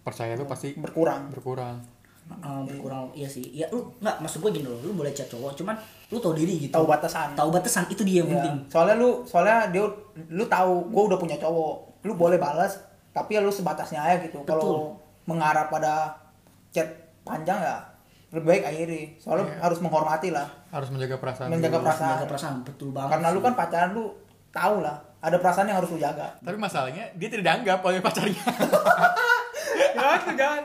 percaya 0.02 0.36
lu 0.36 0.44
pasti 0.44 0.76
berkurang. 0.76 1.32
berkurang. 1.32 1.80
Uh, 2.30 2.62
berkurang. 2.68 3.10
Iya 3.16 3.26
sih. 3.26 3.42
Ya 3.56 3.66
lu 3.72 3.88
nggak 3.98 4.20
maksud 4.20 4.44
gue 4.44 4.52
gini 4.54 4.68
loh 4.68 4.78
lu 4.84 4.94
boleh 4.94 5.10
chat 5.10 5.26
cowok 5.26 5.56
cuman 5.56 5.80
lu 6.12 6.20
tahu 6.20 6.36
diri 6.36 6.60
gitu. 6.60 6.76
Tahu 6.76 6.86
batasan. 6.86 7.34
Tahu 7.34 7.50
batasan 7.50 7.88
itu 7.90 8.04
dia 8.04 8.22
yang 8.22 8.30
Iya. 8.30 8.36
penting. 8.38 8.56
Soalnya 8.70 8.96
lu 9.00 9.10
soalnya 9.26 9.72
dia 9.72 9.84
lu 10.30 10.44
tahu 10.46 10.72
gue 10.92 11.04
udah 11.10 11.18
punya 11.18 11.38
cowok. 11.40 12.04
Lu 12.06 12.14
boleh 12.14 12.38
balas 12.38 12.78
tapi 13.10 13.34
ya 13.34 13.42
lu 13.42 13.50
sebatasnya 13.50 13.98
aja 13.98 14.22
gitu. 14.22 14.44
Kalau 14.44 14.94
mengarah 15.26 15.72
pada 15.72 16.14
chat 16.70 16.86
panjang 17.24 17.58
ya 17.58 17.82
lebih 18.30 18.48
baik 18.48 18.64
akhiri 18.64 19.02
soalnya 19.18 19.58
harus 19.60 19.80
menghormati 19.80 20.30
lah 20.30 20.46
Harus 20.70 20.90
menjaga 20.90 21.18
perasaan. 21.18 21.50
Menjaga 21.50 21.76
dulu. 21.76 21.84
perasaan. 21.84 22.10
Menjaga 22.12 22.30
perasaan 22.30 22.56
betul 22.62 22.90
banget 22.92 23.10
karena 23.12 23.28
lu 23.28 23.36
sih. 23.36 23.44
kan 23.44 23.54
pacaran 23.56 23.90
lu 23.92 24.06
tahu 24.50 24.76
lah 24.80 24.98
ada 25.20 25.38
perasaan 25.38 25.66
yang 25.66 25.78
harus 25.78 25.90
lu 25.90 25.98
jaga 25.98 26.28
Tapi 26.40 26.56
masalahnya 26.56 27.04
dia 27.14 27.28
tidak 27.28 27.44
dianggap 27.44 27.80
oleh 27.82 28.00
pacarnya. 28.00 28.40
Jangan, 30.00 30.34
jangan. 30.34 30.64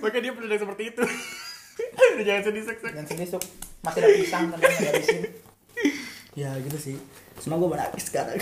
Makanya 0.00 0.22
dia 0.22 0.32
pernah 0.32 0.58
seperti 0.58 0.82
itu. 0.88 1.02
Udah 2.12 2.24
jangan 2.26 2.42
sedih 2.44 2.62
sek 2.62 2.78
dan 2.82 3.04
sedih 3.04 3.28
Suk. 3.28 3.42
masih 3.80 3.98
ada 3.98 4.08
pisang 4.12 4.44
kan 4.50 4.58
yang 4.58 4.92
habisin 4.92 5.20
ya 6.30 6.50
gitu 6.60 6.76
sih 6.76 6.96
semua 7.36 7.56
gue 7.56 7.64
menangis 7.66 8.04
sekarang 8.06 8.36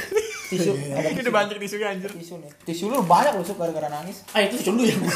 tisu 0.50 0.74
ada 0.74 0.98
Ini 1.00 1.14
tisu 1.14 1.22
udah 1.22 1.34
banyak 1.34 1.56
tisunya 1.56 1.86
anjir. 1.88 2.10
tisu 2.10 2.34
nih 2.42 2.50
tisu 2.66 2.90
lu 2.90 3.06
banyak 3.06 3.32
lu 3.32 3.46
gara-gara 3.46 3.86
nangis 3.88 4.26
ah 4.34 4.42
itu 4.42 4.58
dulu 4.60 4.82
ya 4.82 4.92
gue 4.92 5.14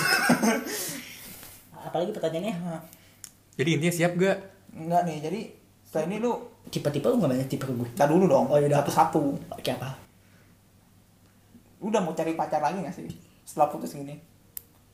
apalagi 1.88 2.10
pertanyaannya 2.14 2.54
Jadi 3.52 3.68
intinya 3.76 3.92
siap 3.92 4.12
gak? 4.16 4.38
enggak 4.72 5.04
nih 5.04 5.18
jadi 5.20 5.40
setelah 5.84 6.04
ini 6.08 6.16
lu 6.18 6.32
tipe-tipe 6.66 7.04
lu 7.04 7.20
nggak 7.20 7.32
banyak 7.36 7.48
tipe 7.48 7.64
ke 7.64 7.72
gue? 7.72 7.88
Kita 7.92 8.08
dulu 8.08 8.24
dong 8.24 8.48
Oh, 8.48 8.56
yaudah. 8.56 8.80
satu-satu. 8.80 9.22
Oke 9.52 9.70
apa? 9.70 9.92
Lu 11.78 11.90
udah 11.90 12.00
mau 12.00 12.12
cari 12.12 12.32
pacar 12.32 12.62
lagi 12.62 12.80
gak 12.80 12.94
sih? 12.94 13.08
Setelah 13.44 13.68
putus 13.68 13.92
gini 13.92 14.16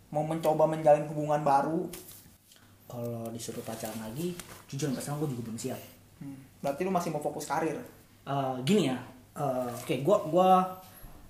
mau 0.09 0.25
mencoba 0.25 0.64
menjalin 0.64 1.05
hubungan 1.07 1.44
baru? 1.44 1.85
Kalau 2.88 3.29
disuruh 3.29 3.61
pacaran 3.61 4.01
lagi 4.01 4.33
jujur 4.64 4.88
nggak 4.88 5.05
salah 5.05 5.21
gue 5.21 5.37
juga 5.37 5.53
belum 5.53 5.61
siap. 5.61 5.81
Hmm. 6.18 6.35
berarti 6.59 6.83
lu 6.83 6.90
masih 6.90 7.14
mau 7.14 7.23
fokus 7.23 7.47
karir? 7.47 7.79
Eh, 8.27 8.55
gini 8.66 8.90
ya. 8.90 8.99
Eh, 9.38 9.71
oke 9.71 9.94
gua 10.03 10.18
gua 10.27 10.51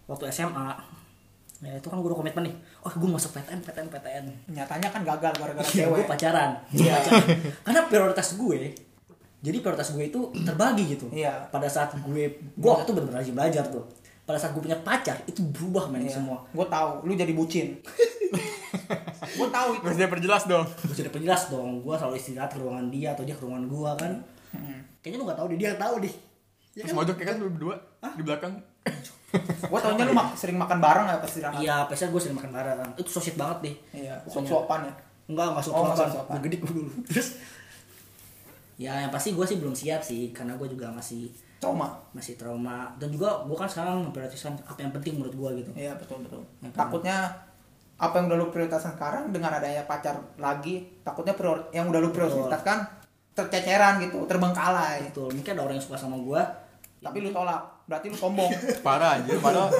waktu 0.06 0.32
SMA 0.32 0.72
ya 1.58 1.74
itu 1.74 1.90
kan 1.90 1.98
gue 1.98 2.06
udah 2.06 2.18
komitmen 2.18 2.46
nih 2.46 2.54
oh 2.80 2.92
gue 2.92 3.08
masuk 3.10 3.34
PTN 3.34 3.58
PTN 3.66 3.88
PTN 3.90 4.24
nyatanya 4.54 4.88
kan 4.94 5.02
gagal 5.02 5.32
gara-gara 5.34 5.66
Iya, 5.66 5.90
gue 5.90 5.98
cewek 5.98 6.06
pacaran. 6.06 6.50
Iya. 6.70 6.94
Pacaran. 6.94 7.26
Karena 7.66 7.80
prioritas 7.90 8.28
gue, 8.34 8.58
jadi 9.38 9.56
prioritas 9.58 9.88
gue 9.90 10.04
itu 10.06 10.20
terbagi 10.38 10.84
gitu. 10.94 11.06
Iya. 11.10 11.50
Pada 11.50 11.66
saat 11.66 11.98
gue, 11.98 12.22
gue 12.38 12.68
waktu 12.70 12.86
itu 12.86 12.92
benar-benar 12.94 13.22
rajin 13.22 13.34
belajar 13.34 13.64
tuh. 13.66 13.82
Pada 14.22 14.38
saat 14.38 14.54
gue 14.54 14.62
punya 14.62 14.78
pacar, 14.78 15.18
itu 15.26 15.42
berubah 15.50 15.90
men 15.90 16.06
Iya. 16.06 16.22
semua. 16.22 16.46
gue 16.46 16.66
tahu 16.70 16.90
lu 17.02 17.12
jadi 17.12 17.32
bucin 17.34 17.74
gue 19.38 19.48
tahu 19.50 19.68
itu 19.80 19.86
dia 19.96 20.06
perjelas 20.06 20.44
dong. 20.46 20.62
Gue 20.62 20.94
sudah 20.94 21.10
perjelas 21.10 21.42
dong, 21.50 21.82
gue 21.82 21.94
selalu 21.98 22.14
istirahat 22.16 22.50
ke 22.54 22.58
ruangan 22.62 22.86
dia 22.86 23.18
atau 23.18 23.26
dia 23.26 23.34
ke 23.34 23.42
ruangan 23.42 23.64
gue 23.66 23.90
kan. 23.98 24.12
Hmm. 24.54 24.78
Kayaknya 25.02 25.18
lu 25.18 25.24
gak 25.26 25.38
tahu 25.42 25.46
deh, 25.50 25.58
dia 25.58 25.68
yang 25.74 25.80
tahu 25.80 25.94
deh. 26.00 26.14
Ya 26.76 26.82
Terus 26.86 26.92
kan? 26.94 26.98
mojok 27.02 27.16
ya 27.18 27.24
kan 27.26 27.36
lu 27.42 27.46
berdua 27.50 27.74
di 28.14 28.22
belakang. 28.22 28.54
Gue 29.30 29.78
taunya 29.78 30.04
lu 30.04 30.12
mak- 30.12 30.32
sering 30.32 30.56
makan 30.56 30.78
bareng 30.78 31.04
ya 31.04 31.16
pas 31.16 31.28
istirahat 31.28 31.58
Iya, 31.58 31.76
biasanya 31.84 32.10
gue 32.10 32.20
sering 32.20 32.36
makan 32.36 32.50
bareng. 32.50 32.78
Itu 32.96 33.08
so 33.08 33.18
sweet 33.18 33.36
banget 33.36 33.58
deh. 33.62 33.74
iya 33.94 34.14
Pokoknya. 34.18 34.32
suap-suapan 34.34 34.80
ya 34.80 34.92
Enggak, 35.28 35.44
enggak 35.44 35.44
Oh, 35.44 35.52
nggak 35.52 35.64
suap-suapan. 35.66 35.96
suap-suapan. 35.98 36.32
Gue 36.32 36.44
gede 36.44 36.56
dulu. 36.62 36.80
Terus, 37.08 37.28
ya 38.76 38.92
yang 38.96 39.10
pasti 39.10 39.28
gue 39.30 39.44
sih 39.44 39.56
belum 39.56 39.74
siap 39.74 40.00
sih, 40.00 40.30
karena 40.30 40.54
gue 40.54 40.68
juga 40.68 40.88
masih 40.88 41.28
trauma 41.58 41.90
masih 42.12 42.38
trauma 42.38 42.86
dan 42.96 43.10
juga 43.10 43.42
gue 43.42 43.52
kan 43.52 43.66
sekarang 43.66 43.98
memprioritaskan 44.04 44.54
apa 44.62 44.78
yang 44.78 44.94
penting 44.94 45.18
menurut 45.18 45.34
gue 45.34 45.50
gitu 45.58 45.70
iya 45.74 45.90
betul 45.92 46.22
betul 46.22 46.38
Ya 46.62 46.70
takutnya 46.70 47.34
apa 47.98 48.14
yang 48.14 48.30
udah 48.30 48.38
lu 48.38 48.46
prioritaskan 48.48 48.94
sekarang 48.94 49.24
dengan 49.28 49.50
adanya 49.52 49.82
pacar 49.82 50.14
lagi 50.38 50.86
takutnya 51.02 51.34
prior 51.34 51.66
yang 51.72 51.90
udah 51.90 51.98
lu 51.98 52.14
prioritaskan 52.14 52.86
terceceran 53.34 53.98
gitu 53.98 54.22
terbengkalai 54.24 55.02
betul 55.04 55.26
mungkin 55.28 55.50
ada 55.50 55.62
orang 55.64 55.74
yang 55.74 55.82
suka 55.82 55.98
sama 55.98 56.14
gue 56.16 56.38
tapi 57.00 57.18
lu 57.18 57.30
tolak 57.30 57.58
berarti 57.88 58.06
lu 58.12 58.16
sombong. 58.20 58.52
Parah 58.86 59.18
anjir. 59.18 59.40
Padahal 59.40 59.72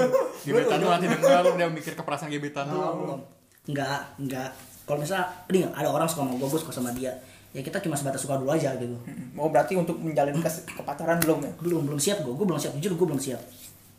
gebetan 0.43 0.81
lu 0.81 0.89
nanti 0.89 1.07
denger 1.07 1.45
lu 1.45 1.51
udah 1.61 1.69
mikir 1.69 1.93
ke 1.93 2.03
perasaan 2.03 2.33
gebetan 2.33 2.67
lu. 2.73 3.21
enggak 3.69 4.01
enggak 4.17 4.49
kalau 4.89 5.05
misalnya 5.05 5.29
ini 5.53 5.69
ada 5.69 5.93
orang 5.93 6.09
suka 6.09 6.25
sama 6.25 6.33
gue 6.41 6.49
gue 6.49 6.61
suka 6.65 6.73
sama 6.73 6.91
dia. 6.97 7.13
Ya 7.53 7.61
kita 7.61 7.77
cuma 7.85 7.93
sebatas 7.93 8.25
suka 8.25 8.41
dulu 8.41 8.57
aja 8.57 8.73
gitu. 8.81 8.97
Oh 9.37 9.53
berarti 9.53 9.77
untuk 9.77 10.01
menjalin 10.01 10.41
kes 10.41 10.65
kepacaran 10.65 11.21
belum 11.21 11.45
ya? 11.45 11.53
Belum 11.61 11.85
belum 11.85 12.01
siap 12.01 12.25
gue 12.25 12.33
gue 12.33 12.47
belum 12.49 12.57
siap. 12.57 12.73
Jujur 12.81 12.97
gue 12.97 13.07
belum 13.13 13.21
siap. 13.21 13.41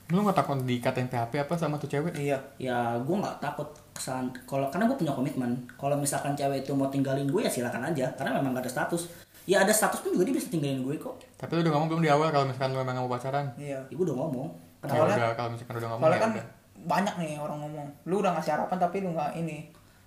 Lu 0.09 0.25
gak 0.25 0.41
takut 0.41 0.57
dikatain 0.65 1.05
PHP 1.05 1.45
apa 1.45 1.53
sama 1.53 1.77
tuh 1.77 1.85
cewek? 1.85 2.17
iya. 2.17 2.41
Ya 2.57 2.97
gue 2.97 3.13
nggak 3.13 3.37
takut 3.37 3.69
kesalahan. 3.93 4.33
Kalau 4.49 4.65
karena 4.73 4.89
gue 4.89 4.97
punya 4.97 5.13
komitmen. 5.13 5.51
Kalau 5.77 5.93
misalkan 5.93 6.33
cewek 6.33 6.65
itu 6.65 6.73
mau 6.73 6.89
tinggalin 6.89 7.29
gue 7.29 7.45
ya 7.45 7.51
silakan 7.53 7.93
aja. 7.93 8.09
Karena 8.17 8.41
memang 8.41 8.57
gak 8.57 8.65
ada 8.65 8.71
status. 8.73 9.05
Ya 9.45 9.61
ada 9.61 9.69
status 9.69 10.01
pun 10.01 10.17
juga 10.17 10.25
dia 10.25 10.33
bisa 10.33 10.49
tinggalin 10.49 10.81
gue 10.81 10.97
kok 10.97 11.28
Tapi 11.39 11.51
lu 11.55 11.59
udah 11.61 11.73
ngomong 11.73 11.89
belum 11.89 12.01
di 12.03 12.11
awal 12.11 12.27
kalau 12.29 12.45
misalkan 12.45 12.75
lu 12.75 12.79
emang 12.79 12.93
gak 12.93 13.05
mau 13.05 13.11
pacaran? 13.11 13.45
iya. 13.55 13.79
Ya, 13.81 13.95
gue 13.95 14.03
udah 14.03 14.17
ngomong. 14.17 14.47
Ya 14.79 14.87
Soalnya- 14.91 15.15
udah 15.17 15.29
kalau 15.33 15.49
misalkan 15.51 15.75
udah 15.75 15.89
ngomong 15.89 16.03
soalnya 16.03 16.15
ya 16.15 16.23
kan 16.23 16.31
udah. 16.35 16.45
banyak 16.79 17.15
nih 17.17 17.31
orang 17.35 17.59
ngomong. 17.59 17.87
Lu 18.03 18.15
udah 18.19 18.31
ngasih 18.33 18.51
harapan 18.53 18.77
tapi 18.77 18.97
lu 18.99 19.09
nggak 19.11 19.31
ini 19.35 19.57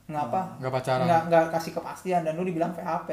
nggak 0.03 0.25
apa 0.29 0.41
Nggak 0.61 0.73
pacaran. 0.75 1.05
nggak 1.05 1.23
nggak 1.27 1.45
kasih 1.51 1.73
kepastian 1.73 2.21
dan 2.21 2.35
lu 2.35 2.43
dibilang 2.43 2.69
PHP 2.71 3.11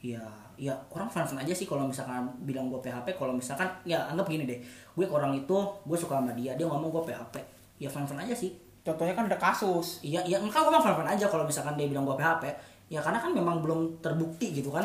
ya 0.00 0.22
ya 0.54 0.74
orang 0.90 1.06
fan 1.06 1.22
fan 1.22 1.38
aja 1.38 1.50
sih 1.50 1.64
kalau 1.64 1.86
misalkan 1.86 2.22
bilang 2.40 2.66
gue 2.68 2.78
PHP 2.78 3.14
kalau 3.14 3.30
misalkan 3.32 3.66
ya 3.82 3.98
anggap 4.04 4.26
gini 4.26 4.42
deh 4.42 4.58
gue 4.92 5.04
ke 5.06 5.10
orang 5.10 5.30
itu 5.32 5.54
gue 5.82 5.96
suka 5.96 6.18
sama 6.18 6.30
dia 6.34 6.54
dia 6.54 6.66
ngomong 6.66 6.90
gue 6.92 7.02
PHP 7.04 7.34
ya 7.78 7.88
fan 7.88 8.02
fan 8.04 8.18
aja 8.18 8.30
sih. 8.32 8.50
Contohnya 8.78 9.12
kan 9.12 9.26
ada 9.26 9.36
kasus. 9.36 10.00
Iya 10.02 10.22
iya 10.22 10.38
enggak 10.38 10.60
gue 10.60 10.72
fan 10.72 10.94
fan 10.94 11.08
aja 11.08 11.26
kalau 11.26 11.42
misalkan 11.42 11.74
dia 11.74 11.86
bilang 11.86 12.02
gue 12.02 12.14
PHP 12.14 12.44
ya 12.88 13.00
karena 13.00 13.18
kan 13.18 13.30
memang 13.32 13.58
belum 13.58 13.98
terbukti 13.98 14.50
gitu 14.52 14.70
kan 14.70 14.82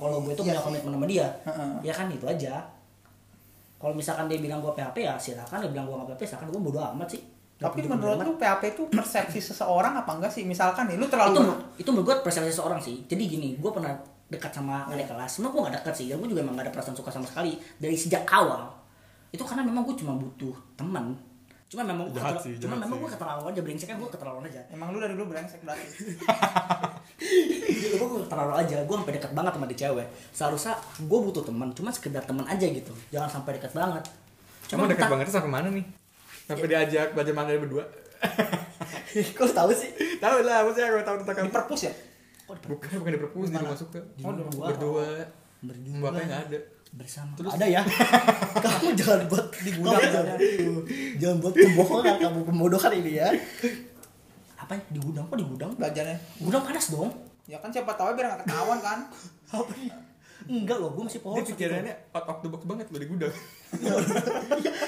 kalau 0.00 0.24
gue 0.24 0.32
itu 0.32 0.42
Iya 0.48 0.56
punya 0.56 0.60
komitmen 0.64 0.92
sama 0.96 1.06
dia. 1.06 1.26
Ya 1.84 1.92
kan 1.92 2.08
itu 2.08 2.24
aja. 2.24 2.64
Kalau 3.76 3.92
misalkan 3.92 4.24
dia 4.32 4.40
bilang 4.40 4.64
gue 4.64 4.72
PHP 4.72 4.96
ya 5.04 5.14
silakan. 5.20 5.60
Dia 5.60 5.70
bilang 5.70 5.84
gue 5.84 5.94
nggak 6.00 6.08
PHP 6.16 6.22
silakan. 6.24 6.46
Gue 6.48 6.62
bodo 6.64 6.80
amat 6.80 7.08
sih. 7.12 7.22
Tapi 7.60 7.84
menurut 7.84 8.16
lu 8.24 8.40
PHP 8.40 8.62
itu 8.72 8.82
persepsi 8.88 9.40
seseorang 9.52 10.00
apa 10.00 10.16
enggak 10.16 10.32
sih? 10.32 10.48
Misalkan 10.48 10.88
nih 10.88 10.96
lu 10.96 11.04
itu 11.04 11.12
terlalu 11.12 11.52
itu 11.76 11.88
menurut 11.92 12.06
gue 12.08 12.16
persepsi 12.24 12.50
seseorang 12.56 12.80
sih. 12.80 13.04
Jadi 13.04 13.22
gini 13.28 13.60
gue 13.60 13.70
pernah 13.70 13.92
dekat 14.32 14.50
sama 14.56 14.88
adik 14.88 15.12
kelas. 15.12 15.36
Sebenarnya 15.36 15.52
gue 15.52 15.60
gak 15.68 15.74
dekat 15.84 15.94
sih. 16.00 16.06
Dan 16.08 16.16
gue 16.24 16.28
juga 16.32 16.40
emang 16.40 16.56
gak 16.56 16.64
ada 16.64 16.72
perasaan 16.72 16.96
suka 16.96 17.12
sama 17.12 17.28
sekali. 17.28 17.52
Dari 17.76 17.96
sejak 17.96 18.24
awal. 18.32 18.72
Itu 19.28 19.44
karena 19.44 19.62
memang 19.68 19.84
gue 19.84 19.96
cuma 20.00 20.16
butuh 20.16 20.56
teman 20.74 21.12
cuma 21.70 21.86
memang 21.86 22.10
gue 22.10 22.18
sih, 22.42 22.58
cuma 22.58 22.74
jahat 22.74 22.82
memang 22.82 22.90
sih. 22.90 23.00
gue 23.00 23.10
keterlaluan 23.14 23.48
aja 23.48 23.60
brengseknya 23.62 23.96
gue 23.96 24.10
keterlaluan 24.10 24.44
aja 24.44 24.60
emang 24.68 24.88
lu 24.90 24.98
dari 24.98 25.14
dulu 25.14 25.26
brengsek 25.30 25.60
berarti 25.62 25.86
gue 27.94 28.08
keterlaluan 28.20 28.58
aja 28.58 28.76
gue 28.80 28.96
sampai 28.96 29.14
dekat 29.14 29.32
banget 29.32 29.52
sama 29.54 29.66
di 29.66 29.76
cewek 29.76 30.06
seharusnya 30.30 30.74
gue 31.00 31.18
butuh 31.20 31.42
teman 31.42 31.70
cuma 31.70 31.90
sekedar 31.90 32.22
teman 32.22 32.42
aja 32.44 32.66
gitu 32.66 32.90
jangan 33.08 33.30
sampai 33.30 33.56
dekat 33.56 33.70
banget 33.72 34.04
Cuma 34.66 34.86
dekat 34.86 35.10
banget 35.10 35.26
sampai 35.26 35.50
mana 35.50 35.66
nih? 35.68 35.82
Sampai 36.46 36.66
diajak 36.66 37.10
belajar 37.10 37.34
manga 37.34 37.54
berdua. 37.54 37.82
kok 39.34 39.42
lu 39.42 39.50
tahu 39.50 39.70
sih 39.72 39.90
tahu 40.18 40.46
lah, 40.46 40.62
maksudnya 40.62 40.88
gue 40.88 41.02
tahu 41.02 41.16
tentang 41.18 41.34
di 41.34 41.42
kamu. 41.42 41.50
perpus 41.50 41.80
ya 41.82 41.92
kok 42.46 42.54
di- 42.54 42.68
Bukan, 42.70 42.90
bukan 42.98 43.10
di 43.10 43.18
perpus, 43.18 43.46
di 43.48 43.58
rumah 43.58 43.74
suka. 43.74 43.98
Di 44.14 44.22
rumah 44.22 44.46
gua. 44.46 44.66
Berdua. 44.70 45.06
Berdua. 45.60 45.98
Bapaknya 46.00 46.24
nggak 46.24 46.42
ada. 46.46 46.58
Bersama. 46.90 47.32
Terus- 47.38 47.54
ada 47.54 47.66
ya? 47.66 47.82
Kamu 48.64 48.88
jangan 48.98 49.20
buat 49.30 49.46
Di 49.60 49.70
gudang 49.78 50.00
kamu 50.00 50.10
jangan, 50.10 50.38
jangan 51.16 51.36
buat 51.38 51.54
kebohongan 51.54 52.16
kamu 52.26 52.38
pembodohan 52.44 52.92
ini 52.98 53.12
ya. 53.16 53.28
Apa 54.58 54.72
ya? 54.76 54.82
di 54.90 55.00
gudang? 55.00 55.24
Kok 55.30 55.38
di 55.38 55.46
gudang? 55.46 55.70
Belajarnya. 55.78 56.18
Gudang 56.42 56.62
panas 56.66 56.86
dong. 56.90 57.10
Ya 57.46 57.58
kan 57.58 57.70
siapa 57.70 57.94
tahu 57.94 58.14
biar 58.14 58.26
nggak 58.30 58.40
ketahuan 58.46 58.78
kan? 58.82 58.98
Apa 59.56 59.74
ya? 59.78 59.94
enggak 60.40 60.80
loh 60.80 60.96
gue 60.96 61.04
masih 61.04 61.20
polos 61.20 61.44
Dia 61.44 61.52
pikirannya 61.52 61.94
out 62.16 62.24
of 62.24 62.40
the 62.40 62.48
box 62.48 62.64
banget 62.64 62.88
lo 62.88 62.96
di 62.96 63.08
gudang. 63.12 63.28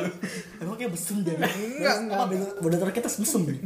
Emang 0.62 0.76
kayak 0.78 0.92
mesum 0.94 1.18
dia 1.26 1.34
Enggak, 1.34 1.96
enggak. 1.98 2.30
bener 2.62 2.94
kita 2.94 3.10
mesum 3.10 3.42
deh 3.50 3.58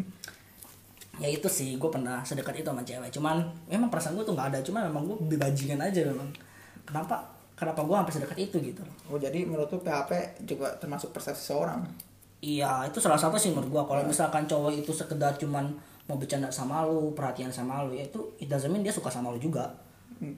ya 1.21 1.27
itu 1.31 1.47
sih 1.47 1.79
gue 1.79 1.89
pernah 1.89 2.21
sedekat 2.25 2.61
itu 2.61 2.67
sama 2.67 2.83
cewek. 2.83 3.09
Cuman 3.11 3.45
memang 3.67 3.87
perasaan 3.87 4.15
gue 4.15 4.25
tuh 4.25 4.35
nggak 4.35 4.49
ada. 4.55 4.59
Cuma 4.65 4.83
memang 4.83 5.07
gue 5.07 5.15
lebih 5.27 5.37
bajingan 5.39 5.79
aja 5.79 6.01
memang. 6.07 6.29
Kenapa? 6.83 7.23
Kenapa 7.55 7.87
gue 7.87 7.95
sampai 7.95 8.13
sedekat 8.13 8.37
itu 8.39 8.57
gitu? 8.59 8.83
Oh 9.07 9.15
jadi 9.15 9.47
menurut 9.47 9.71
lu 9.71 9.79
PHP 9.79 10.43
juga 10.43 10.75
termasuk 10.75 11.15
persepsi 11.15 11.55
seorang? 11.55 11.87
Iya, 12.45 12.85
itu 12.85 13.01
salah 13.01 13.17
satu 13.17 13.41
sih 13.41 13.49
menurut 13.49 13.73
gua. 13.73 13.83
Kalau 13.89 14.05
misalkan 14.05 14.45
cowok 14.45 14.77
itu 14.77 14.93
sekedar 14.93 15.33
cuman 15.41 15.65
mau 16.05 16.13
bercanda 16.21 16.51
sama 16.53 16.85
lu, 16.85 17.09
perhatian 17.17 17.49
sama 17.49 17.81
lu, 17.81 17.97
ya 17.97 18.05
itu 18.05 18.21
it 18.37 18.45
doesn't 18.45 18.69
mean 18.69 18.85
dia 18.85 18.93
suka 18.93 19.09
sama 19.09 19.33
lu 19.33 19.41
juga. 19.41 19.65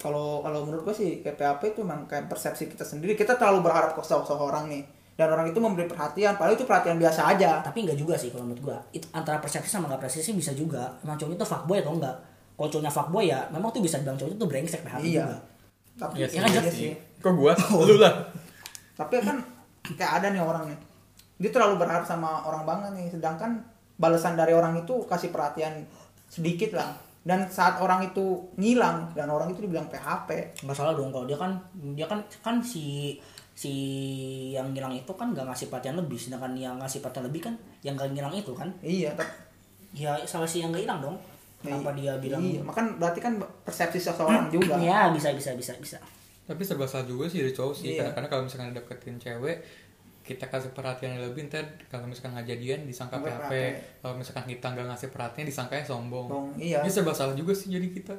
kalau 0.02 0.42
kalau 0.42 0.66
menurut 0.66 0.90
gue 0.90 0.96
sih 0.96 1.10
kayak 1.22 1.38
PHP 1.38 1.78
itu 1.78 1.80
emang 1.86 2.10
kayak 2.10 2.26
persepsi 2.32 2.66
kita 2.72 2.82
sendiri. 2.82 3.14
Kita 3.14 3.38
terlalu 3.38 3.62
berharap 3.68 3.94
ke 3.94 4.02
seseorang 4.02 4.72
nih 4.72 4.82
dan 5.18 5.34
orang 5.34 5.50
itu 5.50 5.58
memberi 5.58 5.90
perhatian 5.90 6.38
padahal 6.38 6.54
itu 6.54 6.64
perhatian 6.70 7.02
biasa 7.02 7.34
aja. 7.34 7.66
Tapi 7.66 7.82
enggak 7.82 7.98
juga 7.98 8.14
sih 8.14 8.30
kalau 8.30 8.46
menurut 8.46 8.62
gua. 8.62 8.78
Itu 8.94 9.10
antara 9.18 9.42
persepsi 9.42 9.66
sama 9.66 9.90
nggak 9.90 10.06
persepsi 10.06 10.38
bisa 10.38 10.54
juga. 10.54 10.94
Emang 11.02 11.18
cowoknya 11.18 11.42
tuh 11.42 11.50
fuckboy 11.50 11.82
atau 11.82 11.98
enggak 11.98 12.16
kalau 12.58 12.70
cowoknya 12.74 12.94
fuckboy 12.94 13.26
ya 13.30 13.40
memang 13.54 13.70
tuh 13.70 13.86
bisa 13.86 14.02
bilang 14.02 14.18
cowoknya 14.18 14.38
tuh 14.42 14.50
brengsek 14.50 14.82
PHP 14.86 15.06
iya. 15.10 15.26
juga. 15.26 15.38
Tapi 15.98 16.14
Iya 16.22 16.28
sih, 16.30 16.38
iya 16.38 16.72
sih. 16.74 16.92
Kok 17.18 17.34
gua? 17.34 17.54
Lu 17.90 17.98
lah. 17.98 18.14
tapi 18.98 19.22
kan 19.22 19.38
kayak 19.98 20.22
ada 20.22 20.28
nih 20.34 20.42
orang 20.42 20.70
nih. 20.70 20.80
Dia 21.38 21.50
terlalu 21.54 21.82
berharap 21.82 22.06
sama 22.06 22.46
orang 22.46 22.66
banget 22.66 22.92
nih. 22.98 23.08
Sedangkan 23.14 23.62
balasan 23.98 24.34
dari 24.34 24.58
orang 24.58 24.78
itu 24.82 25.06
kasih 25.06 25.30
perhatian 25.30 25.86
sedikit 26.30 26.78
lah. 26.78 26.94
Dan 27.22 27.46
saat 27.50 27.78
orang 27.82 28.06
itu 28.06 28.54
ngilang 28.58 29.14
dan 29.18 29.30
orang 29.30 29.54
itu 29.54 29.66
dibilang 29.66 29.90
PHP 29.92 30.62
nggak 30.64 30.78
salah 30.78 30.96
dong 30.96 31.12
kalau 31.12 31.28
dia 31.28 31.36
kan 31.36 31.60
dia 31.92 32.08
kan 32.08 32.24
kan 32.40 32.64
si 32.64 33.20
si 33.58 33.74
yang 34.54 34.70
ngilang 34.70 34.94
itu 34.94 35.10
kan 35.18 35.34
nggak 35.34 35.50
ngasih 35.50 35.74
perhatian 35.74 35.98
lebih 35.98 36.14
sedangkan 36.14 36.54
yang 36.54 36.78
ngasih 36.78 37.02
perhatian 37.02 37.26
lebih 37.26 37.50
kan 37.50 37.58
yang 37.82 37.98
nggak 37.98 38.14
ngilang 38.14 38.36
itu 38.38 38.54
kan? 38.54 38.70
Iya 38.86 39.18
tapi 39.18 39.34
ya 39.98 40.14
salah 40.30 40.46
si 40.46 40.62
yang 40.62 40.70
nggak 40.70 40.86
hilang 40.86 41.02
dong. 41.02 41.18
Kenapa 41.58 41.90
dia 41.98 42.14
bilang 42.22 42.38
iya. 42.46 42.62
Makan 42.62 43.02
berarti 43.02 43.18
kan 43.18 43.34
persepsi 43.66 43.98
seseorang 43.98 44.46
juga. 44.54 44.78
Ya 44.78 45.10
bisa 45.10 45.34
bisa 45.34 45.58
bisa 45.58 45.74
bisa. 45.82 45.98
Tapi 46.46 46.62
serba 46.62 46.86
salah 46.86 47.10
juga 47.10 47.26
sih 47.26 47.42
dari 47.42 47.50
cowok 47.50 47.74
sih. 47.74 47.98
Iya. 47.98 48.14
Karena 48.14 48.30
kalau 48.30 48.46
misalkan 48.46 48.78
deketin 48.78 49.18
cewek, 49.18 49.58
kita 50.22 50.46
kasih 50.54 50.70
perhatian 50.78 51.18
yang 51.18 51.26
lebih 51.26 51.50
ntar 51.50 51.66
kalau 51.90 52.06
misalkan 52.06 52.38
nggak 52.38 52.54
jadian 52.54 52.86
disangka 52.86 53.18
PHP 53.18 53.52
kalau 54.06 54.14
misalkan 54.22 54.46
kita 54.46 54.68
nggak 54.70 54.86
ngasih 54.94 55.10
perhatian 55.10 55.50
disangka 55.50 55.82
sombong. 55.82 56.30
Sombong, 56.30 56.62
iya. 56.62 56.86
Ini 56.86 56.94
serba 56.94 57.10
salah 57.18 57.34
juga 57.34 57.58
sih 57.58 57.74
jadi 57.74 57.90
kita. 57.90 58.14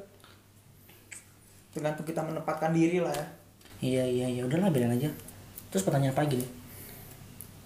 Tergantung 1.71 2.03
kita 2.03 2.27
menempatkan 2.27 2.75
diri 2.75 2.99
lah 2.99 3.15
ya. 3.15 3.25
Iya 3.79 4.03
iya 4.03 4.27
iya. 4.27 4.41
Udahlah 4.43 4.67
biarin 4.67 4.99
aja 4.99 5.28
terus 5.69 5.85
pertanyaan 5.85 6.13
apa 6.13 6.21
lagi 6.25 6.35
nih? 6.41 6.49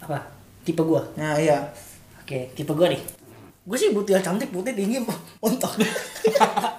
Apa? 0.00 0.18
Tipe 0.62 0.80
gua? 0.80 1.00
Nah 1.16 1.36
iya. 1.36 1.60
Oke 2.20 2.52
tipe 2.52 2.72
gua 2.72 2.88
nih. 2.88 3.00
Gue 3.64 3.80
sih 3.80 3.96
butuh 3.96 4.12
yang 4.12 4.24
cantik 4.24 4.52
putih 4.52 4.76
tinggi 4.76 5.00
montok 5.42 5.72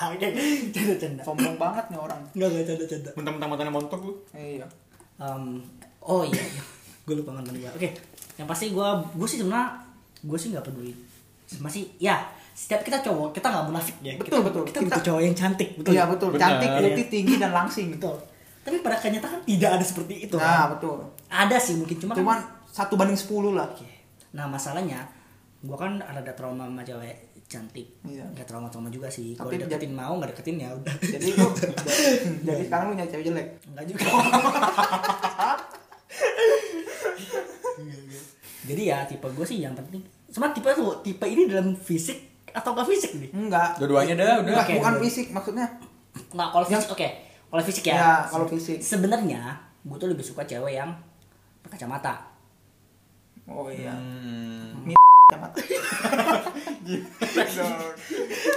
oke 0.06 0.28
canda 0.70 0.94
canda 1.02 1.22
sombong 1.26 1.58
banget 1.58 1.86
nih 1.90 1.98
orang. 1.98 2.22
Nggak 2.34 2.48
nggak 2.48 2.66
canda 2.66 2.86
canda 2.86 3.10
mentang-mentang 3.18 3.50
matanya 3.50 3.74
montok 3.74 4.02
lu. 4.06 4.14
Iya. 4.32 4.66
Um, 5.18 5.58
oh 6.02 6.22
iya 6.22 6.46
gue 7.06 7.14
lupa 7.16 7.34
mantan 7.34 7.54
gue 7.56 7.70
oke 7.70 7.90
yang 8.36 8.46
pasti 8.46 8.70
gue 8.70 8.88
gue 9.16 9.28
sih 9.30 9.42
sebenarnya 9.42 9.82
gue 10.22 10.38
sih 10.38 10.50
nggak 10.54 10.66
peduli. 10.66 10.94
Masih 11.58 11.90
ya 11.98 12.22
setiap 12.54 12.86
kita 12.86 13.02
cowok 13.02 13.34
kita 13.34 13.50
nggak 13.50 13.66
munafik 13.66 13.98
ya. 14.06 14.14
Betul, 14.22 14.42
kita, 14.42 14.46
betul. 14.46 14.64
kita 14.66 14.78
Kita- 14.78 14.86
butuh 14.86 15.04
cowok 15.04 15.22
yang 15.26 15.36
cantik 15.36 15.70
betul. 15.74 15.92
Iya 15.92 16.04
betul. 16.06 16.30
Cantik 16.38 16.70
putih 16.70 16.94
Iya. 16.94 17.10
tinggi 17.10 17.36
dan 17.42 17.50
langsing. 17.50 17.88
Betul 17.98 18.18
tapi 18.66 18.82
pada 18.82 18.98
kenyataan 18.98 19.46
tidak 19.46 19.70
ada 19.78 19.86
seperti 19.86 20.26
itu 20.26 20.36
nah 20.36 20.66
kan? 20.66 20.74
betul 20.76 20.98
ada 21.30 21.58
sih 21.62 21.78
mungkin 21.78 21.98
cuma 22.02 22.14
cuman 22.18 22.38
kan, 22.42 22.66
satu 22.66 22.98
banding 22.98 23.16
sepuluh 23.16 23.54
lah 23.54 23.70
nah 24.34 24.50
masalahnya 24.50 25.06
gue 25.62 25.78
kan 25.78 26.02
ada 26.02 26.34
trauma 26.34 26.66
sama 26.66 26.82
cewek 26.82 27.16
cantik 27.46 27.86
Iya. 28.02 28.26
nggak 28.34 28.50
trauma 28.50 28.68
trauma 28.74 28.90
juga 28.90 29.06
sih 29.06 29.38
kalau 29.38 29.54
deketin 29.54 29.94
mau 29.94 30.18
nggak 30.18 30.34
deketin 30.34 30.58
ya 30.66 30.74
udah 30.74 30.94
jadi 30.98 31.30
lu 31.38 31.48
jadi 32.50 32.64
sekarang 32.66 32.86
lu 32.90 32.94
nyari 32.98 33.10
cewek 33.14 33.26
jelek 33.30 33.48
Enggak 33.70 33.86
juga. 33.86 34.02
Jadi 38.66 38.82
ya 38.90 39.06
tipe 39.06 39.28
gue 39.30 39.46
sih 39.46 39.62
yang 39.62 39.78
penting. 39.78 40.02
Cuma 40.34 40.50
tipe 40.50 40.66
tuh 40.74 40.98
tipe 41.06 41.22
ini 41.30 41.46
dalam 41.46 41.78
fisik 41.78 42.50
atau 42.50 42.72
enggak 42.74 42.88
fisik 42.88 43.12
nih? 43.20 43.30
enggak 43.36 43.76
dua-duanya 43.78 44.16
dah 44.16 44.34
udah 44.42 44.54
Oke, 44.64 44.74
bukan 44.80 44.94
dua. 44.96 45.02
fisik 45.04 45.28
maksudnya 45.30 45.68
Nah 46.34 46.48
kalau 46.50 46.64
fisik 46.64 46.88
oke. 46.88 47.08
Kalau 47.56 47.64
fisik 47.64 47.88
ya. 47.88 47.96
ya 47.96 48.12
kalau 48.28 48.44
fisik 48.46 48.84
Sebenarnya 48.84 49.56
gue 49.80 49.96
tuh 49.96 50.12
lebih 50.12 50.28
suka 50.28 50.44
cewek 50.44 50.76
yang 50.76 50.92
berkacamata. 51.64 52.20
oh 53.48 53.72
iya 53.72 53.96
Hmm. 53.96 54.92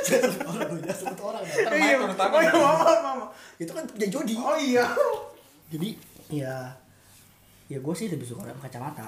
kacamata 0.03 1.22
orang 1.22 1.42
orang 1.42 1.42
ya. 1.44 1.55
Main 1.70 1.96
turun 1.96 2.16
tangan. 2.16 2.34
oh 2.34 2.42
iya 2.42 2.53
mama 2.53 2.92
mama 3.01 3.26
Itu 3.57 3.70
kan 3.70 3.84
punya 3.86 4.09
Jody. 4.11 4.34
oh 4.34 4.57
iya 4.59 4.84
Jadi 5.70 5.88
ya 6.28 6.55
ya 7.68 7.78
gue 7.78 7.94
sih 7.94 8.09
lebih 8.09 8.24
suka 8.24 8.42
orang 8.42 8.57
berkacamata. 8.59 9.05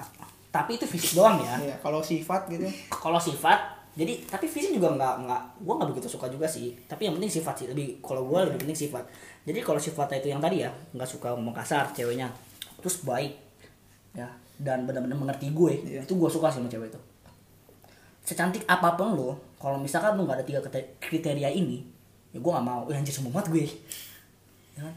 Tapi 0.51 0.75
itu 0.75 0.85
fisik 0.85 1.17
doang 1.17 1.41
ya. 1.41 1.55
iya 1.59 1.75
kalau 1.79 1.99
sifat 1.99 2.47
gitu 2.47 2.63
kalau 2.89 3.17
sifat 3.17 3.59
jadi 3.91 4.23
tapi 4.23 4.47
fisik 4.47 4.71
juga 4.71 4.95
nggak 4.95 5.27
nggak 5.27 5.41
gue 5.59 5.73
nggak 5.75 5.89
begitu 5.91 6.07
suka 6.07 6.31
juga 6.31 6.47
sih 6.47 6.71
tapi 6.87 7.07
yang 7.07 7.19
penting 7.19 7.27
sifat 7.27 7.55
sih 7.59 7.67
lebih 7.67 7.99
kalau 7.99 8.23
gue 8.23 8.39
lebih 8.47 8.63
penting 8.63 8.87
sifat 8.87 9.03
jadi 9.41 9.59
kalau 9.59 9.77
sifatnya 9.77 10.17
itu 10.17 10.29
yang 10.29 10.37
tadi 10.37 10.61
ya 10.61 10.69
nggak 10.91 11.07
suka 11.07 11.33
ngomong 11.33 11.51
kasar 11.51 11.89
ceweknya 11.91 12.29
terus 12.77 13.01
baik 13.01 13.33
ya 14.11 14.29
dan 14.57 14.85
benar-benar 14.85 15.17
mengerti 15.17 15.49
gue 15.49 15.73
Iya. 15.81 16.01
itu 16.01 16.13
gue 16.13 16.29
suka 16.29 16.45
sih 16.47 16.57
sama 16.57 16.69
cewek 16.69 16.93
itu. 16.93 16.99
Secantik 18.21 18.61
apa 18.65 18.93
pun 18.93 19.17
lo 19.17 19.29
kalau 19.57 19.81
misalkan 19.81 20.13
lo 20.13 20.23
nggak 20.23 20.37
ada 20.37 20.45
tiga 20.45 20.61
krite- 20.61 20.93
kriteria 20.99 21.49
ini 21.49 21.81
ya 22.29 22.37
gue 22.37 22.51
nggak 22.51 22.61
mau. 22.63 22.85
Yang 22.85 23.09
semua 23.11 23.33
banget 23.33 23.49
gue. 23.49 23.65
Ya 24.77 24.85
kan? 24.85 24.93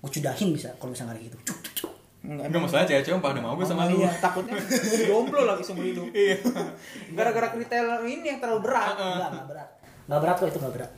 Gue 0.00 0.10
cudahin 0.10 0.48
bisa 0.50 0.72
kalau 0.76 0.96
misalnya 0.96 1.12
kayak 1.12 1.28
gitu. 1.28 1.38
Cuk, 1.44 1.58
cuk, 1.60 1.72
cuk. 1.76 1.92
enggak 2.18 2.48
Enggak 2.48 2.60
masalah 2.64 2.84
cewek-cewek 2.84 3.20
pada 3.20 3.38
mau 3.38 3.52
gue 3.54 3.62
sama 3.62 3.84
Oh, 3.84 3.92
lu. 3.92 4.00
iya, 4.00 4.10
takutnya 4.16 4.56
jomblo 5.04 5.42
lagi 5.44 5.62
seumur 5.62 5.84
hidup 5.84 6.08
Iya. 6.10 6.36
gara-gara 7.12 7.52
kriteria 7.52 8.00
ini 8.02 8.24
yang 8.26 8.40
terlalu 8.40 8.64
berat. 8.64 8.96
Nggak 8.96 9.28
nggak 9.36 9.46
berat. 9.46 9.68
Nggak 10.08 10.20
berat 10.24 10.36
kok 10.36 10.48
itu 10.48 10.58
nggak 10.58 10.74
berat 10.74 10.90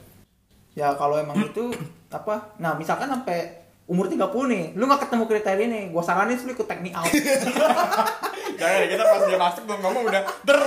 ya 0.75 0.95
kalau 0.95 1.19
emang 1.19 1.39
itu 1.41 1.75
apa 2.11 2.55
nah 2.59 2.75
misalkan 2.79 3.11
sampai 3.11 3.61
umur 3.91 4.07
30 4.07 4.23
nih 4.51 4.65
lu 4.79 4.87
nggak 4.87 5.07
ketemu 5.07 5.25
kriteria 5.27 5.67
nih 5.67 5.85
gua 5.91 6.03
saranin 6.03 6.39
lu 6.39 6.55
ikut 6.55 6.69
me 6.79 6.91
out 6.95 7.11
Jangan 8.61 8.93
kita 8.93 9.05
pas 9.09 9.23
dia 9.25 9.39
masuk 9.41 9.63
belum 9.65 9.81
ngomong 9.81 10.03
udah 10.05 10.23
der 10.45 10.61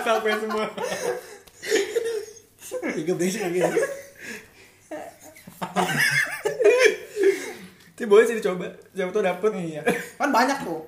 sampai 0.00 0.40
semua. 0.40 0.64
tiga 2.96 3.12
berisik 3.12 3.44
lagi 3.44 3.60
Itu 7.92 8.08
boleh 8.08 8.24
sih 8.24 8.40
dicoba. 8.40 8.72
Siapa 8.96 9.10
tuh 9.12 9.20
dapet. 9.20 9.50
iya 9.60 9.84
kan 10.16 10.32
banyak 10.32 10.64
tuh 10.64 10.80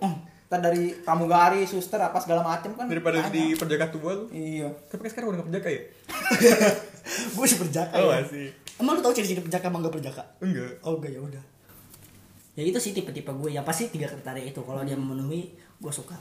Ntar 0.46 0.60
dari 0.60 0.94
pramugari 0.96 1.62
suster 1.62 1.98
apa 1.98 2.16
segala 2.16 2.40
macem 2.40 2.70
kan 2.72 2.86
Daripada 2.86 3.18
di 3.28 3.52
perjaka 3.52 3.90
tua 3.90 4.14
lu. 4.14 4.24
iya 4.30 4.70
Tapi 4.86 5.00
kan 5.00 5.10
sekarang 5.10 5.28
udah 5.28 5.38
gak 5.38 5.48
perjaka 5.48 5.68
ya? 5.68 5.82
gue 7.34 7.44
sih 7.44 7.58
berjaka 7.58 7.94
Oh 7.96 8.08
ya. 8.08 8.20
masih. 8.20 8.46
emang 8.76 8.92
lu 8.92 9.00
tau 9.00 9.10
ciri-ciri 9.10 9.40
berjaka 9.40 9.66
emang 9.66 9.80
gak 9.80 9.94
berjaka 9.94 10.22
Enggak. 10.38 10.78
oh 10.82 10.96
enggak 10.96 11.10
ya 11.10 11.20
udah 11.20 11.42
ya 12.52 12.62
itu 12.62 12.78
sih 12.78 12.90
tipe-tipe 12.90 13.28
gue 13.28 13.50
yang 13.50 13.62
pasti 13.62 13.86
tiga 13.86 14.06
kriteria 14.06 14.46
itu 14.46 14.60
kalau 14.60 14.80
dia 14.80 14.94
memenuhi 14.94 15.50
gue 15.76 15.92
suka 15.92 16.14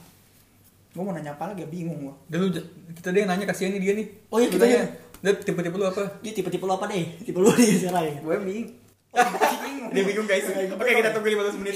gua 0.90 1.02
mau 1.02 1.12
nanya 1.12 1.32
apa 1.32 1.46
lagi 1.46 1.60
ya 1.60 1.68
bingung 1.68 1.96
gua 2.02 2.14
Udah 2.26 2.38
lu 2.38 2.48
kita 2.90 3.08
deh 3.08 3.20
yang 3.20 3.30
nanya 3.30 3.44
kasihan 3.44 3.68
nih 3.70 3.80
dia 3.80 3.92
nih. 3.94 4.06
Oh 4.26 4.36
iya, 4.36 4.48
kita 4.48 4.58
tanya. 4.58 4.78
aja. 4.78 4.88
Dia 5.18 5.32
tipe-tipe 5.38 5.76
lu 5.76 5.84
apa? 5.84 6.02
dia 6.18 6.32
tipe-tipe 6.32 6.60
lu 6.62 6.72
apa 6.72 6.84
deh 6.86 7.04
tipe 7.20 7.36
lu 7.36 7.50
nih 7.50 7.68
sekarang 7.78 8.02
ya 8.02 8.14
gue 8.16 8.34
bingung 8.38 8.68
bingung 9.12 9.90
Dia 9.92 10.02
bingung 10.02 10.26
guys. 10.26 10.44
Oke 10.48 10.92
kita 10.94 11.10
tunggu 11.10 11.28
15 11.30 11.56
menit. 11.58 11.74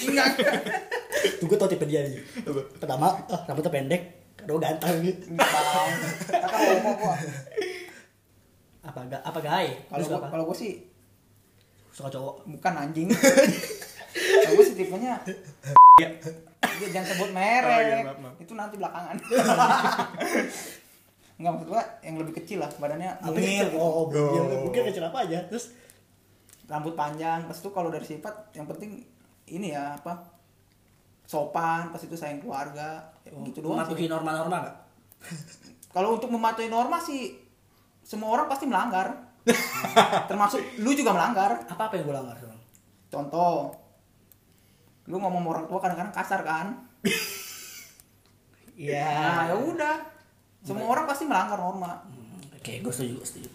Tuh 1.39 1.47
gue 1.47 1.59
tau 1.59 1.69
tipe 1.69 1.85
dia 1.85 2.01
nih 2.05 2.21
pertama 2.77 3.13
ah, 3.29 3.41
rambutnya 3.47 3.73
pendek 3.73 4.03
kedua 4.37 4.57
ganteng. 4.57 5.05
Gitu 5.05 5.37
apa 8.81 9.01
ga 9.07 9.19
apa 9.21 9.39
gay 9.39 9.77
kalau 9.87 10.17
apa? 10.17 10.29
kalau 10.33 10.45
gua 10.49 10.57
sih 10.57 10.81
suka 11.93 12.09
cowok. 12.09 12.49
Bukan 12.49 12.73
anjing. 12.73 13.09
Kalau 14.11 14.57
gua 14.57 14.65
sih 14.65 14.75
tipenya 14.75 15.21
Iya. 16.01 16.09
Dia 16.81 16.89
jangan 16.91 17.07
sebut 17.13 17.29
Oh, 17.29 17.35
merek 17.37 17.83
iya, 17.85 17.97
maaf, 18.03 18.19
maaf. 18.19 18.35
itu 18.41 18.53
nanti 18.57 18.75
belakangan. 18.81 19.17
Enggak 21.39 21.51
maksud 21.55 21.69
gua 21.69 21.83
yang 22.01 22.17
lebih 22.19 22.35
kecil 22.41 22.59
lah 22.59 22.71
badannya 22.75 23.21
mungil 23.21 23.39
kecil? 23.39 23.69
gitu. 23.69 23.77
oh, 23.79 23.91
oh 24.03 24.05
mungil 24.09 24.43
Oh. 24.49 24.61
mungkin 24.67 24.83
kecil 24.89 25.05
apa 25.07 25.29
aja? 25.29 25.39
Terus? 25.47 25.77
Rambut 26.67 26.97
panjang. 26.97 27.45
Pas 27.47 27.55
itu 27.55 27.69
kalau 27.71 27.93
dari 27.93 28.07
sifat 28.09 28.35
yang 28.57 28.65
penting 28.67 29.05
ini 29.47 29.77
ya 29.77 29.95
apa 29.95 30.40
sopan 31.31 31.95
pas 31.95 32.03
itu 32.03 32.19
sayang 32.19 32.43
keluarga 32.43 33.07
ya, 33.23 33.31
gitu 33.47 33.63
doang 33.63 33.79
mematuhi 33.79 34.11
norma-norma 34.11 34.57
gak 34.67 34.77
kalau 35.95 36.19
untuk 36.19 36.31
mematuhi 36.35 36.67
norma 36.67 36.99
sih 36.99 37.51
semua 38.11 38.35
orang 38.35 38.47
pasti 38.51 38.67
melanggar. 38.67 39.31
Termasuk 40.31 40.83
lu 40.83 40.91
juga 40.99 41.15
melanggar. 41.15 41.63
Apa 41.71 41.87
apa 41.87 41.95
yang 41.95 42.11
gue 42.11 42.17
langgar 42.19 42.37
contoh 43.11 43.75
lu 45.11 45.19
ngomong 45.19 45.43
orang 45.51 45.67
tua 45.67 45.79
kadang-kadang 45.79 46.15
kasar 46.15 46.41
kan? 46.43 46.67
Iya. 48.81 49.13
Nah 49.13 49.45
ya 49.45 49.57
udah. 49.61 49.97
Semua 50.65 50.89
orang 50.89 51.05
pasti 51.05 51.29
melanggar 51.29 51.61
norma. 51.61 52.01
Oke 52.57 52.81
gue 52.81 52.89
setuju 52.89 53.21
gue 53.21 53.27
setuju. 53.29 53.51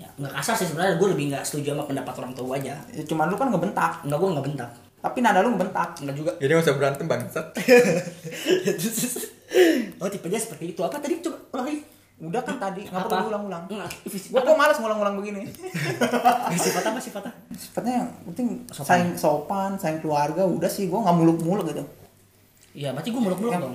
Ya 0.00 0.08
nggak 0.16 0.40
kasar 0.40 0.56
sih 0.56 0.72
sebenarnya 0.72 0.96
gue 0.96 1.08
lebih 1.12 1.36
nggak 1.36 1.44
setuju 1.44 1.76
sama 1.76 1.84
pendapat 1.84 2.16
orang 2.16 2.32
tua 2.32 2.56
aja. 2.56 2.80
Ya, 2.96 3.02
cuman 3.04 3.28
lu 3.28 3.36
kan 3.36 3.52
ngebentak. 3.52 4.08
Nggak 4.08 4.16
gue 4.16 4.30
nggak 4.32 4.46
bentak 4.48 4.72
tapi 5.02 5.18
nada 5.18 5.42
lu 5.42 5.52
ngebentak 5.52 5.98
nggak 5.98 6.14
juga 6.14 6.30
Jadi 6.38 6.48
gak 6.48 6.62
usah 6.62 6.76
berantem 6.78 7.06
bangsat. 7.10 7.46
oh 10.00 10.08
tipenya 10.08 10.38
seperti 10.38 10.72
itu 10.72 10.80
apa 10.80 10.96
tadi 10.96 11.20
coba 11.20 11.36
ulangi 11.52 11.84
Udah 12.22 12.38
kan 12.38 12.54
tadi, 12.54 12.86
nggak 12.86 13.10
perlu 13.10 13.34
ulang-ulang. 13.34 13.66
Enggak, 13.66 13.90
Gue 14.06 14.38
kok 14.38 14.54
males 14.54 14.78
ngulang-ngulang 14.78 15.18
begini. 15.18 15.42
sifat 16.62 16.86
apa 16.86 17.02
sifatnya? 17.02 17.34
Sifatnya 17.50 17.94
yang 17.98 18.08
penting 18.30 18.62
Sopan. 18.70 18.86
sayang 18.86 19.10
sopan, 19.18 19.70
sayang 19.74 19.98
keluarga, 19.98 20.46
udah 20.46 20.70
sih 20.70 20.86
gue 20.86 20.94
nggak 20.94 21.16
muluk-muluk 21.18 21.74
gitu. 21.74 21.82
Iya, 22.78 22.94
berarti 22.94 23.10
gue 23.10 23.18
muluk-muluk 23.18 23.50
Yang- 23.50 23.64
dong. 23.66 23.74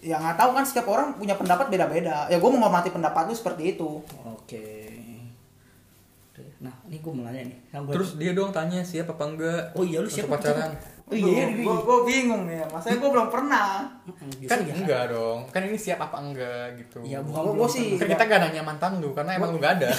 Ya 0.00 0.16
nggak 0.16 0.40
tahu 0.40 0.56
kan 0.56 0.64
setiap 0.64 0.88
orang 0.88 1.20
punya 1.20 1.36
pendapat 1.36 1.68
beda-beda. 1.68 2.24
Ya 2.32 2.40
gue 2.40 2.48
menghormati 2.48 2.88
pendapat 2.88 3.28
lu 3.28 3.36
seperti 3.36 3.76
itu. 3.76 4.00
Oke. 4.24 4.85
Nah, 6.56 6.72
ini 6.84 6.96
gue 6.96 7.12
mau 7.12 7.20
nanya 7.22 7.44
nih. 7.44 7.58
Gua- 7.74 7.92
Terus 7.92 8.16
dia 8.16 8.32
doang 8.32 8.48
tanya 8.48 8.80
siap 8.80 9.08
apa 9.08 9.24
enggak. 9.26 9.62
Oh 9.72 9.82
iya, 9.82 9.98
lu 9.98 10.04
Untuk 10.04 10.16
siap 10.16 10.26
apa 10.26 10.40
pacaran. 10.40 10.72
Oh 11.06 11.14
iya, 11.14 11.44
gue 11.52 11.74
gue 11.78 11.98
bingung 12.02 12.42
nih. 12.44 12.64
Masalahnya 12.64 12.98
gue 12.98 13.10
belum 13.12 13.28
pernah. 13.28 13.68
Mm-mm, 14.02 14.30
Kan 14.42 14.58
ya. 14.60 14.72
enggak 14.74 15.02
dong. 15.08 15.38
Kan 15.46 15.62
ini 15.62 15.76
siap 15.76 16.00
apa 16.00 16.16
enggak 16.18 16.64
gitu. 16.76 16.98
Iya, 17.02 17.20
bukan 17.20 17.42
Gua- 17.46 17.54
gua 17.54 17.68
sih- 17.68 17.94
Kan 17.94 18.08
kita 18.08 18.24
gak 18.24 18.40
nanya 18.40 18.62
mantan 18.62 18.98
lu 18.98 19.12
karena 19.12 19.34
emang 19.34 19.52
lu 19.52 19.58
gak 19.58 19.76
ada. 19.76 19.90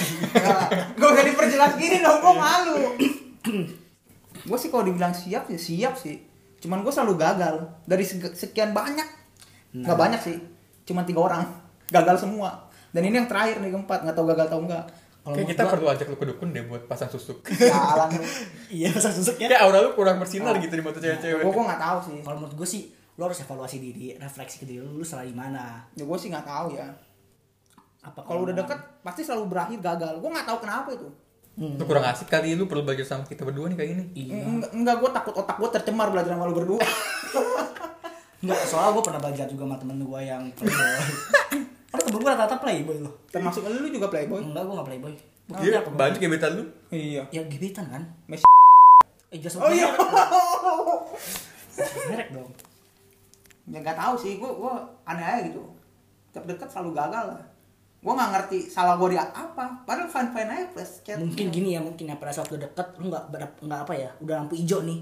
Gak 0.92 1.08
usah 1.08 1.24
diperjelas 1.24 1.72
gini 1.76 1.96
dong, 1.98 2.18
gue 2.18 2.34
malu. 2.34 2.76
gue 4.40 4.58
sih 4.58 4.68
kalau 4.68 4.84
dibilang 4.84 5.12
siap 5.12 5.46
ya 5.46 5.56
siap 5.56 5.94
sih. 5.94 6.18
Cuman 6.58 6.82
gue 6.82 6.90
selalu 6.90 7.14
gagal 7.16 7.54
dari 7.84 8.02
sekian 8.34 8.72
banyak. 8.72 9.06
Nggak 9.70 9.86
Nah. 9.86 10.00
banyak 10.00 10.20
sih, 10.20 10.36
cuman 10.84 11.04
tiga 11.04 11.20
orang 11.22 11.42
gagal 11.86 12.18
semua. 12.18 12.66
Dan 12.88 13.04
ini 13.04 13.14
yang 13.14 13.28
terakhir 13.28 13.60
nih 13.60 13.70
keempat, 13.70 14.02
nggak 14.02 14.16
tahu 14.16 14.26
gagal 14.26 14.48
atau 14.48 14.60
enggak. 14.60 14.84
Kalau 15.28 15.36
Kayak 15.36 15.48
kita 15.52 15.62
gua- 15.62 15.72
perlu 15.76 15.86
ajak 15.92 16.06
lu 16.08 16.16
ke 16.16 16.26
dukun 16.26 16.48
deh 16.50 16.64
buat 16.64 16.82
pasang 16.88 17.12
susuk. 17.12 17.44
Jalan 17.60 18.08
lu. 18.16 18.24
Iya, 18.72 18.88
masa 18.90 19.12
susuk 19.12 19.36
ya. 19.36 19.44
Kayak 19.46 19.60
aura 19.62 19.84
lu 19.84 19.92
kurang 19.92 20.16
bersinar 20.16 20.56
gitu 20.56 20.72
di 20.72 20.80
mata 20.80 20.96
cewek-cewek. 20.96 21.44
Gue 21.44 21.52
gue 21.52 21.64
nggak 21.68 21.76
tahu 21.78 21.98
sih. 22.02 22.16
Kalau 22.22 22.36
menurut 22.40 22.56
gue 22.56 22.64
sih, 22.64 22.82
lu 23.12 23.22
harus 23.22 23.36
evaluasi 23.38 23.76
diri, 23.76 24.16
refleksi 24.16 24.56
ke 24.56 24.64
diri 24.64 24.80
lu, 24.80 24.96
lu 24.96 25.04
salah 25.04 25.22
di 25.22 25.36
mana. 25.36 25.84
Ya 25.92 26.08
gue 26.08 26.16
sih 26.16 26.32
nggak 26.32 26.42
tahu 26.42 26.72
ya. 26.72 26.88
Apa 28.00 28.24
Kalau 28.24 28.40
udah 28.42 28.56
deket 28.56 28.78
pasti 29.04 29.20
selalu 29.20 29.44
berakhir 29.46 29.78
gagal. 29.78 30.16
Gue 30.16 30.30
nggak 30.32 30.48
tahu 30.48 30.58
kenapa 30.58 30.88
itu. 30.90 31.08
Hmm. 31.54 31.74
Lu 31.74 31.84
kurang 31.84 32.06
asik 32.06 32.26
kali 32.26 32.54
lu 32.54 32.64
perlu 32.64 32.80
belajar 32.82 33.04
sama 33.04 33.22
kita 33.22 33.44
berdua 33.44 33.68
nih 33.68 33.76
kayak 33.76 33.90
gini. 33.92 34.04
Iya. 34.16 34.46
Enggak, 34.46 34.70
enggak 34.72 34.96
gue 34.96 35.10
takut 35.12 35.34
otak 35.36 35.56
gue 35.58 35.68
tercemar 35.68 36.08
belajar 36.08 36.32
sama 36.32 36.48
lu 36.48 36.56
berdua. 36.56 36.80
Enggak, 38.38 38.60
soalnya 38.64 38.94
gue 38.94 39.02
pernah 39.02 39.20
belajar 39.20 39.46
juga 39.50 39.62
sama 39.66 39.76
temen 39.76 39.98
gue 39.98 40.20
yang. 40.22 40.42
Orang 41.88 42.04
temen 42.04 42.18
gue 42.18 42.28
rata-rata 42.28 42.56
playboy 42.58 42.96
loh. 42.98 43.12
Termasuk 43.28 43.62
lu 43.64 43.88
juga 43.88 44.06
playboy. 44.06 44.40
Enggak, 44.40 44.62
gue 44.62 44.74
gak 44.74 44.88
playboy. 44.88 45.12
Dia 45.58 45.78
banyak 45.82 46.18
gebetan 46.18 46.50
lu. 46.54 46.62
Iya. 46.88 47.22
Ya 47.30 47.42
gebetan 47.42 47.86
kan? 47.86 48.02
Messi. 48.26 48.44
Eh, 49.28 49.38
just 49.38 49.56
Oh 49.56 49.66
iya. 49.66 49.88
Merek 52.08 52.28
dong. 52.30 52.50
ya 53.66 53.78
nggak 53.78 53.94
tahu 53.94 54.14
sih 54.16 54.34
gue 54.34 54.48
gue 54.48 54.72
aneh 55.04 55.20
aja 55.20 55.44
gitu 55.44 55.60
tiap 56.30 56.42
deket 56.42 56.66
selalu 56.66 56.96
gagal 56.96 57.28
lah 57.28 57.44
gue 57.98 58.10
nggak 58.10 58.28
ngerti 58.32 58.56
salah 58.64 58.96
gue 58.96 59.12
di 59.12 59.14
apa 59.14 59.84
padahal 59.84 60.08
fine 60.08 60.30
fine 60.32 60.48
aja 60.48 60.64
plus 60.72 60.90
chat 61.02 61.20
Mungkin 61.20 61.46
gini 61.50 61.76
ya, 61.76 61.78
mungkin 61.78 62.06
ya 62.06 62.16
pada 62.16 62.32
saat 62.32 62.48
lu 62.48 62.56
deket, 62.56 62.96
lu 62.96 63.06
gak, 63.08 63.28
berap- 63.28 63.58
nggak 63.60 63.80
apa 63.84 63.92
ya, 63.92 64.08
udah 64.18 64.34
lampu 64.38 64.54
hijau 64.54 64.80
nih. 64.80 64.96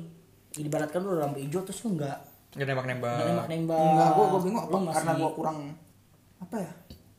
Ibaratkan 0.58 0.98
lu 0.98 1.12
udah 1.12 1.22
lampu 1.24 1.38
hijau, 1.38 1.60
terus 1.62 1.78
lu 1.84 1.94
gak 1.94 2.18
Gak 2.52 2.66
nembak-nembak. 2.66 3.16
nembak-nembak. 3.22 3.78
enggak 3.78 4.08
gue 4.10 4.24
gue 4.26 4.40
bingung 4.42 4.62
apa 4.64 4.76
karena 4.90 5.10
gue 5.14 5.30
kurang 5.30 5.56
apa 6.40 6.56
ya? 6.60 6.72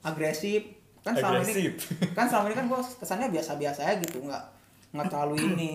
Agresif. 0.06 0.62
Kan 1.02 1.16
selama 1.16 1.40
Agresif. 1.42 1.56
ini 1.56 1.64
kan 2.18 2.26
selama 2.28 2.46
ini 2.52 2.56
kan 2.56 2.66
gue 2.68 2.80
kesannya 3.00 3.28
biasa 3.32 3.52
biasa 3.56 3.80
aja 3.84 3.96
gitu 4.04 4.24
nggak 4.24 4.44
nggak 4.94 5.08
terlalu 5.10 5.36
ini. 5.54 5.74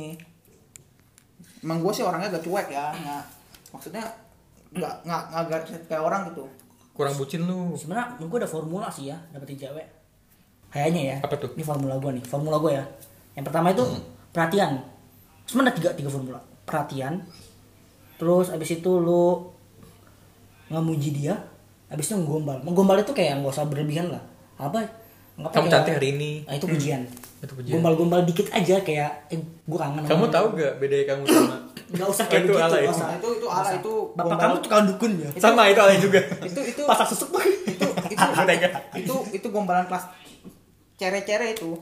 Emang 1.62 1.78
gue 1.78 1.93
sih 1.95 2.03
orangnya 2.03 2.34
gak 2.34 2.43
cuek 2.43 2.68
ya 2.74 2.90
nggak 2.90 3.24
maksudnya 3.70 4.03
nggak 4.72 4.95
nggak 5.07 5.22
nggak 5.30 5.40
agresif 5.47 5.80
kayak 5.86 6.03
orang 6.03 6.28
gitu. 6.32 6.45
Kurang 6.93 7.14
bucin 7.16 7.49
lu. 7.49 7.72
sebenarnya 7.78 8.20
gue 8.20 8.38
ada 8.38 8.51
formula 8.51 8.86
sih 8.93 9.09
ya 9.09 9.16
dapetin 9.32 9.59
cewek. 9.59 9.86
Kayaknya 10.72 11.03
ya. 11.03 11.16
Apa 11.24 11.36
tuh? 11.36 11.53
ini 11.57 11.64
formula 11.64 11.97
gue 11.97 12.11
nih 12.20 12.24
formula 12.24 12.57
gue 12.61 12.72
ya. 12.76 12.84
Yang 13.36 13.45
pertama 13.49 13.72
itu 13.72 13.84
perhatian. 14.32 14.80
Sebenarnya 15.49 15.72
ada 15.72 15.78
tiga 15.78 15.90
tiga 15.97 16.11
formula. 16.12 16.40
Perhatian 16.64 17.24
terus 18.22 18.55
abis 18.55 18.78
itu 18.78 18.93
lu 19.03 19.51
ngemuji 20.70 21.11
dia 21.11 21.34
abis 21.93 22.05
itu 22.07 22.16
nggombal 22.16 22.57
menggombal 22.61 22.97
itu 22.97 23.12
kayak 23.12 23.38
nggak 23.38 23.53
usah 23.53 23.64
berlebihan 23.64 24.09
lah 24.09 24.22
apa 24.57 24.82
nggak 25.32 25.49
Kamu 25.49 25.61
kayak- 25.61 25.72
cantik 25.74 25.93
hari 25.95 26.09
ini. 26.11 26.30
nah, 26.43 26.55
itu 26.55 26.66
pujian 26.66 27.03
Itu 27.38 27.53
pujian. 27.53 27.72
gombal-gombal 27.74 28.20
dikit 28.22 28.47
aja 28.51 28.76
kayak 28.80 29.11
eh, 29.28 29.36
gue 29.40 29.74
kangen 29.76 30.01
Kamu 30.01 30.24
sama 30.24 30.26
tahu 30.30 30.47
gak 30.55 30.72
bedanya 30.78 31.05
kamu 31.09 31.22
sama 31.26 31.57
nggak 31.93 32.09
usah 32.09 32.22
Oh, 32.22 32.30
kayak 32.30 32.43
itu 32.43 32.53
usah. 32.55 33.07
Nah, 33.07 33.16
itu 33.16 33.28
itu 33.34 33.47
ala 33.47 33.70
itu 33.74 33.93
bapak 34.11 34.24
gombal. 34.26 34.40
kamu 34.40 34.55
tukang 34.61 34.82
dukun 34.86 35.11
ya 35.18 35.28
Sama 35.36 35.62
itu 35.66 35.80
alay 35.80 35.99
juga. 35.99 36.20
itu 36.40 36.61
itu 36.62 36.82
pasak 36.82 37.07
susuk 37.09 37.28
tuh 37.30 37.43
itu 37.43 37.84
itu 38.07 38.24
itu 39.01 39.14
itu 39.34 39.47
gombalan 39.49 39.84
kelas 39.84 40.05
cere-cere 40.97 41.53
itu 41.53 41.72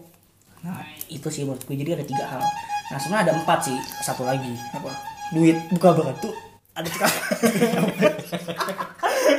Nah, 0.61 0.77
itu 1.09 1.25
sih 1.27 1.43
menurut 1.43 1.65
gue. 1.65 1.73
Jadi 1.73 1.91
ada 1.91 2.05
tiga 2.05 2.25
hal. 2.27 2.45
Nah, 2.87 3.01
sebenarnya 3.01 3.25
ada 3.25 3.35
empat 3.35 3.65
sih. 3.65 3.73
Satu 3.99 4.29
lagi. 4.29 4.53
apa 4.71 4.93
Duit. 5.33 5.57
Buka 5.73 5.97
batu. 5.97 6.29
Ada 6.71 6.85
tukang. 6.87 7.13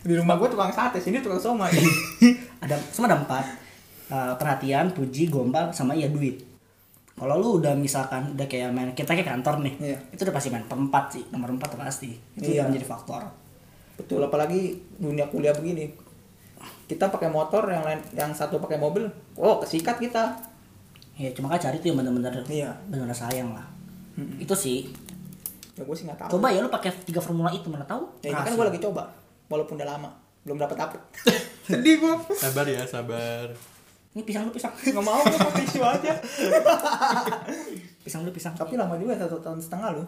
di 0.00 0.12
rumah 0.14 0.34
gue 0.36 0.48
tukang 0.48 0.70
sate 0.70 0.96
sini 0.96 1.20
tukang 1.20 1.38
somai 1.38 1.70
ada, 2.64 2.74
semua 2.90 3.10
ada 3.10 3.18
empat. 3.18 3.44
Eh, 4.10 4.32
perhatian, 4.34 4.90
puji, 4.90 5.30
gombal, 5.30 5.70
sama 5.70 5.94
ya 5.94 6.06
duit. 6.06 6.38
Kalau 7.14 7.36
lu 7.36 7.48
udah 7.62 7.74
misalkan 7.74 8.34
udah 8.34 8.44
kayak 8.44 8.68
main 8.72 8.90
kita 8.90 9.12
kayak 9.12 9.28
kantor 9.28 9.60
nih, 9.62 9.74
Iya. 9.78 9.98
itu 10.10 10.20
udah 10.24 10.34
pasti 10.34 10.48
main 10.50 10.64
perempat 10.66 11.04
sih, 11.14 11.22
nomor 11.30 11.52
empat 11.52 11.76
pasti. 11.76 12.10
Itu 12.34 12.48
Iya. 12.48 12.58
yang 12.58 12.66
menjadi 12.70 12.86
faktor. 12.88 13.22
betul 13.94 14.18
apalagi 14.18 14.80
dunia 14.96 15.28
kuliah 15.28 15.52
begini 15.52 15.92
kita 16.88 17.12
pakai 17.12 17.28
motor 17.28 17.68
yang 17.68 17.84
lain 17.84 18.00
yang 18.16 18.32
satu 18.32 18.56
pakai 18.56 18.80
mobil 18.80 19.04
oh 19.36 19.60
kesikat 19.60 20.00
kita 20.00 20.40
Ya 21.14 21.28
cuma 21.36 21.52
kan 21.52 21.60
cari 21.60 21.76
tuh 21.76 21.92
yang 21.92 22.00
benar-benar 22.00 22.32
Iya. 22.48 22.72
benar-benar 22.88 23.12
sayang 23.14 23.52
lah. 23.52 23.68
Mm-mm. 24.16 24.40
Itu 24.40 24.56
sih. 24.56 24.88
Ya 25.80 25.84
gue 25.88 25.96
sih 25.96 26.04
nggak 26.04 26.20
tahu 26.20 26.30
Coba 26.36 26.52
ya 26.52 26.60
lu 26.60 26.68
pakai 26.68 26.92
tiga 27.02 27.18
formula 27.18 27.48
itu 27.48 27.66
mana 27.66 27.88
tahu? 27.88 28.04
ya 28.20 28.30
ini 28.30 28.40
kan 28.44 28.52
gue 28.52 28.66
lagi 28.68 28.80
coba 28.84 29.08
walaupun 29.48 29.80
udah 29.80 29.88
lama 29.88 30.10
belum 30.44 30.60
dapet 30.60 30.76
dapet 30.76 31.00
sedih 31.66 31.96
gue 31.98 32.14
Sabar 32.36 32.68
ya, 32.68 32.84
sabar. 32.84 33.48
Ini 34.10 34.26
pisang 34.26 34.42
lu 34.42 34.50
pisang. 34.50 34.74
nggak 34.74 35.04
mau 35.06 35.22
gue 35.22 35.38
pakai 35.38 35.62
tisu 35.64 35.80
aja 35.80 36.12
pisang 38.04 38.22
lu 38.26 38.30
pisang. 38.34 38.52
tapi 38.52 38.74
lama 38.76 38.98
juga 38.98 39.16
satu 39.16 39.38
tahun 39.40 39.60
setengah 39.62 39.96
lu 39.96 40.04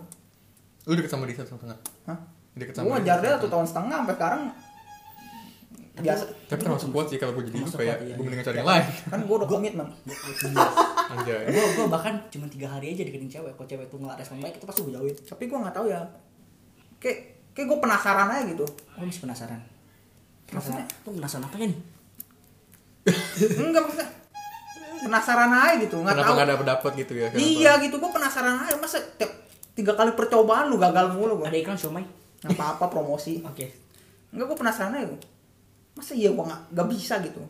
Lu 0.82 0.98
deket 0.98 1.14
sama 1.14 1.24
dia 1.30 1.38
satu 1.38 1.54
setengah. 1.54 1.78
Hah? 2.10 2.18
Deket 2.58 2.74
gue 2.74 2.82
sama 2.82 2.98
ngejar 2.98 3.18
dia 3.22 3.24
dia 3.24 3.32
satu 3.38 3.48
tahun 3.48 3.66
setengah 3.70 3.96
sampai 4.02 4.14
sekarang 4.18 4.42
biasa 5.92 6.24
Tapi 6.48 6.60
termasuk 6.64 6.88
kuat 6.88 7.06
sih 7.12 7.20
kalau 7.20 7.36
gue 7.36 7.52
jadi 7.52 7.68
kayak 7.68 7.96
iya, 8.00 8.14
gue 8.16 8.24
mendingan 8.24 8.46
cari 8.48 8.58
yang 8.64 8.70
lain. 8.72 8.84
kan 9.12 9.20
gue 9.28 9.36
udah 9.36 9.48
komitmen 9.48 9.88
Anjay. 11.12 11.44
gue 11.52 11.64
gue 11.76 11.86
bahkan 11.92 12.16
cuma 12.32 12.48
tiga 12.48 12.72
hari 12.72 12.96
aja 12.96 13.04
deketin 13.04 13.28
cewek. 13.28 13.52
Kalau 13.52 13.68
cewek 13.68 13.86
tuh 13.92 13.98
nggak 14.00 14.16
respon 14.16 14.40
baik 14.40 14.56
itu 14.56 14.64
pasti 14.64 14.80
gue 14.88 14.92
jauhin. 14.96 15.12
Tapi 15.12 15.44
gue 15.44 15.58
nggak 15.60 15.74
tahu 15.76 15.86
ya. 15.92 16.00
Kayak 16.96 17.18
kayak 17.52 17.66
gue 17.68 17.78
penasaran 17.84 18.28
aja 18.32 18.42
gitu. 18.48 18.64
Oh 18.96 19.04
masih 19.04 19.20
penasaran? 19.20 19.60
Maksudnya? 20.48 20.84
penasaran? 20.88 21.04
Tuh 21.04 21.12
penasaran 21.12 21.44
apa 21.44 21.56
nih? 21.60 21.72
Enggak 23.60 23.82
maksudnya. 23.84 24.08
Penasaran 25.02 25.50
aja 25.52 25.74
gitu 25.76 25.96
nggak 26.00 26.14
tahu. 26.16 26.32
gak 26.40 26.48
dapet 26.48 26.66
dapet 26.72 26.92
gitu 27.04 27.12
ya? 27.20 27.26
Kenapa? 27.28 27.44
iya 27.44 27.72
gitu 27.84 27.96
gue 28.00 28.10
penasaran 28.16 28.56
aja. 28.64 28.74
Masa 28.80 28.96
tiap 29.20 29.32
tiga 29.76 29.92
kali 29.92 30.16
percobaan 30.16 30.72
lu 30.72 30.80
gagal 30.80 31.12
mulu 31.12 31.44
gue 31.44 31.52
ada 31.52 31.58
iklan 31.60 31.76
siomay? 31.76 32.08
Nggak 32.40 32.56
apa 32.56 32.64
apa 32.80 32.84
promosi. 32.88 33.44
Oke. 33.44 33.68
Enggak 34.32 34.48
gue 34.48 34.56
penasaran 34.56 34.96
aja 34.96 35.12
gua. 35.12 35.20
Masa 35.92 36.12
iya 36.16 36.32
gue 36.32 36.44
nggak 36.44 36.62
nggak 36.72 36.88
bisa 36.88 37.14
gitu? 37.20 37.42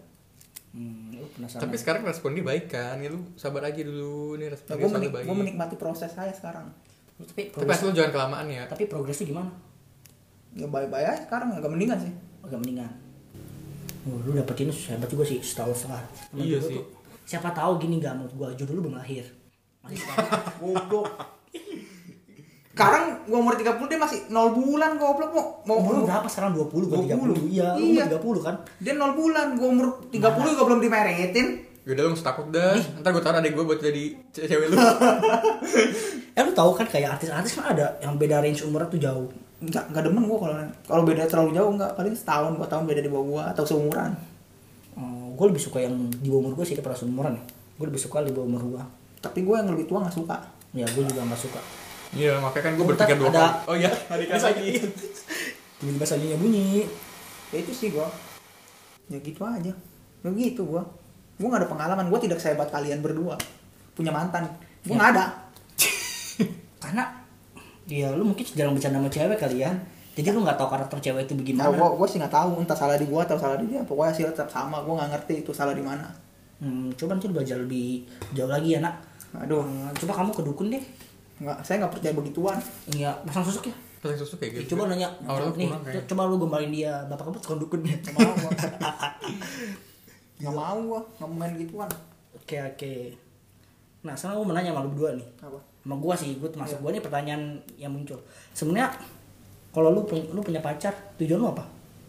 Hmm, 0.73 1.13
penasaran 1.37 1.69
Tapi 1.69 1.77
sekarang 1.77 2.03
respon 2.09 2.33
dia 2.33 2.45
baik 2.45 2.73
kan? 2.73 2.97
Ya 2.97 3.13
lu 3.13 3.21
sabar 3.37 3.69
aja 3.69 3.77
dulu. 3.85 4.41
Nih 4.41 4.49
respon 4.49 4.73
nah, 4.73 4.77
dia 4.81 4.89
menik 4.89 5.11
baik. 5.13 5.25
gua 5.29 5.37
menikmati 5.37 5.77
proses 5.77 6.09
saya 6.09 6.33
sekarang. 6.33 6.65
Tapi 7.21 7.53
Tapi 7.53 7.61
progres 7.61 7.77
asal 7.77 7.87
lu 7.89 7.95
jangan 7.95 8.13
kelamaan 8.17 8.47
ya. 8.49 8.65
tapi 8.67 8.85
progresnya 8.89 9.27
gimana? 9.29 9.53
Ya 10.57 10.67
bye 10.67 10.89
aja 10.89 11.29
sekarang 11.29 11.53
agak 11.53 11.69
mendingan 11.69 12.01
sih. 12.01 12.13
Agak 12.41 12.59
mendingan. 12.65 12.89
Oh, 14.03 14.19
lu 14.27 14.35
dapetin 14.35 14.73
hebat 14.73 15.07
juga 15.07 15.23
sih 15.29 15.39
setahun 15.45 15.87
setengah. 15.87 16.03
Temen 16.33 16.43
Iya 16.43 16.59
gua 16.59 16.69
sih. 16.73 16.77
tuh, 16.81 16.87
siapa 17.29 17.49
tahu 17.55 17.73
gini 17.79 17.95
nggak 18.01 18.15
menurut 18.19 18.35
gua 18.35 18.49
jodoh 18.57 18.75
lu 18.75 18.81
belum 18.89 18.97
lahir. 18.97 19.23
Masih 19.85 20.01
goblok 20.61 21.07
sekarang 22.73 23.05
gue 23.23 23.37
umur 23.37 23.53
30 23.53 23.69
dia 23.85 23.97
masih 23.97 24.19
0 24.27 24.33
bulan 24.51 24.97
goblok 24.97 25.31
mau 25.31 25.45
mau 25.63 25.77
umur 25.79 26.03
berapa 26.03 26.25
sekarang? 26.25 26.57
20 26.57 26.73
gua 26.89 26.99
30 26.99 27.37
iya 27.47 27.77
Iya. 27.77 28.09
umur 28.09 28.41
30 28.41 28.41
kan. 28.43 28.55
Dia 28.79 28.93
0 28.95 29.13
bulan 29.13 29.47
gue 29.55 29.69
umur 29.69 29.87
30 30.09 30.19
juga 30.49 30.63
belum 30.65 30.81
dimeretin. 30.81 31.47
Yaudah 31.83 32.03
lu 32.03 32.11
gak 32.13 32.25
takut 32.25 32.47
dah. 32.49 32.73
Ntar 32.97 33.11
gue 33.11 33.21
taruh 33.21 33.39
adek 33.39 33.53
gue 33.53 33.65
buat 33.67 33.77
jadi 33.77 34.05
ce- 34.31 34.47
cewek 34.47 34.67
lu. 34.69 34.77
eh 36.33 36.43
lu 36.43 36.53
tahu 36.53 36.71
kan 36.73 36.87
kayak 36.87 37.13
artis-artis 37.13 37.53
kan 37.53 37.73
ada 37.73 37.99
yang 37.99 38.17
beda 38.17 38.39
range 38.39 38.63
umurnya 38.63 38.89
tuh 38.89 39.01
jauh. 39.01 39.29
Nggak 39.61 39.93
nggak 39.93 40.03
demen 40.03 40.25
gue 40.25 40.39
kalau 40.39 40.55
kalau 40.83 41.03
beda 41.03 41.23
terlalu 41.27 41.51
jauh 41.53 41.71
nggak. 41.71 41.93
Paling 41.93 42.15
setahun 42.15 42.57
dua 42.57 42.67
tahun 42.67 42.85
beda 42.87 43.01
di 43.01 43.11
bawah 43.11 43.27
gue 43.29 43.43
atau 43.53 43.65
seumuran. 43.65 44.11
Gue 45.33 45.47
lebih 45.47 45.61
suka 45.61 45.79
yang 45.79 45.93
di 46.09 46.29
bawah 46.29 46.49
umur 46.49 46.55
gue 46.55 46.65
sih 46.65 46.73
daripada 46.73 46.95
seumuran 46.95 47.35
ya. 47.35 47.43
Gue 47.75 47.87
lebih 47.87 48.01
suka 48.01 48.23
di 48.23 48.33
bawah 48.33 48.49
umur 48.49 48.65
gue 48.67 48.83
tapi 49.19 49.39
gue 49.41 49.55
yang 49.55 49.69
lebih 49.69 49.87
tua 49.87 50.01
nggak 50.01 50.15
suka. 50.15 50.35
Ya 50.73 50.83
gue 50.85 51.03
juga 51.03 51.21
nggak 51.21 51.37
suka 51.39 51.61
Iya, 52.13 52.37
makanya 52.39 52.65
kan 52.69 52.73
gue 52.77 52.87
berpikir 52.87 53.17
dua 53.17 53.31
ada- 53.33 53.41
kali. 53.65 53.69
Oh 53.73 53.77
iya, 53.77 53.91
ada 54.07 54.23
ikan 54.23 54.41
lagi. 54.43 54.71
tiba-tiba 55.81 56.07
sajinya 56.07 56.37
bunyi. 56.37 56.85
Ya 57.51 57.59
itu 57.59 57.73
sih 57.73 57.89
gue 57.91 58.07
ya 59.09 59.19
gitu 59.19 59.41
aja. 59.43 59.73
Ya 60.23 60.29
gitu 60.31 60.63
gua. 60.65 60.83
Gua 61.37 61.49
nggak 61.51 61.63
ada 61.65 61.71
pengalaman. 61.71 62.07
Gua 62.09 62.17
tidak 62.17 62.39
sehebat 62.39 62.69
kalian 62.69 63.03
berdua. 63.03 63.35
Punya 63.93 64.09
mantan. 64.09 64.47
Gua 64.85 64.95
Ya. 64.95 64.97
nggak 64.97 65.11
ada. 65.17 65.25
Karena 66.83 67.05
ya 67.85 68.09
lu 68.15 68.25
mungkin 68.25 68.47
jarang 68.47 68.73
bercanda 68.73 69.03
sama 69.03 69.11
cewek 69.11 69.37
kali 69.37 69.61
ya. 69.61 69.73
Jadi 70.13 70.29
lu 70.31 70.45
nggak 70.45 70.57
tahu 70.57 70.69
karakter 70.69 70.99
cewek 71.03 71.25
itu 71.27 71.33
nah, 71.33 71.41
bagaimana 71.41 71.69
gua, 71.75 71.89
gua 71.99 72.07
sih 72.07 72.19
nggak 72.23 72.33
tahu. 72.33 72.51
Entah 72.63 72.79
salah 72.79 72.97
di 72.97 73.07
gua 73.09 73.27
atau 73.27 73.37
salah 73.37 73.57
di 73.59 73.67
dia. 73.69 73.81
Pokoknya 73.83 74.13
hasilnya 74.15 74.33
tetap 74.33 74.49
sama. 74.49 74.81
Gua 74.85 75.03
nggak 75.03 75.11
ngerti 75.13 75.35
itu 75.43 75.51
salah 75.51 75.75
di 75.75 75.83
mana. 75.83 76.07
Hmm, 76.63 76.95
coba 76.95 77.19
nanti 77.19 77.27
belajar 77.27 77.59
lebih 77.59 78.07
jauh 78.33 78.49
lagi 78.49 78.77
ya 78.77 78.81
nak. 78.81 78.95
Aduh. 79.35 79.67
Coba 79.99 80.13
kamu 80.15 80.31
ke 80.31 80.43
dukun 80.47 80.69
deh 80.71 80.85
nggak 81.43 81.59
saya 81.61 81.77
nggak 81.79 81.93
percaya 81.93 82.15
begituan 82.15 82.59
Iya, 82.89 83.11
pasang 83.23 83.43
susuk 83.43 83.67
ya. 83.67 83.75
Paling 83.99 84.15
susu 84.17 84.35
kayak 84.35 84.51
Ya, 84.53 84.59
gitu. 84.61 84.75
coba 84.75 84.91
nanya, 84.91 85.07
nih, 85.55 85.71
kayaknya. 85.71 86.03
coba 86.07 86.23
lu 86.25 86.35
gombalin 86.37 86.71
dia, 86.71 86.93
bapak 87.07 87.23
kamu 87.25 87.39
tukang 87.39 87.59
dukun 87.59 87.81
ya. 87.83 87.95
nggak 87.95 88.19
mau 88.19 88.35
gua 88.37 88.51
nggak 90.41 90.53
mau 90.53 90.79
gua 90.83 91.01
nggak 91.13 91.29
mau 91.29 91.37
main 91.39 91.55
gituan 91.57 91.91
Oke 92.35 92.59
oke. 92.59 92.95
Nah, 94.03 94.19
sekarang 94.19 94.35
gue 94.37 94.47
mau 94.49 94.57
nanya 94.57 94.71
sama 94.71 94.83
lu 94.83 94.91
berdua 94.91 95.15
nih. 95.15 95.29
apa 95.39 95.61
Sama 95.79 95.95
gua 95.97 96.15
sih, 96.17 96.35
gue 96.35 96.49
termasuk 96.49 96.75
Iya. 96.75 96.83
gua 96.83 96.91
nih 96.91 96.99
pertanyaan 97.01 97.43
yang 97.77 97.93
muncul. 97.93 98.19
Sebenarnya 98.51 98.91
kalau 99.71 99.89
lu 99.91 100.03
lu 100.29 100.41
punya 100.41 100.59
pacar, 100.59 100.91
tujuan 101.17 101.39
lu 101.39 101.49
apa? 101.49 101.63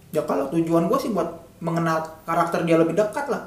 ya 0.09 0.21
kalau 0.23 0.45
tujuan 0.47 0.85
gua 0.85 0.93
sih 0.95 1.09
buat 1.09 1.25
mengenal 1.59 1.97
karakter 2.23 2.61
dia 2.63 2.77
lebih 2.77 2.93
dekat 2.93 3.25
lah 3.27 3.45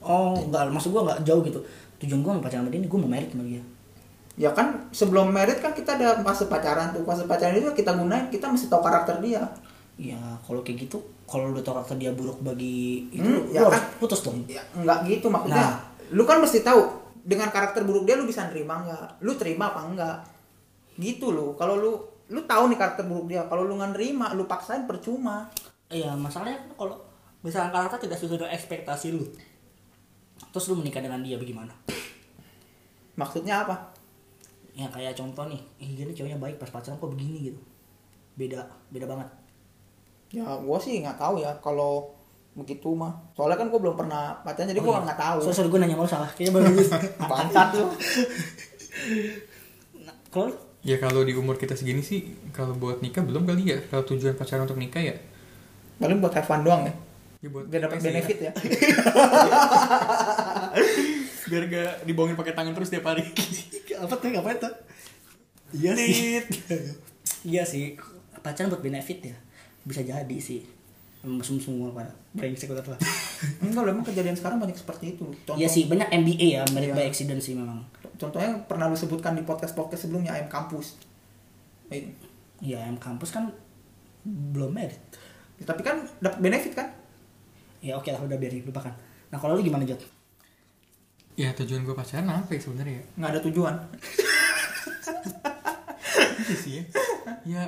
Oh, 0.00 0.34
enggak, 0.38 0.66
maksud 0.68 0.90
gua 0.90 1.02
enggak 1.04 1.18
jauh 1.24 1.42
gitu. 1.42 1.58
Tujuan 1.98 2.20
gua 2.20 2.32
mau 2.32 2.40
pacaran 2.40 2.62
sama 2.62 2.70
dia 2.70 2.78
nih, 2.78 2.88
gua 2.88 3.00
mau 3.00 3.10
merit 3.10 3.28
sama 3.28 3.42
dia. 3.42 3.62
Ya 4.40 4.50
kan 4.50 4.88
sebelum 4.88 5.28
merit 5.28 5.60
kan 5.60 5.70
kita 5.70 5.94
ada 5.94 6.16
fase 6.18 6.48
pacaran 6.48 6.90
tuh 6.90 7.04
fase 7.04 7.28
pacaran 7.28 7.52
itu 7.54 7.68
kita 7.70 7.92
gunain 7.92 8.26
kita 8.26 8.48
mesti 8.48 8.66
tahu 8.66 8.80
karakter 8.80 9.20
dia 9.20 9.44
Ya, 10.00 10.16
kalau 10.40 10.64
kayak 10.64 10.80
gitu, 10.80 10.96
kalau 11.28 11.52
lu 11.52 11.60
tau 11.60 11.76
karakter 11.76 12.00
dia 12.00 12.08
buruk 12.10 12.40
bagi 12.40 13.04
itu, 13.12 13.20
Hmm, 13.20 13.52
ya 13.52 13.68
kan. 13.68 13.84
putus 14.00 14.24
dong. 14.24 14.40
ya 14.48 14.64
nggak 14.74 15.04
gitu 15.04 15.28
maksudnya 15.28 15.60
Nah. 15.60 15.76
lu 16.10 16.24
kan 16.24 16.40
mesti 16.40 16.64
tahu 16.64 16.80
dengan 17.20 17.52
karakter 17.52 17.84
buruk 17.84 18.02
dia 18.02 18.16
lu 18.16 18.24
bisa 18.24 18.48
nerima 18.48 18.80
nggak 18.80 19.20
lu 19.20 19.36
terima 19.36 19.68
apa 19.68 19.84
enggak 19.84 20.16
gitu 20.96 21.30
loh 21.30 21.52
kalau 21.52 21.76
lu 21.76 21.92
lu 22.26 22.40
tahu 22.42 22.72
nih 22.72 22.78
karakter 22.78 23.04
buruk 23.04 23.28
dia 23.28 23.44
kalau 23.44 23.62
lu 23.62 23.76
nggak 23.76 23.92
nerima 23.92 24.32
lu 24.32 24.48
paksain 24.48 24.88
percuma 24.88 25.52
Iya, 25.86 26.16
masalahnya 26.16 26.56
kan 26.56 26.70
kalau 26.78 26.96
misalnya 27.40 27.68
karakter 27.68 28.00
tidak 28.00 28.16
sesuai 28.16 28.40
dengan 28.40 28.52
ekspektasi 28.52 29.06
lu. 29.10 29.26
Terus 30.48 30.64
lu 30.66 30.76
menikah 30.76 30.98
dengan 30.98 31.20
dia 31.20 31.36
bagaimana? 31.36 31.76
maksudnya 33.12 33.60
apa 33.60 33.76
Ya 34.80 34.88
kayak 34.88 35.12
contoh 35.12 35.44
nih, 35.44 35.60
ih 35.76 35.92
gini 35.92 36.16
cowoknya 36.16 36.40
baik 36.40 36.56
pas 36.56 36.72
pacaran 36.72 36.96
kok 36.96 37.12
begini 37.12 37.52
gitu. 37.52 37.60
Beda, 38.32 38.64
beda 38.88 39.04
banget. 39.04 39.28
ya 40.30 40.46
gua 40.62 40.78
sih 40.78 41.02
nggak 41.02 41.18
tahu 41.18 41.42
ya 41.42 41.50
kalau 41.58 42.06
begitu 42.54 42.94
mah 42.94 43.10
soalnya 43.34 43.58
kan 43.58 43.66
gua 43.66 43.82
belum 43.82 43.98
pernah 43.98 44.30
pacaran 44.40 44.70
jadi 44.70 44.78
Oh 44.78 44.86
gua 44.86 44.94
iya. 44.96 45.04
nggak 45.10 45.18
tahu 45.18 45.38
So, 45.42 45.50
sorry 45.50 45.68
gue 45.68 45.80
nanya 45.82 45.98
mau 45.98 46.06
salah. 46.06 46.30
Kayaknya 46.32 46.54
bagus. 46.64 46.88
bangsat 47.18 47.68
lu 47.74 47.84
nah, 50.00 50.14
kalau? 50.30 50.54
Ya 50.80 50.96
kalau 50.96 51.20
di 51.26 51.36
umur 51.36 51.60
kita 51.60 51.76
segini 51.76 52.00
sih, 52.00 52.32
kalau 52.56 52.72
buat 52.72 53.04
nikah 53.04 53.20
belum 53.20 53.44
kali 53.44 53.68
ya. 53.68 53.78
Kalau 53.90 54.06
tujuan 54.08 54.32
pacaran 54.32 54.64
untuk 54.64 54.80
nikah 54.80 55.02
ya, 55.02 55.12
paling 56.00 56.22
buat 56.22 56.32
have 56.32 56.48
fun 56.48 56.64
doang 56.64 56.88
ya 56.88 56.94
ya 57.40 57.48
buat 57.48 57.64
biar 57.68 57.88
dapat 57.88 57.96
sih 58.00 58.08
benefit 58.08 58.38
ya 58.40 58.52
Biar 61.50 61.62
gak 61.66 61.92
dibohongin 62.06 62.38
pakai 62.38 62.54
tangan 62.54 62.72
terus 62.72 62.94
tiap 62.94 63.10
hari. 63.10 63.26
apa 64.00 64.14
tuh 64.14 64.28
ngapain 64.28 64.56
tuh? 64.56 64.72
Iya 65.70 65.92
sih. 65.94 66.40
iya 67.50 67.62
sih. 67.62 67.94
Pacaran 68.36 68.68
buat 68.68 68.80
benefit 68.80 69.20
ya. 69.22 69.36
Bisa 69.82 70.00
jadi 70.00 70.36
sih. 70.36 70.64
Mesum 71.20 71.56
semua 71.56 71.92
pada 71.92 72.08
brengsek 72.32 72.68
banget 72.68 72.88
lah. 72.88 73.00
enggak 73.62 73.82
loh 73.82 73.90
emang 73.90 74.02
kejadian 74.02 74.32
sekarang 74.32 74.56
banyak 74.56 74.72
seperti 74.74 75.12
itu 75.12 75.24
contoh 75.44 75.52
Iya 75.54 75.64
sih, 75.66 75.84
banyak 75.84 76.08
MBA 76.10 76.48
ya, 76.50 76.62
merit 76.70 76.90
Iya. 76.90 76.94
by 76.94 77.04
accident 77.06 77.40
sih 77.40 77.52
memang. 77.52 77.80
contohnya 78.14 78.52
pernah 78.64 78.84
lu 78.84 78.92
sebutkan 78.92 79.32
di 79.32 79.40
podcast 79.42 79.72
podcast 79.72 80.04
sebelumnya 80.04 80.32
AM 80.32 80.44
kampus 80.46 81.00
Eh, 81.88 82.04
Iya, 82.58 82.84
M 82.86 82.96
kampus 82.96 83.30
kan 83.30 83.48
belum 84.22 84.72
merit. 84.72 84.96
tapi 85.58 85.80
kan 85.80 86.00
dapat 86.18 86.36
benefit 86.38 86.72
kan 86.74 86.88
Ya 87.80 87.96
oke 87.96 88.08
lah, 88.08 88.20
udah 88.20 88.36
biarin 88.36 88.60
lupakan. 88.62 88.92
Nah 89.28 89.36
kalau 89.36 89.56
lu 89.56 89.62
gimana 89.62 89.84
Jot? 89.84 90.00
Ya 91.40 91.50
tujuan 91.54 91.80
gue 91.82 91.94
pacaran 91.94 92.28
apa 92.28 92.50
ya 92.50 92.60
sebenarnya 92.60 92.94
ya? 92.94 93.04
nggak 93.16 93.30
ada 93.30 93.40
tujuan 93.42 93.74
Iya 96.40 96.56
sih 96.56 96.72
ya. 96.74 96.84
Ya 97.46 97.62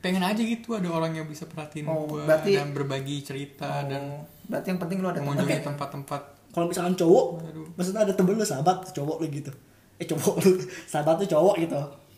pengen 0.00 0.20
aja 0.20 0.36
gitu 0.38 0.74
ada 0.74 0.88
orang 0.90 1.14
yang 1.14 1.24
bisa 1.24 1.44
perhatiin 1.44 1.86
Oh, 1.86 2.04
gue 2.06 2.22
berarti- 2.22 2.54
dan 2.54 2.70
berbagi 2.70 3.22
cerita 3.22 3.84
dan 3.84 4.02
Oh, 4.12 4.26
berarti 4.46 4.66
yang 4.68 4.78
penting 4.78 4.98
lu 4.98 5.06
ada 5.06 5.16
teman 5.16 5.32
mengunjungi 5.32 5.54
Oke. 5.54 5.64
tempat-tempat 5.64 6.22
Kalau 6.50 6.66
misalkan 6.66 6.94
cowok, 6.94 7.26
Aduh. 7.44 7.66
maksudnya 7.74 8.02
ada 8.02 8.12
temen 8.12 8.30
lu 8.32 8.44
sahabat 8.44 8.86
cowok 8.88 9.16
lu 9.16 9.26
gitu. 9.28 9.50
Eh 9.96 10.06
cowok 10.06 10.34
lu, 10.40 10.50
sahabat 10.92 11.18
lu 11.18 11.26
cowok 11.28 11.54
gitu. 11.58 11.74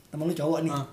Temen 0.07 0.25
lu 0.25 0.35
cowok 0.35 0.59
nih. 0.61 0.73
Ah. 0.75 0.85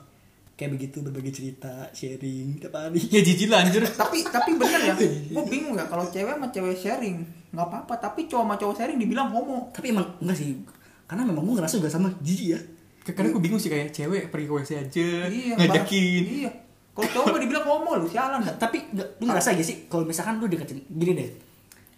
Kayak 0.53 0.71
begitu 0.73 0.97
berbagi 1.01 1.31
cerita, 1.33 1.91
sharing 1.91 2.55
tiap 2.57 2.71
hari. 2.73 3.03
ya 3.03 3.19
jijik 3.19 3.49
lah 3.49 3.59
anjir 3.61 3.83
tapi 3.89 4.23
tapi 4.23 4.53
bener 4.53 4.79
ya 4.81 4.95
gue 5.33 5.43
bingung 5.43 5.73
ya 5.73 5.83
kalau 5.83 6.05
cewek 6.05 6.29
sama 6.29 6.47
cewek 6.47 6.77
sharing 6.77 7.25
nggak 7.53 7.67
apa-apa 7.69 7.93
tapi 8.01 8.25
cowok 8.25 8.43
sama 8.43 8.55
cowok 8.57 8.75
sharing 8.75 8.97
dibilang 8.97 9.29
homo 9.29 9.69
Tapi 9.69 9.93
emang 9.93 10.09
enggak 10.19 10.37
sih. 10.41 10.57
Karena 11.05 11.21
memang 11.23 11.45
gue 11.45 11.55
ngerasa 11.61 11.77
juga 11.77 11.93
sama 11.93 12.09
jijik 12.19 12.49
ya. 12.57 12.59
kadang 13.03 13.35
gue 13.35 13.43
bingung 13.43 13.59
sih 13.59 13.67
kayak 13.67 13.91
cewek 13.91 14.31
pergi 14.31 14.47
ke 14.47 14.53
WC 14.55 14.71
aja 14.79 15.07
iya 15.27 15.53
ngajakin 15.59 16.23
iya 16.23 16.51
kalau 16.93 17.09
cowok 17.09 17.25
mah 17.35 17.41
dibilang 17.41 17.65
homo 17.65 17.91
lu 17.97 18.05
sialan. 18.05 18.41
Tapi 18.45 18.77
enggak, 18.93 19.07
lu 19.17 19.23
ngerasa 19.25 19.57
gak 19.57 19.65
sih 19.65 19.77
kalau 19.89 20.05
misalkan 20.05 20.37
lu 20.37 20.45
deketin 20.45 20.77
gini 20.87 21.13
deh. 21.17 21.29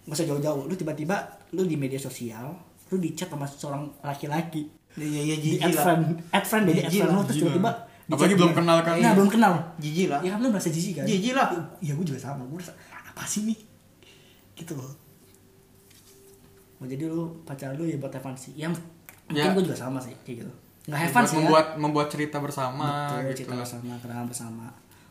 Usah 0.08 0.24
jauh-jauh, 0.24 0.70
lu 0.70 0.74
tiba-tiba 0.74 1.18
lu 1.52 1.68
di 1.68 1.76
media 1.76 2.00
sosial, 2.00 2.56
lu 2.88 2.96
di 2.96 3.12
chat 3.12 3.28
sama 3.28 3.44
seorang 3.44 3.92
laki-laki. 4.00 4.70
iya 4.96 5.20
iya 5.20 5.36
Di 5.36 5.60
jijik 5.60 5.68
add 5.68 5.76
lah 5.76 5.84
friend, 5.84 6.04
add 6.32 6.46
friend 6.48 6.64
deh, 6.64 6.74
di 6.74 6.80
add 6.80 6.88
Jijik 6.88 7.02
friend 7.04 7.12
lu 7.12 7.22
terus 7.28 7.38
tiba-tiba 7.44 7.72
di 8.06 8.14
Apalagi 8.16 8.36
belum 8.38 8.54
kenal 8.56 8.78
kan. 8.86 8.94
Nah, 9.02 9.14
belum 9.18 9.30
kenal. 9.34 9.54
jijik 9.82 10.08
lah 10.14 10.20
Ya 10.24 10.30
kan 10.38 10.40
lu 10.40 10.48
merasa 10.54 10.70
jijik 10.72 10.94
kan? 11.02 11.06
jijik 11.10 11.34
lah 11.36 11.48
Iya 11.84 11.92
gue 11.98 12.06
juga 12.06 12.20
sama, 12.22 12.42
gue 12.48 12.56
merasa 12.56 12.74
apa 12.88 13.24
sih 13.28 13.44
nih? 13.44 13.58
Gitu 14.56 14.72
loh. 14.80 14.94
Oh, 16.86 16.88
jadi 16.88 17.04
lu 17.04 17.26
pacar 17.42 17.74
lu 17.74 17.84
ya 17.84 17.98
buat 17.98 18.14
have 18.14 18.22
fun 18.22 18.38
sih. 18.38 18.54
Yang 18.56 18.78
mungkin 19.26 19.42
Ya. 19.42 19.50
gue 19.52 19.64
juga 19.66 19.74
sama 19.76 19.98
sih 19.98 20.14
kayak 20.22 20.38
gitu. 20.40 20.52
Nggak 20.86 21.00
have 21.02 21.10
fun 21.10 21.18
membuat, 21.18 21.26
sih 21.26 21.38
membuat 21.42 21.66
ya. 21.66 21.74
membuat 21.76 22.08
cerita 22.08 22.38
bersama 22.38 22.86
Betul, 23.10 23.18
gitu 23.26 23.38
cerita 23.42 23.54
bersama, 23.58 23.94
kenal 23.98 24.24
bersama. 24.24 24.66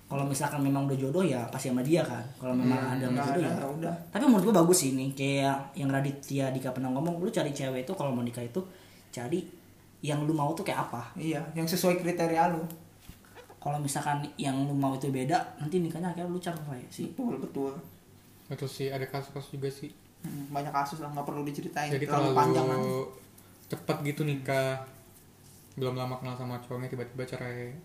Kalau 0.04 0.22
misalkan 0.22 0.60
memang 0.60 0.86
udah 0.86 0.94
jodoh 0.94 1.24
ya 1.24 1.42
pasti 1.48 1.66
sama 1.66 1.82
dia 1.82 1.98
kan. 2.00 2.22
Kalau 2.38 2.54
memang 2.54 2.78
Hmm, 2.78 2.92
ada 2.94 3.04
nggak 3.08 3.26
jodoh 3.26 3.42
ada, 3.42 3.58
ya. 3.58 3.66
udah. 3.68 3.94
Tapi 4.08 4.22
menurut 4.22 4.44
gue 4.46 4.54
bagus 4.54 4.78
sih 4.78 4.90
ini 4.92 5.10
kayak 5.10 5.74
yang 5.74 5.90
Raditya 5.90 6.54
Dika 6.54 6.70
pernah 6.70 6.88
ngomong, 6.88 7.18
lu 7.18 7.26
cari 7.28 7.50
cewek 7.50 7.82
itu 7.82 7.92
kalau 7.92 8.14
mau 8.14 8.22
nikah 8.22 8.40
itu 8.40 8.62
cari 9.10 9.42
yang 9.98 10.22
lu 10.22 10.30
mau 10.30 10.52
tuh 10.52 10.62
kayak 10.62 10.86
apa. 10.86 11.02
iya 11.16 11.42
yang 11.52 11.66
sesuai 11.66 11.98
kriteria 11.98 12.54
lu 12.54 12.62
Kalau 13.56 13.80
misalkan 13.80 14.20
yang 14.36 14.54
lu 14.62 14.76
mau 14.76 14.92
itu 14.92 15.08
beda, 15.08 15.40
nanti 15.56 15.80
nikahnya 15.80 16.12
kayak 16.12 16.28
lu 16.28 16.36
cari 16.36 16.60
sih. 16.86 17.08
betul 17.10 17.40
betul 17.40 17.72
betul 18.44 18.68
sih 18.68 18.92
ada 18.92 19.08
kasus-kasus 19.08 19.56
juga 19.56 19.72
sih 19.72 19.88
Hmm, 20.24 20.48
banyak 20.48 20.72
kasus 20.72 21.04
lah 21.04 21.12
nggak 21.12 21.26
perlu 21.28 21.44
diceritain 21.44 21.92
jadi 21.92 22.08
terlalu 22.08 22.32
kalau 22.32 22.32
panjang 22.34 22.66
nanti 22.66 22.92
cepet 23.68 23.96
gitu 24.04 24.22
nikah 24.24 24.80
belum 25.76 25.94
lama 25.94 26.16
kenal 26.16 26.32
sama 26.34 26.56
cowoknya 26.60 26.88
tiba-tiba 26.88 27.24
cerai 27.24 27.76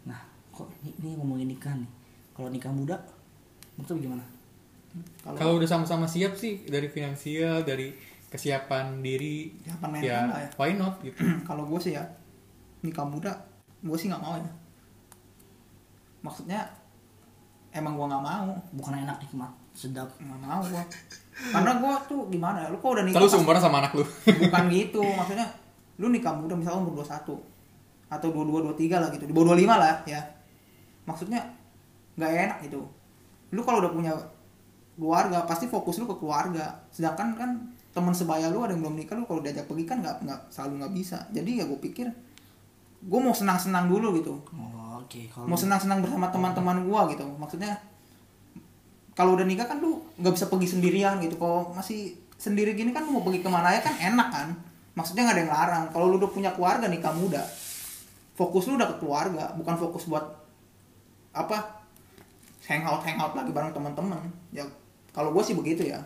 Nah, 0.00 0.20
kok 0.48 0.68
ini, 0.80 0.96
ini 0.96 1.08
ngomongin 1.12 1.44
nikah 1.46 1.76
nih. 1.76 1.84
Kalau 2.32 2.48
nikah 2.48 2.72
muda, 2.72 2.96
menurut 3.76 3.92
lu 3.92 4.08
gimana? 4.08 4.24
kalau 5.22 5.54
udah 5.56 5.68
sama-sama 5.68 6.02
siap 6.02 6.34
sih 6.34 6.66
dari 6.66 6.90
finansial 6.90 7.62
dari 7.62 7.94
kesiapan 8.26 8.98
diri 8.98 9.54
Kesiapan 9.62 9.88
mental 9.92 10.26
ya, 10.34 10.42
ya. 10.42 10.48
why 10.58 10.74
not 10.74 10.98
gitu 10.98 11.22
kalau 11.48 11.62
gue 11.62 11.78
sih 11.78 11.94
ya 11.94 12.02
nikah 12.82 13.06
muda 13.06 13.30
gue 13.80 13.94
sih 13.94 14.10
nggak 14.10 14.18
mau 14.18 14.34
ya 14.34 14.50
maksudnya 16.20 16.60
emang 17.70 17.94
gue 17.94 18.06
nggak 18.08 18.24
mau 18.24 18.50
Bukan 18.74 18.94
enak 18.98 19.22
nikmat, 19.22 19.52
sedap. 19.72 20.10
nggak 20.18 20.40
mau 20.42 20.58
gue 20.58 20.82
karena 21.30 21.72
gue 21.78 21.92
tuh 22.10 22.20
gimana 22.28 22.66
ya 22.66 22.68
lu 22.68 22.76
kok 22.76 22.90
udah 22.92 23.04
nikah 23.06 23.22
pas- 23.22 23.32
seumuran 23.32 23.60
sama 23.62 23.76
anak 23.80 23.92
lu? 23.96 24.04
Bukan 24.26 24.64
gitu 24.68 25.00
maksudnya 25.02 25.46
lu 26.00 26.10
nikah 26.10 26.32
muda 26.34 26.54
misalnya 26.56 26.80
umur 26.82 27.04
21 27.04 27.38
atau 28.10 28.28
22 28.34 28.74
23 28.74 29.02
lah 29.02 29.08
gitu 29.14 29.24
di 29.24 29.32
bawah 29.32 29.54
25 29.54 29.70
lah 29.70 29.94
ya. 30.04 30.20
Maksudnya 31.06 31.40
nggak 32.18 32.30
enak 32.30 32.58
gitu. 32.66 32.80
Lu 33.54 33.60
kalau 33.62 33.78
udah 33.80 33.92
punya 33.94 34.12
keluarga 34.98 35.46
pasti 35.48 35.70
fokus 35.70 35.96
lu 36.02 36.10
ke 36.10 36.16
keluarga. 36.18 36.66
Sedangkan 36.90 37.38
kan 37.38 37.50
teman 37.90 38.14
sebaya 38.14 38.46
lu 38.50 38.62
ada 38.62 38.74
yang 38.74 38.82
belum 38.86 38.98
nikah 38.98 39.18
lu 39.18 39.26
kalau 39.26 39.42
diajak 39.42 39.66
pergi 39.66 39.82
kan 39.86 39.98
nggak 40.02 40.26
nggak 40.26 40.40
selalu 40.50 40.82
nggak 40.84 40.92
bisa. 40.94 41.18
Jadi 41.30 41.62
ya 41.62 41.64
gue 41.66 41.78
pikir 41.78 42.06
gue 43.00 43.20
mau 43.20 43.32
senang 43.32 43.56
senang 43.56 43.88
dulu 43.88 44.12
gitu. 44.20 44.36
Oh, 44.52 45.00
oke. 45.00 45.20
Kalau 45.32 45.48
mau 45.48 45.56
senang 45.56 45.80
senang 45.80 46.04
bersama 46.04 46.28
teman-teman 46.28 46.84
gue 46.84 47.00
gitu. 47.16 47.24
Maksudnya 47.40 47.72
kalau 49.20 49.36
udah 49.36 49.44
nikah 49.44 49.68
kan 49.68 49.84
lu 49.84 50.00
nggak 50.16 50.32
bisa 50.32 50.48
pergi 50.48 50.80
sendirian 50.80 51.20
gitu. 51.20 51.36
Kalau 51.36 51.76
masih 51.76 52.16
sendiri 52.40 52.72
gini 52.72 52.96
kan 52.96 53.04
mau 53.04 53.20
pergi 53.20 53.44
ke 53.44 53.52
mana 53.52 53.76
ya 53.76 53.84
kan 53.84 53.92
enak 53.92 54.28
kan. 54.32 54.48
Maksudnya 54.96 55.28
nggak 55.28 55.36
ada 55.36 55.42
yang 55.44 55.52
larang. 55.52 55.84
Kalau 55.92 56.08
lu 56.08 56.16
udah 56.16 56.32
punya 56.32 56.56
keluarga 56.56 56.88
nikah 56.88 57.12
muda 57.12 57.44
fokus 58.40 58.64
lu 58.72 58.80
udah 58.80 58.88
ke 58.88 59.04
keluarga 59.04 59.52
bukan 59.52 59.76
fokus 59.76 60.08
buat 60.08 60.24
apa 61.36 61.84
hangout 62.64 63.04
hangout 63.04 63.36
lagi 63.36 63.52
bareng 63.52 63.76
teman-teman. 63.76 64.24
Ya 64.48 64.64
kalau 65.12 65.36
gue 65.36 65.44
sih 65.44 65.52
begitu 65.52 65.84
ya. 65.84 66.00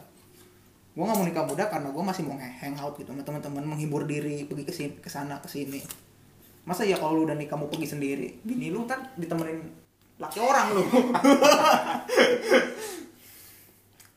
Gue 0.99 1.07
nggak 1.07 1.15
mau 1.15 1.27
nikah 1.27 1.47
muda 1.47 1.71
karena 1.71 1.95
gue 1.95 2.03
masih 2.03 2.27
mau 2.27 2.35
hangout 2.35 2.99
gitu 2.99 3.15
sama 3.15 3.23
teman-teman 3.23 3.63
menghibur 3.63 4.03
diri 4.11 4.43
pergi 4.51 4.65
ke 4.67 4.75
sini 4.75 4.95
ke 4.99 5.07
sana 5.07 5.39
ke 5.39 5.47
sini. 5.47 5.79
Masa 6.67 6.83
ya 6.83 6.99
kalau 6.99 7.23
lu 7.23 7.31
udah 7.31 7.39
nikah 7.39 7.55
mau 7.55 7.71
pergi 7.71 7.95
sendiri? 7.95 8.43
Bini 8.43 8.75
lu 8.75 8.83
ntar 8.83 9.15
ditemenin 9.15 9.84
laki 10.17 10.39
orang 10.39 10.67
lu 10.73 10.83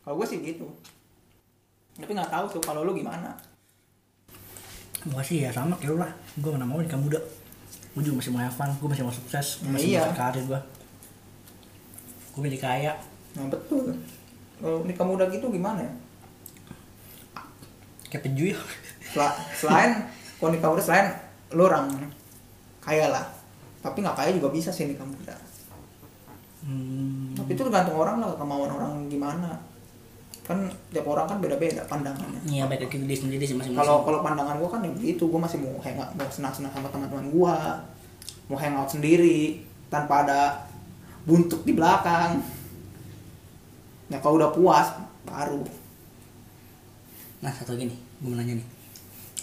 kalau 0.02 0.16
gue 0.16 0.28
sih 0.28 0.40
gitu 0.42 0.68
tapi 1.94 2.12
nggak 2.12 2.30
tahu 2.30 2.46
tuh 2.50 2.62
kalau 2.62 2.82
lu 2.82 2.94
gimana 2.94 3.34
Gua 5.08 5.22
sih 5.22 5.40
ya 5.40 5.48
sama 5.48 5.78
kayak 5.78 5.94
lu 5.94 5.98
lah. 5.98 6.12
Gua 6.36 6.52
mana 6.52 6.68
mau 6.68 6.82
nikah 6.82 7.00
muda. 7.00 7.16
Gua 7.96 8.02
juga 8.02 8.20
masih 8.20 8.34
mau 8.34 8.42
have 8.42 8.52
fun, 8.52 8.68
gua 8.76 8.92
masih 8.92 9.06
mau 9.06 9.14
sukses, 9.14 9.62
gua 9.62 9.72
masih 9.72 9.96
Iya. 9.96 10.04
mau 10.04 10.12
karir 10.12 10.44
gua. 10.44 10.60
Gua 12.34 12.40
menjadi 12.44 12.60
kaya. 12.60 12.94
nah 13.32 13.46
betul 13.48 13.94
kalau 14.58 14.84
nikah 14.84 15.06
muda 15.06 15.30
gitu 15.30 15.48
gimana 15.48 15.80
ya 15.80 15.94
Kayak 18.10 18.24
peju 18.26 18.44
ya. 18.52 18.60
Sel- 19.06 19.38
selain 19.56 19.92
kalau 20.36 20.52
nikah 20.52 20.68
muda 20.68 20.82
selain 20.82 21.08
lu 21.50 21.64
orang 21.64 21.88
kaya 22.82 23.08
lah 23.08 23.24
tapi 23.80 24.02
nggak 24.02 24.18
kaya 24.18 24.34
juga 24.34 24.50
bisa 24.50 24.68
sih 24.68 24.90
nikah 24.90 25.06
muda 25.06 25.32
Hmm. 26.68 27.32
tapi 27.32 27.56
itu 27.56 27.64
tergantung 27.64 27.96
orang 27.96 28.20
lah 28.20 28.36
kemauan 28.36 28.68
orang 28.68 28.92
gimana 29.08 29.56
kan 30.44 30.68
tiap 30.92 31.08
orang 31.08 31.28
kan 31.28 31.40
beda-beda 31.40 31.84
pandangannya 31.88 32.40
Iya 32.48 32.68
baik 32.68 32.88
ke 32.88 33.00
diri 33.00 33.16
sendiri 33.16 33.44
sih 33.44 33.56
masing-masing. 33.56 33.80
kalau 33.80 34.04
kalau 34.04 34.20
pandangan 34.24 34.60
gua 34.60 34.70
kan 34.76 34.84
ya 34.84 34.92
begitu 34.92 35.28
gua 35.28 35.44
masih 35.44 35.60
mau 35.64 35.76
hangout 35.80 36.12
mau 36.16 36.28
senang-senang 36.28 36.72
sama 36.72 36.88
teman-teman 36.92 37.28
gua 37.32 37.56
mau 38.52 38.56
hangout 38.60 38.88
sendiri 38.92 39.64
tanpa 39.92 40.24
ada 40.28 40.68
buntut 41.28 41.64
di 41.64 41.72
belakang 41.76 42.40
ya 44.08 44.20
kalau 44.20 44.40
udah 44.40 44.52
puas 44.52 44.88
baru 45.28 45.64
Nah 47.38 47.54
satu 47.54 47.78
lagi 47.78 47.86
nih, 47.86 47.98
gue 47.98 48.30
mau 48.34 48.38
nanya 48.38 48.58
nih. 48.58 48.68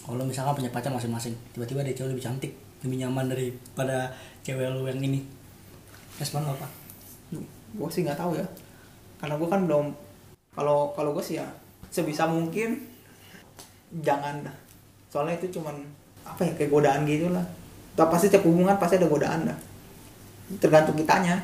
Kalau 0.03 0.25
misalkan 0.27 0.59
punya 0.59 0.71
pacar 0.75 0.91
masing-masing, 0.91 1.35
tiba-tiba 1.55 1.81
ada 1.81 1.95
cewek 1.95 2.11
lebih 2.11 2.25
cantik, 2.27 2.53
lebih 2.83 3.07
nyaman 3.07 3.31
daripada 3.31 4.11
cewek 4.43 4.67
lu 4.75 4.85
yang 4.91 4.99
ini. 5.01 5.23
Respon 6.19 6.43
lo 6.43 6.59
apa? 6.59 6.67
Gue 7.75 7.89
sih 7.91 8.07
nggak 8.07 8.19
tahu 8.19 8.39
ya. 8.39 8.47
Karena 9.19 9.35
gue 9.37 9.49
kan 9.51 9.61
belum 9.67 9.87
kalau 10.55 10.95
kalau 10.95 11.11
gue 11.13 11.25
sih 11.25 11.37
ya 11.39 11.47
sebisa 11.91 12.27
mungkin 12.27 12.87
jangan 14.03 14.47
dah. 14.47 14.57
Soalnya 15.11 15.39
itu 15.39 15.59
cuman 15.61 15.79
apa 16.25 16.41
ya 16.43 16.53
kayak 16.57 16.71
godaan 16.71 17.03
gitu 17.07 17.31
lah. 17.31 17.45
Tuh, 17.95 18.11
pasti 18.11 18.27
setiap 18.27 18.47
hubungan 18.47 18.75
pasti 18.75 18.99
ada 18.99 19.07
godaan 19.07 19.47
dah. 19.47 19.59
Tergantung 20.59 20.99
kitanya. 20.99 21.39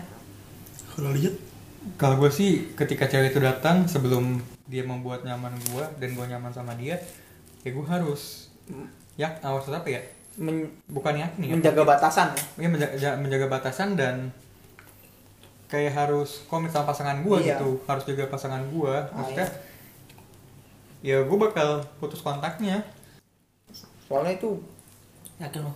Kalau 0.94 1.14
lihat 1.14 1.34
Kalau 1.96 2.20
gue 2.20 2.28
sih 2.28 2.76
ketika 2.76 3.08
cewek 3.08 3.32
itu 3.32 3.40
datang 3.40 3.88
sebelum 3.88 4.36
dia 4.68 4.84
membuat 4.84 5.24
nyaman 5.24 5.56
gue 5.72 5.84
dan 5.96 6.12
gue 6.12 6.26
nyaman 6.28 6.52
sama 6.52 6.76
dia, 6.76 7.00
ya 7.64 7.70
gue 7.72 7.86
harus 7.88 8.52
ya 9.16 9.32
awas 9.40 9.64
apa 9.72 9.88
ya? 9.88 10.04
men- 10.36 10.68
Bukan 10.92 11.16
yakin 11.16 11.40
ya. 11.40 11.52
menjaga 11.56 11.82
batasan. 11.88 12.36
Ya 12.60 12.68
menjaga, 12.68 13.16
menjaga 13.16 13.46
batasan 13.48 13.96
dan 13.96 14.28
kayak 15.70 15.94
harus 15.94 16.42
komit 16.44 16.68
sama 16.68 16.84
pasangan 16.84 17.22
gue 17.22 17.36
Iya. 17.38 17.54
gitu, 17.54 17.78
harus 17.84 18.02
jaga 18.04 18.26
pasangan 18.26 18.62
gue. 18.66 18.90
Ah, 18.90 19.14
Maksudnya 19.14 19.46
ya 21.00 21.16
gue 21.18 21.38
bakal 21.38 21.80
putus 21.96 22.20
kontaknya. 22.20 22.82
soalnya 24.02 24.34
itu 24.34 24.58
yakin 25.38 25.62
lo? 25.62 25.72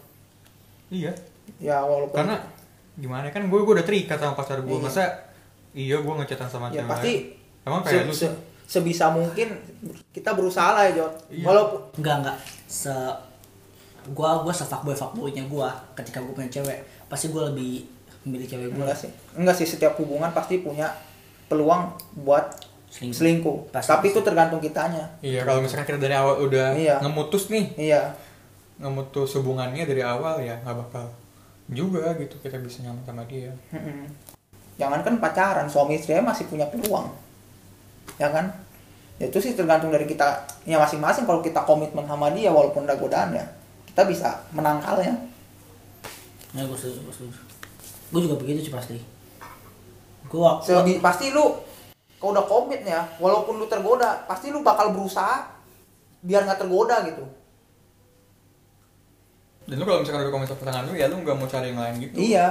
Iya. 0.91 1.15
ya 1.57 1.79
walaupun 1.81 2.19
Karena 2.19 2.35
gimana 2.95 3.29
kan 3.29 3.45
gue 3.45 3.55
gue 3.57 3.73
udah 3.73 3.85
terikat 3.85 4.19
sama 4.19 4.35
pacar 4.35 4.59
gue. 4.59 4.69
Iya. 4.69 4.83
Masa 4.83 5.05
iya 5.73 5.97
gue 5.97 6.13
ngechatan 6.13 6.49
sama 6.49 6.67
ya 6.69 6.83
cewek. 6.83 6.91
pasti 6.91 7.13
Emang 7.63 7.81
se- 7.81 7.87
kayak 7.89 8.05
lu 8.05 8.13
se- 8.13 8.39
sebisa 8.67 9.07
mungkin 9.09 9.55
kita 10.11 10.33
berusaha 10.33 10.73
lah 10.73 10.83
ya 10.85 10.93
Jod 10.97 11.13
Iya. 11.31 11.45
walaupun 11.45 11.81
Enggak 11.95 12.17
enggak. 12.21 12.39
Se 12.67 12.91
gua 14.07 14.43
gua 14.43 14.51
se 14.51 14.63
fuckboy 14.63 14.93
fuckboynya 14.93 15.47
gua 15.47 15.71
ketika 15.95 16.19
gua 16.19 16.35
punya 16.35 16.51
cewek 16.51 16.77
pasti 17.07 17.29
gua 17.29 17.49
lebih 17.49 17.87
memilih 18.25 18.47
cewek 18.49 18.69
gua 18.73 18.89
enggak 18.89 18.99
sih 18.99 19.11
enggak 19.37 19.57
sih 19.57 19.67
setiap 19.69 19.95
hubungan 19.97 20.33
pasti 20.33 20.61
punya 20.61 20.89
peluang 21.47 21.93
buat 22.25 22.57
selingkuh. 22.89 23.19
selingkuh 23.19 23.59
Pasti, 23.69 23.91
tapi 23.91 24.07
pasti. 24.09 24.15
itu 24.17 24.21
tergantung 24.25 24.61
kitanya 24.61 25.05
Iya 25.21 25.45
kalau 25.45 25.61
misalkan 25.61 25.85
kita 25.85 26.01
dari 26.01 26.15
awal 26.15 26.41
udah 26.41 26.73
Iya. 26.73 26.97
ngemutus 27.03 27.53
nih, 27.53 27.65
iya 27.77 28.17
ngemutus 28.75 29.39
hubungannya 29.39 29.87
dari 29.87 30.03
awal 30.03 30.41
ya 30.41 30.59
nggak 30.63 30.77
bakal 30.79 31.07
juga 31.71 32.13
gitu 32.19 32.37
kita 32.41 32.61
bisa 32.61 32.85
nyaman 32.85 33.01
sama 33.07 33.23
dia. 33.25 33.49
Mm-mm. 33.73 34.05
Jangan 34.77 35.01
kan 35.01 35.15
pacaran, 35.17 35.65
suami 35.71 35.97
istri 35.97 36.13
masih 36.19 36.45
punya 36.45 36.67
peluang. 36.67 37.07
Ya 38.19 38.29
kan? 38.29 38.51
Ya 39.17 39.31
itu 39.31 39.39
sih 39.39 39.55
tergantung 39.55 39.89
dari 39.89 40.05
kita 40.05 40.43
ya 40.67 40.77
masing-masing 40.77 41.23
kalau 41.25 41.39
kita 41.39 41.63
komitmen 41.63 42.03
sama 42.05 42.35
dia 42.35 42.51
walaupun 42.51 42.83
ada 42.83 42.99
godaan 42.99 43.31
ya, 43.33 43.47
kita 43.95 44.03
bisa 44.05 44.43
menangkalnya. 44.51 45.15
Ya 46.51 46.63
setuju, 46.67 46.99
gua 47.01 47.15
setuju. 47.15 47.39
Gua 48.15 48.21
juga 48.21 48.39
begitu 48.39 48.61
sih 48.61 48.73
pasti. 48.73 48.95
Gua, 50.25 50.57
gua 50.57 50.63
Sebi- 50.63 51.03
pasti 51.03 51.29
lu 51.29 51.51
kalau 52.17 52.31
udah 52.33 52.47
komit 52.47 52.81
ya, 52.81 53.05
walaupun 53.19 53.59
lu 53.59 53.67
tergoda, 53.67 54.23
pasti 54.25 54.49
lu 54.49 54.63
bakal 54.63 54.95
berusaha 54.95 55.51
biar 56.21 56.47
nggak 56.47 56.57
tergoda 56.57 57.03
gitu. 57.05 57.27
Dan 59.65 59.77
lu 59.77 59.85
kalau 59.85 60.01
misalkan 60.01 60.23
udah 60.23 60.33
komit 60.33 60.47
sama 60.47 60.61
pasangan 60.61 60.83
lu 60.85 60.93
ya 60.93 61.07
lu 61.09 61.17
nggak 61.19 61.35
mau 61.35 61.45
cari 61.45 61.67
yang 61.69 61.81
lain 61.81 61.95
gitu. 61.99 62.15
Iya. 62.17 62.47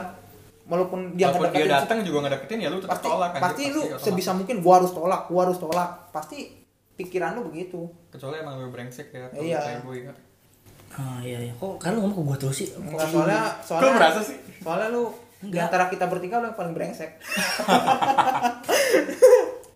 Walaupun 0.63 0.99
dia 1.13 1.27
Walaupun 1.27 1.51
dia 1.53 1.67
datang 1.69 1.99
juga 2.01 2.17
nggak 2.21 2.33
deketin 2.35 2.59
ya 2.59 2.69
lu 2.69 2.77
tetap 2.79 2.91
pasti 2.93 3.07
tolak 3.07 3.29
kan. 3.31 3.41
pasti 3.41 3.63
lu 3.69 3.81
otomatis. 3.81 4.03
sebisa 4.03 4.31
mungkin 4.33 4.55
gua 4.59 4.73
harus 4.77 4.91
tolak, 4.91 5.21
gua 5.27 5.41
harus 5.43 5.57
tolak. 5.57 5.89
Pasti 6.09 6.37
pikiran 6.93 7.33
lu 7.33 7.47
begitu. 7.47 7.81
kecuali 8.09 8.35
emang 8.39 8.55
lu 8.57 8.69
brengsek 8.69 9.09
ya 9.09 9.25
atau 9.27 9.41
Iya. 9.41 9.59
kayak 9.59 9.81
gue 9.81 9.95
ya. 9.99 10.13
Ah 10.93 11.17
iya 11.19 11.39
iya. 11.41 11.53
Kok 11.53 11.77
kan 11.77 11.93
lu 11.93 12.05
ngomong 12.05 12.13
ke 12.15 12.23
gua 12.23 12.37
terus 12.37 12.55
sih? 12.55 12.67
Enggak 12.71 13.09
soalnya 13.09 13.41
soalnya 13.59 13.83
lu 13.83 13.91
merasa 13.93 14.19
sih? 14.21 14.37
Soalnya 14.61 14.87
lu 14.89 15.03
di 15.43 15.51
Enggak. 15.51 15.67
antara 15.67 15.85
kita 15.87 16.07
bertiga 16.07 16.39
lu 16.39 16.47
yang 16.47 16.55
paling 16.55 16.71
brengsek. 16.71 17.11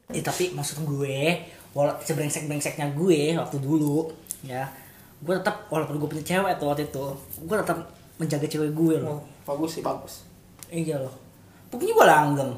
Eh 0.08 0.24
tapi 0.24 0.56
maksud 0.56 0.82
gue, 0.82 1.20
walau 1.74 1.92
sebrengsek-brengseknya 2.00 2.96
gue 2.96 3.36
waktu 3.36 3.58
dulu, 3.60 4.08
ya, 4.40 4.64
gue 5.20 5.34
tetap 5.36 5.68
walaupun 5.68 6.00
gue 6.00 6.08
punya 6.08 6.24
cewek 6.26 6.56
tuh 6.56 6.72
waktu 6.72 6.88
itu, 6.88 7.06
gue 7.38 7.56
tetap 7.58 7.78
menjaga 8.16 8.48
cewek 8.48 8.72
gue 8.72 8.96
Oh, 8.98 9.20
loh. 9.20 9.22
bagus 9.44 9.76
sih 9.76 9.84
bagus. 9.84 10.24
Iya 10.68 10.96
loh. 10.98 11.12
Buktinya 11.68 11.94
gue 11.94 12.08
langgeng. 12.08 12.52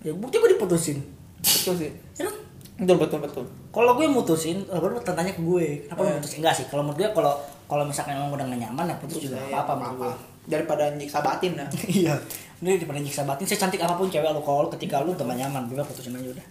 Ya 0.00 0.14
bukti 0.14 0.38
gue 0.38 0.54
diputusin. 0.54 1.02
Betul 1.36 1.74
sih. 1.76 1.90
Ya 2.14 2.24
kan? 2.24 2.36
Betul 2.78 2.96
betul 3.00 3.18
betul. 3.20 3.44
Kalau 3.68 3.92
gue 3.92 4.06
mutusin, 4.06 4.62
lah 4.64 4.78
baru 4.78 5.02
tanya 5.02 5.34
ke 5.34 5.42
gue, 5.42 5.66
kenapa 5.84 6.00
lu 6.00 6.08
Eh. 6.08 6.16
mutusin? 6.16 6.38
Enggak 6.38 6.54
sih, 6.54 6.64
kalau 6.70 6.86
menurut 6.86 7.02
gue 7.02 7.08
kalau 7.12 7.32
kalau 7.66 7.82
misalkan 7.82 8.14
emang 8.14 8.30
udah 8.30 8.46
gak 8.46 8.60
nyaman 8.62 8.86
ya 8.86 8.96
putus 8.96 9.18
juga 9.20 9.42
Iya, 9.42 9.58
apa-apa 9.58 9.72
menurut 9.82 9.98
gue. 9.98 10.14
Daripada 10.46 10.90
nyiksa 10.94 11.20
batin 11.20 11.58
ya. 11.58 11.66
Iya. 12.06 12.14
Ini 12.62 12.80
daripada 12.80 13.00
nyiksa 13.02 13.28
batin, 13.28 13.44
saya 13.44 13.60
cantik 13.68 13.82
apa 13.84 14.00
pun 14.00 14.08
cewek 14.08 14.32
lu 14.32 14.40
kalau 14.40 14.72
ketika 14.72 15.04
lu 15.04 15.12
udah 15.12 15.28
gak 15.28 15.38
nyaman, 15.44 15.68
gue 15.68 15.76
putusin 15.84 16.16
aja 16.16 16.32
udah. 16.32 16.46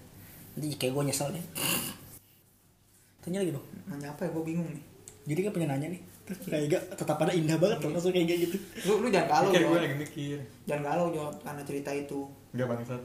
Nanti 0.54 0.78
kayak 0.78 0.94
gue 0.94 1.04
nyesel 1.10 1.34
deh. 1.34 1.46
Tanya 3.26 3.42
lagi 3.42 3.52
dong. 3.58 3.66
Nanya 3.90 4.14
apa 4.14 4.28
ya 4.28 4.30
gue 4.30 4.44
bingung 4.46 4.70
nih. 4.70 4.84
Jadi 5.26 5.40
kan 5.50 5.52
pengen 5.58 5.70
nanya 5.74 5.88
nih. 5.90 6.02
Terus 6.26 6.38
kayak 6.46 6.66
gak 6.70 6.84
tetap 6.98 7.18
pada 7.18 7.34
indah 7.34 7.58
banget 7.58 7.78
tuh 7.82 7.90
langsung 7.90 8.14
kayak 8.14 8.38
gitu. 8.38 8.58
Lu 8.86 9.02
lu 9.02 9.08
jangan 9.10 9.30
galau 9.30 9.50
Mikir 9.50 9.66
gue 9.66 9.80
lagi 9.82 9.98
mikir. 9.98 10.38
Jangan 10.70 10.84
galau 10.86 11.08
Jod 11.10 11.36
karena 11.42 11.62
cerita 11.66 11.90
itu. 11.94 12.20
Enggak 12.54 12.68
bangsat. 12.70 13.02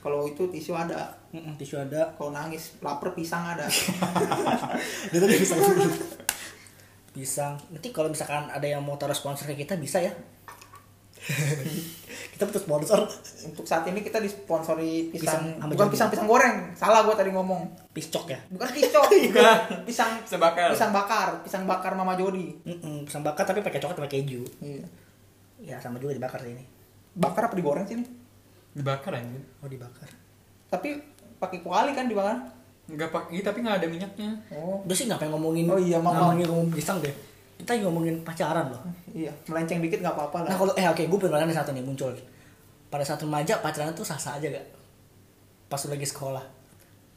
Kalau 0.00 0.24
itu 0.24 0.42
tisu 0.48 0.72
ada. 0.72 1.12
Tisu 1.60 1.76
ada. 1.76 2.08
Kalau 2.16 2.32
nangis 2.32 2.80
lapar 2.80 3.12
pisang 3.12 3.44
ada. 3.44 3.68
Dia 5.12 5.18
tadi 5.20 5.36
pisang 5.36 5.60
dulu. 5.60 5.92
Pisang. 7.10 7.58
Nanti 7.74 7.90
kalau 7.90 8.08
misalkan 8.10 8.46
ada 8.46 8.66
yang 8.66 8.82
mau 8.82 8.94
taruh 8.94 9.16
sponsor 9.16 9.50
ke 9.50 9.54
kita 9.58 9.74
bisa 9.78 9.98
ya. 9.98 10.12
kita 12.32 12.48
butuh 12.48 12.62
sponsor. 12.64 12.98
Untuk 13.44 13.64
saat 13.68 13.84
ini 13.92 14.00
kita 14.00 14.22
disponsori 14.22 15.12
pisang, 15.12 15.60
Pisang 15.60 15.68
bukan 15.68 15.88
pisang-pisang 15.92 16.24
goreng. 16.24 16.72
Salah 16.72 17.04
gua 17.04 17.12
tadi 17.12 17.34
ngomong. 17.34 17.92
Piscok 17.92 18.32
ya. 18.32 18.40
Bukan 18.48 18.68
piscok. 18.72 19.04
Bukan. 19.30 19.84
pisang 19.84 20.22
Pisang 20.24 20.40
bakar. 20.40 20.68
Pisang 20.72 20.90
bakar, 20.94 21.28
pisang 21.44 21.64
bakar 21.68 21.92
Mama 21.92 22.16
Jody. 22.16 22.56
Mm-mm, 22.64 23.04
pisang 23.04 23.20
bakar 23.20 23.44
tapi 23.44 23.60
pakai 23.60 23.78
coklat 23.82 24.00
pakai 24.00 24.24
keju. 24.24 24.42
Iya. 24.64 24.86
Ya 25.60 25.76
sama 25.76 26.00
juga 26.00 26.16
dibakar 26.16 26.40
sih 26.40 26.56
ini. 26.56 26.64
Bakar 27.12 27.52
apa 27.52 27.54
digoreng 27.58 27.84
sih 27.84 28.00
ini? 28.00 28.06
Dibakar 28.72 29.12
anjir. 29.18 29.44
Oh 29.60 29.68
dibakar. 29.68 30.08
Tapi 30.72 30.96
pakai 31.36 31.58
kuali 31.60 31.92
kan 31.92 32.08
dibakar. 32.08 32.59
Enggak 32.90 33.08
pak, 33.08 33.22
iya 33.30 33.40
tapi 33.40 33.62
nggak 33.62 33.76
ada 33.78 33.86
minyaknya. 33.86 34.30
Oh. 34.50 34.82
Udah 34.82 34.92
sih 34.92 35.06
ngapain 35.06 35.30
ngomongin 35.30 35.64
Oh 35.64 35.78
iya, 35.78 35.96
Mama. 35.96 36.34
ngomongin 36.34 36.74
pisang 36.74 36.98
deh. 36.98 37.14
Kita 37.54 37.76
lagi 37.76 37.84
ngomongin 37.84 38.18
pacaran 38.20 38.66
loh. 38.66 38.82
Iya, 39.10 39.30
melenceng 39.46 39.78
dikit 39.78 40.00
nggak 40.00 40.10
apa-apa 40.12 40.42
lah. 40.42 40.48
Nah 40.50 40.56
kalau 40.58 40.72
eh 40.74 40.84
oke 40.84 41.02
gue 41.04 41.18
pernah 41.20 41.40
nih 41.40 41.54
satu 41.54 41.70
nih 41.70 41.80
muncul. 41.80 42.10
Pada 42.88 43.04
saat 43.06 43.20
remaja 43.20 43.60
pacaran 43.60 43.92
tuh 43.92 44.02
sah-sah 44.02 44.34
aja 44.36 44.50
gak? 44.50 44.66
Pas 45.68 45.78
lu 45.78 45.94
lagi 45.94 46.02
sekolah. 46.02 46.42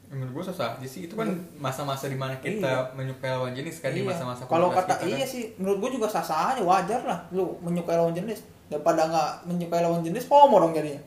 Menurut 0.06 0.30
gue 0.30 0.44
susah 0.46 0.78
aja 0.78 0.86
sih. 0.86 1.08
Itu 1.08 1.18
kan 1.18 1.26
masa-masa 1.58 2.06
di 2.06 2.14
mana 2.14 2.38
kita 2.38 2.94
menyukai 2.94 3.34
lawan 3.34 3.50
jenis 3.50 3.82
kan 3.82 3.90
di 3.90 4.00
Iya. 4.00 4.14
masa-masa 4.14 4.46
Kalau 4.46 4.70
kata 4.70 4.94
kita 4.94 5.10
iya 5.10 5.24
kan. 5.24 5.32
sih, 5.34 5.42
menurut 5.58 5.78
gua 5.80 5.90
juga 5.90 6.06
sah-sah 6.06 6.54
aja, 6.54 6.62
wajar 6.62 7.00
lah 7.02 7.18
lu 7.30 7.58
menyukai 7.58 7.98
lawan 7.98 8.14
jenis. 8.14 8.46
Daripada 8.64 9.10
nggak 9.10 9.30
menyukai 9.44 9.82
lawan 9.82 10.00
jenis, 10.00 10.30
homo 10.30 10.60
dong 10.60 10.70
jadinya. 10.70 11.02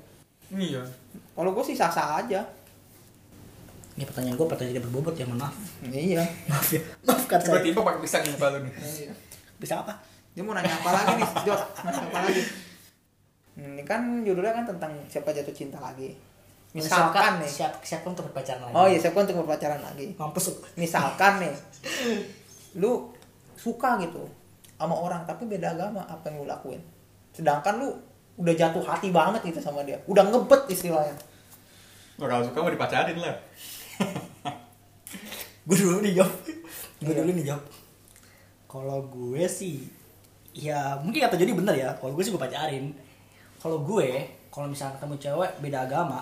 Iya. 0.52 0.84
Kalau 1.32 1.56
gua 1.56 1.64
sih 1.64 1.72
sah-sah 1.72 2.20
aja. 2.20 2.42
Ini 3.98 4.06
pertanyaan 4.06 4.38
gue 4.38 4.46
pertanyaan 4.46 4.74
tidak 4.74 4.86
berbobot 4.88 5.18
ya, 5.18 5.26
mohon 5.26 5.42
maaf. 5.42 5.58
iya 5.84 6.22
Maaf 6.46 6.70
ya. 6.70 6.82
Maafkan 7.04 7.38
saya. 7.42 7.50
tiba-tiba 7.58 7.82
pakai 7.82 8.00
pisang 8.00 8.24
muka 8.30 8.48
lu 8.54 8.60
nih 8.62 8.74
Iya. 8.78 9.12
Bisa 9.58 9.82
apa? 9.82 9.94
dia 10.32 10.46
mau 10.46 10.54
nanya 10.54 10.70
apa 10.70 10.94
lagi 10.94 11.18
nih 11.18 11.30
Jod 11.50 11.58
nanya 11.82 11.98
apa 11.98 12.20
lagi 12.30 12.44
ini 13.58 13.82
kan 13.82 14.22
judulnya 14.22 14.54
kan 14.54 14.70
tentang 14.70 14.94
siapa 15.10 15.34
jatuh 15.34 15.50
cinta 15.50 15.82
lagi 15.82 16.14
misalkan 16.78 17.42
nih 17.42 17.50
siap 17.50 17.82
siap 17.82 18.06
untuk 18.06 18.30
berpacaran 18.30 18.70
lagi. 18.70 18.74
oh 18.78 18.86
iya 18.86 19.02
siapa 19.02 19.18
untuk 19.18 19.42
berpacaran 19.42 19.82
lagi 19.82 20.14
Mampus. 20.14 20.62
misalkan 20.78 21.42
nih 21.42 21.54
lu 22.86 23.10
suka 23.58 23.98
gitu 23.98 24.30
sama 24.78 24.94
orang 24.94 25.26
tapi 25.26 25.50
beda 25.50 25.74
agama 25.74 26.06
apa 26.06 26.30
yang 26.30 26.38
lu 26.38 26.46
lakuin 26.46 26.86
sedangkan 27.34 27.82
lu 27.82 27.90
udah 28.38 28.54
jatuh 28.54 28.86
hati 28.86 29.10
banget 29.10 29.42
gitu 29.42 29.58
sama 29.58 29.82
dia 29.82 29.98
udah 30.06 30.22
ngebet 30.22 30.70
istilahnya 30.70 31.18
Lo 32.22 32.30
kalau 32.30 32.46
suka 32.46 32.62
mau 32.62 32.70
dipacarin 32.70 33.18
lah 33.18 33.34
gue 35.68 35.76
dulu 35.78 36.00
nih 36.02 36.14
jawab. 36.16 36.34
Gue 36.98 37.12
Iya. 37.12 37.22
dulu 37.22 37.32
nih 37.34 37.46
jawab. 37.46 37.64
Kalau 38.68 39.00
gue 39.08 39.44
sih 39.46 39.88
ya 40.52 40.98
mungkin 41.00 41.22
kata 41.22 41.36
jadi 41.36 41.52
bener 41.54 41.76
ya. 41.76 41.90
Kalau 41.98 42.12
gue 42.14 42.24
sih 42.24 42.32
gue 42.32 42.42
pacarin. 42.42 42.92
Kalau 43.58 43.82
gue 43.82 44.10
kalau 44.48 44.68
misalnya 44.68 44.98
ketemu 44.98 45.16
cewek 45.20 45.52
beda 45.62 45.86
agama, 45.86 46.20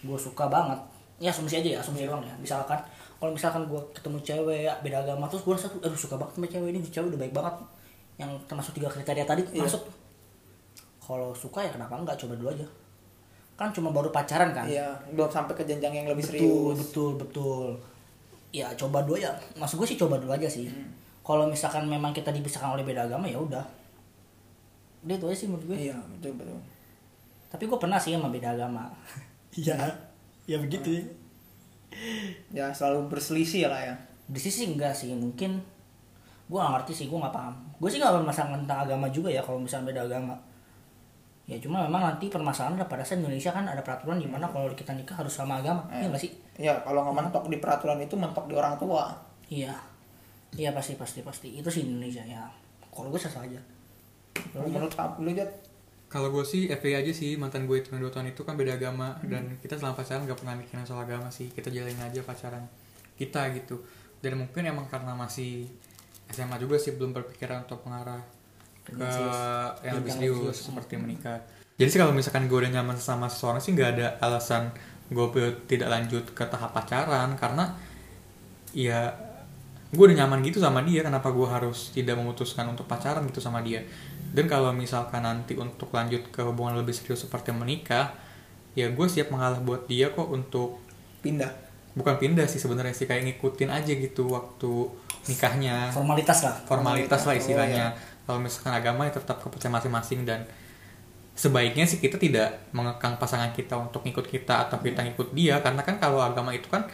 gue 0.00 0.16
suka 0.16 0.48
banget. 0.48 0.80
Ya 1.20 1.28
asumsi 1.28 1.60
aja 1.60 1.68
ya, 1.76 1.78
asumsi 1.80 2.08
doang 2.08 2.24
ya. 2.24 2.32
Misalkan 2.40 2.80
kalau 3.20 3.36
misalkan 3.36 3.68
gue 3.68 3.80
ketemu 3.92 4.18
cewek 4.20 4.72
beda 4.80 5.04
agama 5.04 5.28
terus 5.28 5.44
gue 5.44 5.52
rasa 5.52 5.68
aduh 5.68 5.92
suka 5.92 6.16
banget 6.16 6.32
sama 6.40 6.46
cewek 6.48 6.68
ini 6.72 6.80
cewek 6.80 7.12
udah 7.12 7.20
baik 7.20 7.34
banget 7.36 7.54
yang 8.16 8.32
termasuk 8.48 8.72
tiga 8.72 8.88
kriteria 8.88 9.28
tadi 9.28 9.44
Iya. 9.52 9.68
masuk 9.68 9.84
kalau 11.00 11.36
suka 11.36 11.60
ya 11.60 11.68
kenapa 11.68 12.00
enggak 12.00 12.16
coba 12.16 12.32
dulu 12.36 12.48
aja 12.48 12.64
kan 13.60 13.68
cuma 13.76 13.92
baru 13.92 14.08
pacaran 14.08 14.56
kan? 14.56 14.64
Iya 14.64 14.88
belum 15.12 15.28
sampai 15.28 15.52
ke 15.52 15.68
jenjang 15.68 15.92
yang 15.92 16.08
lebih 16.08 16.24
betul 16.24 16.32
serius. 16.32 16.76
betul 16.80 17.10
betul. 17.20 17.68
Ya 18.56 18.72
coba 18.72 19.04
dulu 19.04 19.20
ya. 19.20 19.28
Maksud 19.60 19.76
gue 19.76 19.88
sih 19.92 20.00
coba 20.00 20.16
dulu 20.16 20.32
aja 20.32 20.48
sih. 20.48 20.64
Kalau 21.20 21.44
misalkan 21.44 21.84
memang 21.84 22.16
kita 22.16 22.32
dipisahkan 22.32 22.72
oleh 22.72 22.88
beda 22.88 23.04
agama 23.04 23.28
ya 23.28 23.36
udah. 23.36 23.60
Udah 25.04 25.12
itu 25.12 25.26
aja 25.28 25.36
sih 25.36 25.46
menurut 25.52 25.68
gue 25.68 25.92
iya 25.92 25.96
betul 26.16 26.40
betul. 26.40 26.56
Tapi 27.52 27.68
gue 27.68 27.76
pernah 27.76 28.00
sih 28.00 28.16
sama 28.16 28.32
beda 28.32 28.56
agama. 28.56 28.88
Iya. 29.50 29.76
Ya 30.46 30.62
begitu. 30.62 30.94
Ya 30.94 31.04
ya 32.54 32.66
selalu 32.72 33.12
berselisih 33.12 33.66
lah 33.68 33.82
ya. 33.82 33.94
Di 34.30 34.40
sisi 34.40 34.64
enggak 34.72 34.96
sih 34.96 35.12
mungkin. 35.12 35.60
Gue 36.46 36.56
gak 36.56 36.80
ngerti 36.80 37.04
sih 37.04 37.06
gue 37.10 37.18
nggak 37.18 37.34
paham. 37.34 37.58
Gue 37.76 37.90
sih 37.92 37.98
nggak 37.98 38.22
bermasalah 38.22 38.56
tentang 38.56 38.88
agama 38.88 39.10
juga 39.10 39.28
ya 39.28 39.42
kalau 39.44 39.60
misalnya 39.60 39.90
beda 39.92 40.06
agama 40.08 40.38
ya 41.50 41.58
cuma 41.58 41.82
memang 41.82 42.14
nanti 42.14 42.30
permasalahan 42.30 42.78
ada 42.78 42.86
pada 42.86 43.02
saat 43.02 43.18
Indonesia 43.18 43.50
kan 43.50 43.66
ada 43.66 43.82
peraturan 43.82 44.22
di 44.22 44.30
mana 44.30 44.46
kalau 44.46 44.70
kita 44.70 44.94
nikah 44.94 45.18
harus 45.18 45.34
sama 45.34 45.58
agama 45.58 45.82
iya 45.90 46.06
nggak 46.06 46.22
sih 46.22 46.30
ya 46.54 46.78
kalau 46.86 47.02
nggak 47.10 47.16
mentok 47.26 47.44
di 47.50 47.58
peraturan 47.58 47.98
itu 47.98 48.14
mentok 48.14 48.46
di 48.46 48.54
orang 48.54 48.78
tua 48.78 49.10
Iya. 49.50 49.74
Iya 50.54 50.70
pasti 50.70 50.94
pasti 50.94 51.20
pasti. 51.26 51.58
Itu 51.58 51.68
sih 51.68 51.82
Indonesia 51.82 52.22
ya. 52.22 52.46
Kalau 52.94 53.10
gue 53.10 53.18
sah 53.18 53.34
aja. 53.34 53.58
Kalau 54.54 54.70
menurut 54.70 54.94
kamu 54.94 55.26
lu 55.26 55.32
Jod 55.34 55.50
kalau 56.10 56.26
gue 56.34 56.42
sih 56.42 56.66
FPI 56.66 57.06
aja 57.06 57.12
sih 57.14 57.38
mantan 57.38 57.70
gue 57.70 57.78
itu 57.78 57.94
dua 57.94 58.10
tahun 58.10 58.34
itu 58.34 58.42
kan 58.42 58.58
beda 58.58 58.82
agama 58.82 59.14
dan 59.30 59.54
kita 59.62 59.78
selama 59.78 59.94
pacaran 59.94 60.26
gak 60.26 60.42
pernah 60.42 60.58
mikirin 60.58 60.82
soal 60.82 61.06
agama 61.06 61.30
sih 61.30 61.54
kita 61.54 61.70
jalanin 61.70 62.02
aja 62.02 62.18
pacaran 62.26 62.66
kita 63.14 63.46
gitu 63.54 63.78
dan 64.18 64.34
mungkin 64.34 64.66
emang 64.66 64.90
karena 64.90 65.14
masih 65.14 65.70
SMA 66.34 66.58
juga 66.58 66.82
sih 66.82 66.98
belum 66.98 67.14
berpikiran 67.14 67.62
untuk 67.62 67.86
mengarah 67.86 68.18
ke 68.92 69.10
Yang 69.86 69.94
lebih 70.02 70.10
serius 70.12 70.58
seperti 70.66 70.94
menikah. 70.98 71.38
Jadi 71.80 71.88
sih 71.88 72.00
kalau 72.02 72.12
misalkan 72.12 72.44
gue 72.44 72.58
udah 72.60 72.72
nyaman 72.74 72.98
sama 73.00 73.30
seseorang 73.30 73.62
sih 73.62 73.72
nggak 73.72 73.90
ada 73.96 74.06
alasan 74.20 74.68
gue 75.10 75.26
tidak 75.66 75.88
lanjut 75.88 76.24
ke 76.34 76.44
tahap 76.44 76.76
pacaran. 76.76 77.34
Karena 77.38 77.72
ya 78.76 79.10
gue 79.90 80.04
udah 80.04 80.16
nyaman 80.26 80.44
gitu 80.44 80.60
sama 80.60 80.84
dia. 80.84 81.00
Kenapa 81.00 81.32
gue 81.32 81.48
harus 81.48 81.94
tidak 81.94 82.20
memutuskan 82.20 82.68
untuk 82.68 82.84
pacaran 82.84 83.24
gitu 83.26 83.40
sama 83.40 83.64
dia? 83.64 83.80
Dan 84.30 84.46
kalau 84.46 84.70
misalkan 84.70 85.26
nanti 85.26 85.58
untuk 85.58 85.90
lanjut 85.90 86.30
ke 86.30 86.40
hubungan 86.46 86.78
lebih 86.78 86.94
serius 86.94 87.26
seperti 87.26 87.50
menikah 87.50 88.14
ya 88.78 88.86
gue 88.86 89.06
siap 89.10 89.34
mengalah 89.34 89.58
buat 89.58 89.90
dia 89.90 90.14
kok 90.14 90.30
untuk 90.30 90.78
pindah. 91.22 91.50
Bukan 91.98 92.22
pindah 92.22 92.46
sih 92.46 92.62
sebenarnya 92.62 92.94
sih 92.94 93.10
kayak 93.10 93.26
ngikutin 93.26 93.70
aja 93.70 93.92
gitu 93.98 94.30
waktu 94.30 94.72
nikahnya. 95.26 95.90
Formalitas 95.90 96.46
lah. 96.46 96.54
formalitas 96.64 97.22
lah 97.26 97.34
Oh, 97.34 97.40
istilahnya 97.42 97.84
kalau 98.30 98.38
misalkan 98.38 98.70
agama 98.70 99.10
ya 99.10 99.18
tetap 99.18 99.42
kepercayaan 99.42 99.74
masing-masing 99.74 100.22
dan 100.22 100.46
sebaiknya 101.34 101.82
sih 101.82 101.98
kita 101.98 102.14
tidak 102.14 102.62
mengekang 102.70 103.18
pasangan 103.18 103.50
kita 103.50 103.74
untuk 103.74 104.06
ngikut 104.06 104.30
kita 104.30 104.70
atau 104.70 104.78
kita 104.78 105.02
ngikut 105.02 105.34
dia. 105.34 105.58
Karena 105.58 105.82
kan 105.82 105.98
kalau 105.98 106.22
agama 106.22 106.54
itu 106.54 106.70
kan 106.70 106.86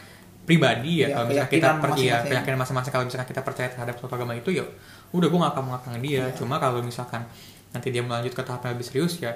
pribadi 0.49 1.05
ya 1.05 1.13
Ya, 1.13 1.21
kalau 1.21 1.27
misalkan 1.29 1.53
kita 1.53 1.69
percaya 1.77 2.15
keyakinan 2.25 2.57
masing-masing. 2.65 2.91
Kalau 2.97 3.05
misalkan 3.05 3.29
kita 3.29 3.41
percaya 3.45 3.69
terhadap 3.69 3.95
suatu 4.01 4.17
agama 4.17 4.33
itu 4.33 4.49
ya 4.49 4.65
udah 5.13 5.27
gue 5.29 5.39
gak 5.45 5.53
akan 5.53 5.63
mengekang 5.69 5.97
dia. 6.01 6.25
Iya. 6.25 6.25
cuma 6.33 6.57
kalau 6.57 6.81
misalkan 6.81 7.21
nanti 7.69 7.87
dia 7.93 8.01
melanjut 8.01 8.33
ke 8.33 8.41
tahap 8.41 8.65
yang 8.65 8.73
lebih 8.73 8.87
serius 8.87 9.21
ya 9.21 9.35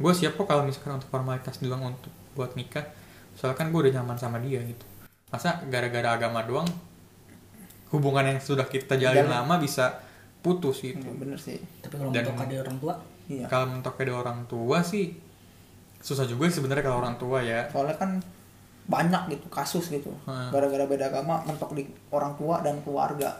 gue 0.00 0.12
siap 0.14 0.36
kok 0.38 0.46
kalau 0.46 0.62
misalkan 0.62 0.96
untuk 0.96 1.10
formalitas 1.10 1.58
doang 1.58 1.82
untuk 1.90 2.12
buat 2.38 2.54
nikah. 2.54 2.86
Soalnya 3.34 3.58
kan 3.58 3.66
gue 3.74 3.80
udah 3.90 3.92
nyaman 3.98 4.16
sama 4.16 4.38
dia 4.38 4.62
gitu. 4.62 4.86
Masa 5.34 5.58
gara-gara 5.66 6.14
agama 6.14 6.46
doang 6.46 6.68
hubungan 7.90 8.22
yang 8.22 8.38
sudah 8.38 8.70
kita 8.70 8.94
jalin 8.94 9.26
Jalan. 9.26 9.42
lama 9.42 9.54
bisa 9.58 9.98
putus 10.40 10.80
gitu 10.80 10.98
Iya, 10.98 11.14
bener 11.14 11.36
sih 11.36 11.60
Tapi 11.78 11.94
kalau 11.94 12.10
Dan- 12.10 12.24
untuk 12.26 12.40
ada 12.40 12.54
orang 12.58 12.76
tua, 12.78 12.94
iya 13.26 13.44
kalau 13.46 13.66
mentok 13.68 13.94
dari 13.94 14.10
orang 14.10 14.38
tua 14.44 14.78
sih 14.80 15.12
susah 15.98 16.24
juga 16.24 16.46
sih 16.46 16.58
sebenarnya 16.58 16.82
kalau 16.82 16.98
orang 16.98 17.14
tua 17.14 17.38
ya 17.40 17.68
soalnya 17.68 17.94
kan 17.94 18.16
banyak 18.86 19.22
gitu 19.30 19.46
kasus 19.48 19.88
gitu 19.88 20.08
Hmm. 20.24 20.48
gara-gara 20.48 20.82
beda 20.82 21.08
agama 21.08 21.44
mentok 21.44 21.72
di 21.72 21.84
orang 22.08 22.32
tua 22.34 22.58
dan 22.58 22.80
keluarga 22.80 23.36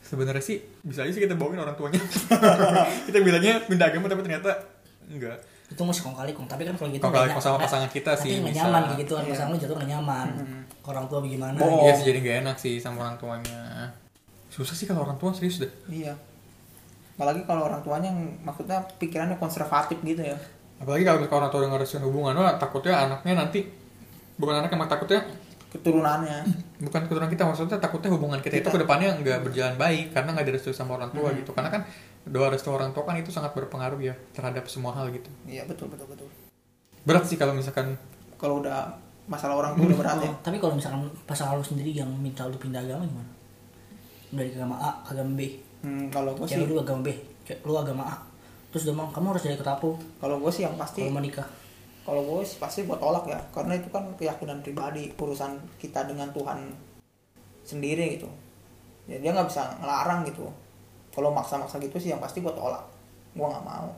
sebenarnya 0.00 0.40
sih 0.40 0.60
bisa 0.80 1.00
aja 1.00 1.10
sih 1.10 1.18
kita 1.18 1.32
bohongin 1.32 1.58
orang 1.58 1.72
tuanya 1.72 1.96
kita 3.08 3.18
bilangnya 3.18 3.64
pindah 3.64 3.88
agama 3.88 4.06
tapi 4.06 4.20
ternyata 4.22 4.52
enggak 5.06 5.40
itu 5.64 5.80
masih 5.80 6.04
kong 6.04 6.12
kali 6.12 6.30
kong. 6.30 6.44
Tapi 6.44 6.60
kan 6.62 6.76
kalau 6.76 6.92
gitu 6.92 7.00
Kong 7.00 7.10
kali 7.10 7.28
kong 7.30 7.40
sama 7.40 7.56
pasangan 7.56 7.88
kita 7.88 8.12
tapi 8.12 8.20
sih 8.22 8.32
nggak 8.36 8.52
nyaman 8.54 8.82
kayak 8.84 8.98
gitu 9.00 9.12
kan. 9.16 9.24
Pasangan 9.26 9.48
lu 9.48 9.56
jatuh 9.56 9.74
nggak 9.74 9.90
nyaman. 9.90 10.28
Orang 10.84 11.04
tua 11.08 11.18
bagaimana? 11.18 11.56
Bohong. 11.56 11.82
iya 11.82 11.92
sih 11.96 12.04
jadi 12.04 12.18
gak 12.20 12.36
enak 12.44 12.56
sih 12.60 12.74
sama 12.76 13.00
orang 13.00 13.16
tuanya 13.16 13.88
susah 14.54 14.70
sih 14.72 14.86
kalau 14.86 15.02
orang 15.02 15.18
tua 15.18 15.34
serius 15.34 15.58
deh. 15.58 15.72
Iya. 15.88 16.14
Apalagi 17.14 17.42
kalau 17.42 17.66
orang 17.66 17.78
tuanya 17.80 18.06
yang 18.06 18.18
maksudnya 18.40 18.78
pikirannya 18.96 19.34
konservatif 19.34 19.98
gitu 20.00 20.22
ya. 20.22 20.38
Apalagi 20.78 21.02
kalau 21.02 21.18
misalkan 21.18 21.38
orang 21.40 21.50
tua 21.50 21.60
udah 21.60 21.70
ngerestuin 21.72 22.02
hubungan 22.02 22.34
wah 22.34 22.54
takutnya 22.54 22.94
anaknya 23.00 23.34
nanti 23.36 23.60
bukan 24.34 24.54
anak 24.56 24.70
emang 24.70 24.86
takutnya 24.86 25.22
keturunannya. 25.70 26.38
bukan 26.78 27.00
keturunan 27.02 27.26
kita 27.26 27.42
maksudnya 27.42 27.78
takutnya 27.78 28.10
hubungan 28.10 28.38
kita, 28.38 28.54
itu 28.54 28.62
Kita- 28.62 28.70
ke 28.70 28.78
depannya 28.78 29.10
nggak 29.16 29.42
berjalan 29.42 29.74
baik 29.74 30.14
karena 30.14 30.30
nggak 30.32 30.46
direstui 30.46 30.70
sama 30.70 30.94
orang 30.94 31.10
tua 31.10 31.30
Hmm. 31.30 31.38
gitu. 31.40 31.50
Karena 31.50 31.70
kan 31.70 31.82
doa 32.24 32.46
restu 32.48 32.70
orang 32.70 32.90
tua 32.90 33.02
kan 33.02 33.16
itu 33.16 33.30
sangat 33.30 33.50
berpengaruh 33.52 33.98
ya 33.98 34.14
terhadap 34.30 34.66
semua 34.66 34.90
hal 34.92 35.10
gitu. 35.10 35.26
Iya 35.44 35.66
betul 35.66 35.90
betul 35.90 36.06
betul. 36.06 36.30
Berat 37.02 37.26
sih 37.26 37.34
kalau 37.34 37.52
misalkan 37.52 37.98
kalau 38.36 38.58
udah 38.58 38.86
masalah 39.26 39.54
orang 39.56 39.72
tua 39.74 39.86
udah 39.88 39.98
berat 39.98 40.18
ya. 40.20 40.30
Oh, 40.30 40.34
tapi 40.40 40.56
kalau 40.56 40.74
misalkan 40.74 41.02
pasangan 41.24 41.54
lu 41.54 41.64
sendiri 41.64 41.90
yang 41.92 42.10
minta 42.12 42.44
lu 42.44 42.54
pindah 42.54 42.78
agama 42.80 43.02
gimana? 43.02 43.30
Dari 44.34 44.50
agama 44.50 44.76
A 44.82 44.90
ke 45.06 45.14
agama 45.14 45.32
B. 45.38 45.42
hmm, 45.86 46.10
kalau 46.10 46.34
gue 46.34 46.46
sih 46.50 46.58
lu 46.66 46.74
agama 46.76 47.06
B, 47.06 47.08
lu 47.62 47.74
agama 47.78 48.02
A. 48.10 48.14
Terus 48.74 48.90
bilang 48.90 49.06
kamu 49.14 49.30
harus 49.30 49.46
jadi 49.46 49.54
ketapu. 49.54 49.94
Kalau 50.18 50.42
gue 50.42 50.50
sih 50.50 50.66
yang 50.66 50.74
pasti 50.74 51.06
kalau 51.06 51.14
mau 51.14 51.22
nikah. 51.22 51.46
kalau 52.04 52.20
gue 52.20 52.42
sih 52.42 52.58
pasti 52.58 52.84
gue 52.84 52.98
tolak 52.98 53.24
ya 53.24 53.40
karena 53.54 53.80
itu 53.80 53.88
kan 53.88 54.04
keyakinan 54.18 54.60
pribadi 54.60 55.08
urusan 55.16 55.56
kita 55.80 56.04
dengan 56.10 56.28
Tuhan 56.34 56.74
sendiri 57.62 58.18
gitu. 58.18 58.28
Ya 59.06 59.22
dia 59.22 59.30
nggak 59.30 59.46
bisa 59.46 59.78
ngelarang 59.78 60.26
gitu. 60.26 60.50
Kalau 61.14 61.30
maksa-maksa 61.30 61.78
gitu 61.78 61.96
sih 62.02 62.10
yang 62.10 62.18
pasti 62.18 62.42
gue 62.42 62.50
tolak. 62.50 62.82
Gue 63.32 63.46
nggak 63.46 63.62
mau. 63.62 63.88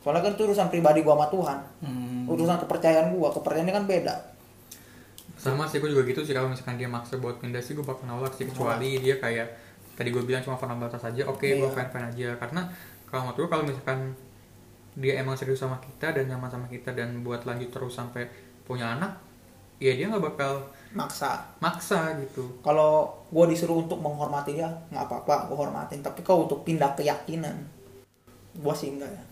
Soalnya 0.00 0.24
kan 0.24 0.32
itu 0.38 0.42
urusan 0.46 0.68
pribadi 0.70 1.02
gue 1.02 1.12
sama 1.12 1.26
Tuhan. 1.28 1.58
Hmm. 1.82 2.24
urusan 2.30 2.62
kepercayaan 2.62 3.10
gue 3.10 3.28
kepercayaannya 3.34 3.74
kan 3.74 3.84
beda. 3.90 4.14
Sama 5.34 5.66
sih 5.66 5.82
gue 5.82 5.90
juga 5.90 6.06
gitu 6.06 6.22
sih. 6.22 6.32
Kalau 6.32 6.46
misalkan 6.46 6.78
dia 6.78 6.86
maksa 6.86 7.18
buat 7.18 7.42
pindah 7.42 7.58
sih 7.58 7.74
gue 7.74 7.82
bakal 7.82 8.06
nolak 8.06 8.30
sih. 8.38 8.46
Kecuali 8.46 9.02
dia 9.02 9.18
kayak 9.18 9.50
tadi 10.00 10.08
gue 10.08 10.24
bilang 10.24 10.40
cuma 10.40 10.56
formalitas 10.56 11.04
aja 11.04 11.28
oke 11.28 11.44
gue 11.44 11.60
Iya. 11.60 11.68
fan 11.68 11.88
fan 11.92 12.08
aja. 12.08 12.28
Karena 12.40 12.64
kalau 13.04 13.28
menurut 13.28 13.36
gue 13.44 13.48
kalau 13.52 13.64
misalkan 13.68 14.16
dia 14.96 15.20
emang 15.20 15.36
serius 15.36 15.60
sama 15.60 15.76
kita 15.84 16.16
dan 16.16 16.24
nyaman 16.32 16.48
sama 16.48 16.66
kita 16.72 16.96
dan 16.96 17.20
buat 17.20 17.44
lanjut 17.44 17.68
terus 17.68 17.92
sampai 17.92 18.24
punya 18.64 18.96
anak 18.96 19.12
ya 19.76 19.92
dia 19.92 20.08
nggak 20.08 20.24
bakal 20.24 20.64
maksa. 20.96 21.44
maksa 21.60 22.16
gitu. 22.24 22.48
Kalau 22.64 23.12
gue 23.28 23.44
disuruh 23.52 23.84
untuk 23.84 24.00
menghormati 24.00 24.56
dia 24.56 24.72
nggak 24.88 25.04
apa-apa 25.04 25.52
gue 25.52 25.56
hormatin. 25.60 26.00
Tapi 26.00 26.24
kalau 26.24 26.48
untuk 26.48 26.64
pindah 26.64 26.96
keyakinan 26.96 27.60
gue 28.56 28.74
sih 28.74 28.96
enggak 28.96 29.12
ya 29.12 29.24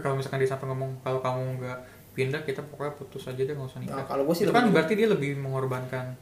kalau 0.00 0.16
misalkan 0.16 0.40
dia 0.40 0.48
sampai 0.48 0.72
ngomong 0.72 0.96
kalau 1.04 1.20
kamu 1.20 1.60
nggak 1.60 1.78
pindah 2.16 2.40
kita 2.48 2.64
pokoknya 2.64 2.92
putus 2.96 3.28
aja 3.28 3.40
deh 3.44 3.52
nggak 3.52 3.68
usah 3.68 3.80
nikah. 3.80 3.96
Nah, 4.00 4.06
kalau 4.08 4.22
gue 4.24 4.34
sih 4.36 4.44
itu 4.48 4.52
kan 4.52 4.68
berarti 4.72 4.94
dia 4.96 5.08
lebih 5.08 5.36
mengorbankan 5.36 6.16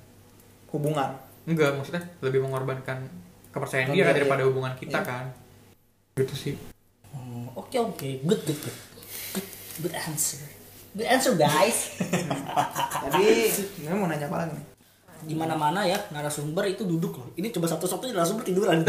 hubungan 0.74 1.14
enggak 1.50 1.74
maksudnya 1.74 2.02
lebih 2.22 2.40
mengorbankan 2.40 3.02
kepercayaan 3.50 3.90
Oh, 3.90 3.94
dia 3.94 4.06
iya, 4.06 4.14
daripada 4.14 4.42
iya. 4.42 4.48
hubungan 4.48 4.72
kita 4.74 4.98
Iya. 4.98 5.06
kan 5.06 5.24
gitu 6.14 6.34
sih 6.34 6.54
Oh, 7.10 7.50
Oke 7.58 7.76
oke, 7.76 8.08
good 8.22 8.40
good 8.46 8.58
good, 8.60 8.76
good, 9.34 9.46
good 9.82 9.94
answer. 9.96 10.38
The 10.90 11.02
answer 11.02 11.34
guys. 11.34 11.98
Jadi, 13.06 13.26
ini 13.78 13.90
mau 13.90 14.06
nanya 14.06 14.26
apa 14.26 14.42
lagi 14.42 14.54
nih? 14.54 14.66
Di 15.20 15.34
mana-mana 15.34 15.82
ya 15.82 15.98
narasumber 16.10 16.66
itu 16.66 16.82
duduk 16.82 17.14
loh. 17.14 17.28
Ini 17.34 17.50
coba 17.50 17.66
satu-satunya 17.66 18.14
narasumber 18.14 18.42
tiduran. 18.42 18.82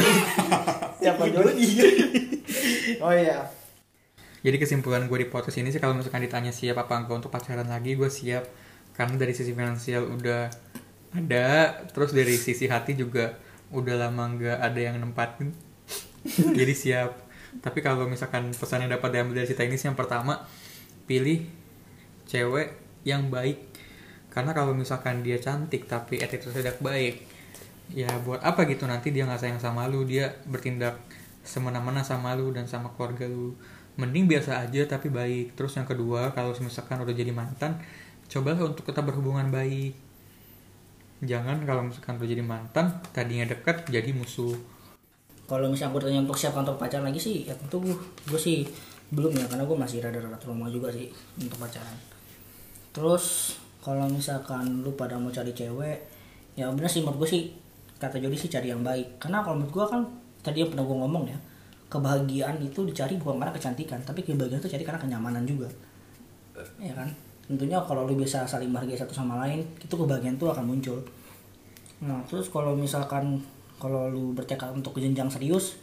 Siapa 1.01 1.23
Jody? 1.27 1.53
Iya. 1.57 1.85
Oh 3.01 3.13
iya. 3.13 3.45
Jadi 4.41 4.57
kesimpulan 4.57 5.05
gue 5.05 5.17
di 5.19 5.29
podcast 5.29 5.57
ini 5.57 5.69
sih 5.69 5.77
kalau 5.77 5.93
misalkan 5.93 6.21
ditanya 6.21 6.49
siap 6.49 6.77
apa 6.79 6.97
enggak 6.97 7.21
untuk 7.21 7.29
pacaran 7.29 7.65
lagi, 7.65 7.93
gue 7.93 8.09
siap. 8.09 8.49
Karena 8.93 9.17
dari 9.17 9.33
sisi 9.33 9.53
finansial 9.53 10.05
udah 10.05 10.49
ada, 11.11 11.75
terus 11.91 12.15
dari 12.15 12.35
sisi 12.39 12.71
hati 12.71 12.95
juga 12.95 13.35
udah 13.71 14.07
lama 14.07 14.31
nggak 14.35 14.59
ada 14.59 14.79
yang 14.79 14.95
nempatin. 14.99 15.51
Jadi 16.59 16.73
siap. 16.75 17.11
Tapi 17.59 17.83
kalau 17.83 18.07
misalkan 18.07 18.55
pesan 18.55 18.87
yang 18.87 18.95
dapat 18.95 19.11
diambil 19.11 19.43
dari 19.43 19.51
ini 19.51 19.75
sih 19.75 19.91
yang 19.91 19.99
pertama, 19.99 20.47
pilih 21.03 21.43
cewek 22.27 22.79
yang 23.03 23.27
baik. 23.27 23.59
Karena 24.31 24.55
kalau 24.55 24.71
misalkan 24.71 25.19
dia 25.19 25.35
cantik 25.35 25.83
tapi 25.91 26.23
attitude 26.23 26.55
tidak 26.55 26.79
baik, 26.79 27.27
ya 27.91 28.07
buat 28.23 28.39
apa 28.39 28.63
gitu 28.71 28.87
nanti 28.87 29.11
dia 29.11 29.27
nggak 29.27 29.43
sayang 29.43 29.59
sama 29.59 29.91
lu, 29.91 30.07
dia 30.07 30.31
bertindak 30.47 30.95
semena-mena 31.43 32.05
sama 32.05 32.37
lu 32.37 32.53
dan 32.55 32.69
sama 32.69 32.93
keluarga 32.95 33.27
lu 33.27 33.57
mending 33.99 34.29
biasa 34.29 34.63
aja 34.63 34.87
tapi 34.87 35.11
baik 35.11 35.57
terus 35.57 35.75
yang 35.75 35.83
kedua 35.83 36.31
kalau 36.31 36.55
misalkan 36.63 37.01
udah 37.03 37.11
jadi 37.11 37.33
mantan 37.35 37.75
cobalah 38.31 38.71
untuk 38.71 38.87
tetap 38.87 39.03
berhubungan 39.03 39.51
baik 39.51 39.97
jangan 41.21 41.61
kalau 41.65 41.85
misalkan 41.85 42.17
udah 42.17 42.29
jadi 42.29 42.43
mantan 42.43 42.85
tadinya 43.13 43.45
dekat 43.45 43.85
jadi 43.89 44.09
musuh 44.13 44.57
Kalau 45.45 45.67
misalnya 45.67 45.99
gue 45.99 46.01
tanya 46.07 46.19
untuk 46.23 46.39
siapa 46.39 46.63
untuk 46.63 46.79
pacaran 46.79 47.11
lagi 47.11 47.19
sih, 47.19 47.43
ya 47.43 47.51
tentu 47.51 47.83
gue 47.83 48.39
sih 48.39 48.63
belum 49.11 49.35
ya 49.35 49.43
karena 49.51 49.67
gue 49.67 49.75
masih 49.75 49.99
rada-rada 49.99 50.39
trauma 50.39 50.71
juga 50.71 50.87
sih 50.95 51.11
untuk 51.35 51.59
pacaran. 51.59 51.91
Terus 52.95 53.55
kalau 53.83 54.07
misalkan 54.07 54.79
lu 54.79 54.95
pada 54.95 55.19
mau 55.19 55.27
cari 55.27 55.51
cewek, 55.51 55.97
ya 56.55 56.71
bener 56.71 56.87
sih 56.87 57.03
menurut 57.03 57.27
gue 57.27 57.29
sih 57.35 57.41
kata 57.99 58.23
Jody 58.23 58.39
sih 58.39 58.47
cari 58.47 58.71
yang 58.71 58.79
baik. 58.79 59.19
Karena 59.19 59.43
kalau 59.43 59.59
menurut 59.59 59.75
gue 59.75 59.85
kan 59.91 60.01
tadi 60.39 60.63
yang 60.63 60.71
pernah 60.71 60.87
gue 60.87 60.97
ngomong 61.03 61.23
ya, 61.27 61.37
kebahagiaan 61.91 62.55
itu 62.63 62.87
dicari 62.87 63.19
bukan 63.19 63.43
karena 63.43 63.51
kecantikan, 63.51 63.99
tapi 64.07 64.23
kebahagiaan 64.23 64.63
itu 64.63 64.71
cari 64.71 64.83
karena 64.87 65.03
kenyamanan 65.03 65.43
juga. 65.43 65.67
Ya 66.79 66.95
kan? 66.95 67.11
Tentunya 67.51 67.83
kalau 67.83 68.07
lu 68.07 68.15
bisa 68.15 68.47
saling 68.47 68.71
menghargai 68.71 68.95
satu 68.95 69.11
sama 69.11 69.43
lain, 69.43 69.59
itu 69.83 69.91
kebahagiaan 69.91 70.39
itu 70.39 70.47
akan 70.47 70.63
muncul. 70.63 71.03
Nah, 71.99 72.23
terus 72.23 72.47
kalau 72.47 72.71
misalkan 72.79 73.43
kalau 73.75 74.07
lu 74.07 74.31
bertekad 74.31 74.71
untuk 74.71 74.95
jenjang 75.03 75.27
serius, 75.27 75.75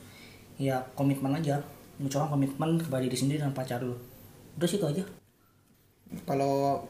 ya 0.56 0.80
komitmen 0.96 1.36
aja. 1.36 1.60
Lu 2.00 2.08
coba 2.08 2.32
komitmen 2.32 2.80
kepada 2.80 3.04
diri 3.04 3.20
sendiri 3.20 3.44
dan 3.44 3.52
pacar 3.52 3.84
lu. 3.84 3.92
Udah 4.56 4.64
situ 4.64 4.88
aja. 4.88 5.04
Kalau 6.24 6.88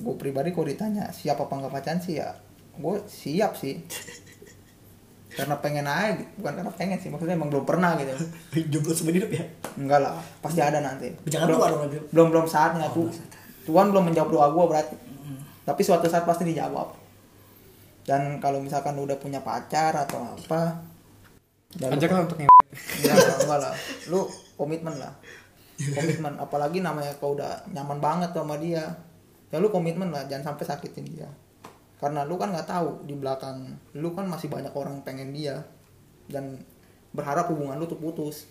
gue 0.00 0.14
pribadi 0.16 0.56
kalau 0.56 0.64
ditanya 0.64 1.12
siapa 1.12 1.44
apa 1.44 1.52
nggak 1.52 1.72
pacaran 1.72 2.00
sih 2.00 2.16
ya 2.16 2.32
gue 2.80 2.96
siap 3.04 3.52
sih 3.60 3.76
karena 5.36 5.56
pengen 5.60 5.84
aja 5.84 6.16
gitu. 6.16 6.32
bukan 6.40 6.52
karena 6.60 6.72
pengen 6.72 6.98
sih 7.00 7.08
maksudnya 7.12 7.36
emang 7.36 7.52
belum 7.52 7.68
pernah 7.68 7.96
gitu 8.00 8.12
Jomblo 8.72 8.92
seumur 8.96 9.12
hidup 9.16 9.28
ya. 9.32 9.44
enggak 9.76 10.00
lah 10.00 10.16
pasti 10.40 10.60
ada 10.64 10.80
nanti 10.80 11.12
Jangan 11.28 11.46
belum, 11.48 11.60
dong, 11.60 12.08
belum 12.08 12.26
belum 12.32 12.46
saatnya 12.48 12.88
tuh 12.92 13.12
Tuhan 13.62 13.94
belum 13.94 14.10
menjawab 14.10 14.30
doa 14.30 14.46
gue 14.50 14.64
berarti 14.68 14.94
tapi 15.62 15.80
suatu 15.86 16.10
saat 16.10 16.26
pasti 16.26 16.48
dijawab 16.48 16.94
dan 18.02 18.42
kalau 18.42 18.58
misalkan 18.58 18.98
udah 18.98 19.14
punya 19.18 19.38
pacar 19.42 19.94
atau 19.94 20.34
apa 20.34 20.82
ajaklah 21.78 22.26
untuk 22.26 22.38
yang 22.42 22.52
Ya, 23.04 23.12
enggak 23.12 23.60
lah. 23.68 23.74
Lu 24.08 24.24
komitmen 24.56 24.96
lah. 24.96 25.12
Komitmen. 25.76 26.40
Apalagi 26.40 26.80
namanya 26.80 27.12
kau 27.20 27.36
udah 27.36 27.68
nyaman 27.68 28.00
banget 28.00 28.32
sama 28.32 28.56
dia. 28.56 28.88
Ya 29.52 29.60
lu 29.60 29.68
komitmen 29.68 30.08
lah, 30.08 30.24
jangan 30.24 30.52
sampai 30.52 30.64
sakitin 30.64 31.04
dia. 31.04 31.28
Karena 32.00 32.24
lu 32.24 32.40
kan 32.40 32.50
nggak 32.50 32.64
tahu 32.64 33.04
di 33.04 33.14
belakang 33.14 33.76
lu 33.94 34.16
kan 34.16 34.24
masih 34.24 34.48
banyak 34.48 34.72
orang 34.72 35.04
pengen 35.04 35.36
dia 35.36 35.60
dan 36.26 36.58
berharap 37.12 37.52
hubungan 37.52 37.76
lu 37.76 37.84
tuh 37.84 38.00
putus. 38.00 38.48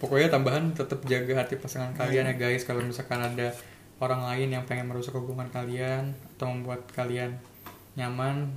pokoknya 0.00 0.32
tambahan 0.32 0.72
tetap 0.72 1.04
jaga 1.04 1.44
hati 1.44 1.60
pasangan 1.60 1.92
kalian 1.92 2.32
ya 2.32 2.34
guys 2.40 2.64
kalau 2.64 2.80
misalkan 2.80 3.20
ada 3.20 3.52
orang 4.00 4.24
lain 4.24 4.48
yang 4.56 4.64
pengen 4.64 4.88
merusak 4.88 5.12
hubungan 5.12 5.46
kalian 5.52 6.16
atau 6.36 6.48
membuat 6.48 6.88
kalian 6.96 7.36
nyaman 7.94 8.48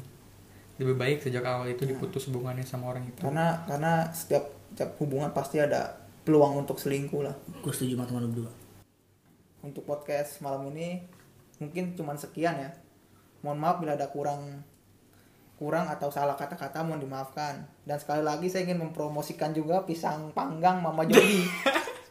lebih 0.80 0.96
baik 0.98 1.18
sejak 1.22 1.46
awal 1.46 1.70
itu 1.70 1.86
diputus 1.86 2.26
hubungannya 2.32 2.66
sama 2.66 2.90
orang 2.90 3.06
itu 3.06 3.22
Karena 3.22 3.62
karena 3.70 4.10
setiap 4.10 4.50
setiap 4.74 4.98
hubungan 4.98 5.30
pasti 5.36 5.62
ada 5.62 6.02
peluang 6.26 6.66
untuk 6.66 6.80
selingkuh 6.80 7.22
lah. 7.22 7.36
Gue 7.62 7.70
setuju 7.70 8.00
sama 8.00 8.10
teman 8.10 8.32
berdua. 8.32 8.52
Untuk 9.62 9.84
podcast 9.86 10.40
malam 10.42 10.72
ini 10.74 11.04
mungkin 11.62 11.94
cuman 11.94 12.18
sekian 12.18 12.58
ya. 12.58 12.72
Mohon 13.44 13.60
maaf 13.60 13.78
bila 13.84 13.94
ada 14.00 14.08
kurang 14.10 14.64
kurang 15.62 15.86
atau 15.88 16.10
salah 16.10 16.34
kata-kata 16.34 16.82
mohon 16.82 17.04
dimaafkan. 17.04 17.68
Dan 17.86 18.02
sekali 18.02 18.26
lagi 18.26 18.50
saya 18.50 18.66
ingin 18.66 18.82
mempromosikan 18.82 19.54
juga 19.54 19.84
pisang 19.86 20.34
panggang 20.34 20.82
Mama 20.82 21.06
Jody. 21.06 21.44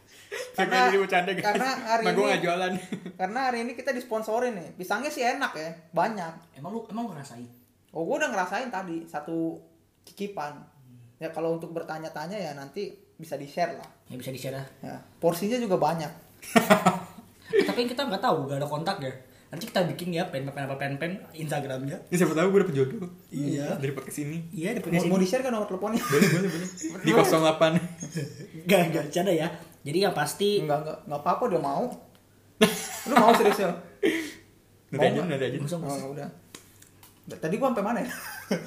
Karena 0.53 0.87
jadi 0.87 0.97
bercanda 1.01 1.31
guys. 1.31 1.45
karena 1.45 1.69
hari 1.89 2.03
Nah, 2.03 2.11
ini 2.13 2.21
nggak 2.23 2.41
jualan. 2.41 2.71
karena 3.21 3.39
hari 3.41 3.57
ini 3.65 3.71
kita 3.73 3.91
disponsorin 3.91 4.53
nih. 4.53 4.69
Pisangnya 4.73 5.09
sih 5.09 5.21
enak 5.21 5.51
ya, 5.53 5.69
banyak. 5.91 6.33
Emang 6.55 6.71
lu 6.71 6.85
emang 6.87 7.09
ngerasain? 7.09 7.49
Oh, 7.89 8.05
gue 8.05 8.15
udah 8.17 8.29
ngerasain 8.29 8.69
tadi 8.69 9.05
satu 9.05 9.57
cicipan. 10.03 10.57
Ya 11.17 11.29
kalau 11.29 11.55
untuk 11.55 11.71
bertanya-tanya 11.71 12.35
ya 12.35 12.51
nanti 12.53 12.89
bisa 13.13 13.37
di-share 13.37 13.77
lah. 13.77 13.89
Ya 14.07 14.15
bisa 14.15 14.29
di-share 14.29 14.57
ya. 14.57 14.65
Ya, 14.81 14.95
porsinya 15.17 15.57
juga 15.57 15.77
banyak. 15.77 16.11
Eh, 17.53 17.61
tapi 17.61 17.85
kita 17.85 18.09
nggak 18.09 18.17
tahu, 18.17 18.49
gak 18.49 18.57
ada 18.57 18.65
kontak 18.65 18.97
ya. 18.97 19.13
Nanti 19.53 19.69
kita 19.69 19.85
bikin 19.85 20.09
ya 20.09 20.25
pen 20.25 20.49
pen 20.49 20.65
apa 20.65 20.73
pen 20.73 20.97
pen 20.97 21.21
Instagramnya. 21.37 22.01
Ya, 22.09 22.15
siapa 22.17 22.33
tahu 22.33 22.49
gue 22.49 22.59
dapet 22.65 22.73
jodoh. 22.73 23.05
Iya. 23.29 23.77
Dari 23.77 23.93
podcast 23.93 24.25
ini. 24.25 24.41
Iya, 24.49 24.73
ada 24.73 24.81
Mau, 24.81 24.85
podcast 24.89 25.05
mau 25.05 25.17
ini. 25.19 25.21
di-share 25.21 25.43
kan 25.45 25.51
nomor 25.53 25.67
teleponnya? 25.69 26.01
Boleh, 26.01 26.29
boleh, 26.33 26.49
boleh. 26.49 26.67
Di 27.05 27.11
08. 27.13 28.65
Gak, 28.65 28.79
gak 28.89 29.03
bercanda 29.05 29.29
ya. 29.29 29.53
Jadi 29.83 29.97
yang 29.99 30.15
pasti 30.15 30.63
Enggak, 30.63 30.79
enggak, 30.83 30.97
enggak 31.05 31.21
apa-apa 31.21 31.43
dia 31.47 31.61
mau. 31.61 31.83
Lu 33.07 33.13
mau 33.13 33.31
serius 33.35 33.59
ya? 33.59 33.69
Nanti 34.89 35.05
aja, 35.09 35.21
nanti 35.21 35.45
aja. 35.45 35.57
Langsung, 35.59 35.81
Oh, 35.83 35.89
langsung. 35.91 36.11
udah. 36.15 36.29
Tadi 37.35 37.55
gua 37.55 37.71
sampai 37.71 37.85
mana 37.85 37.99
ya? 38.03 38.11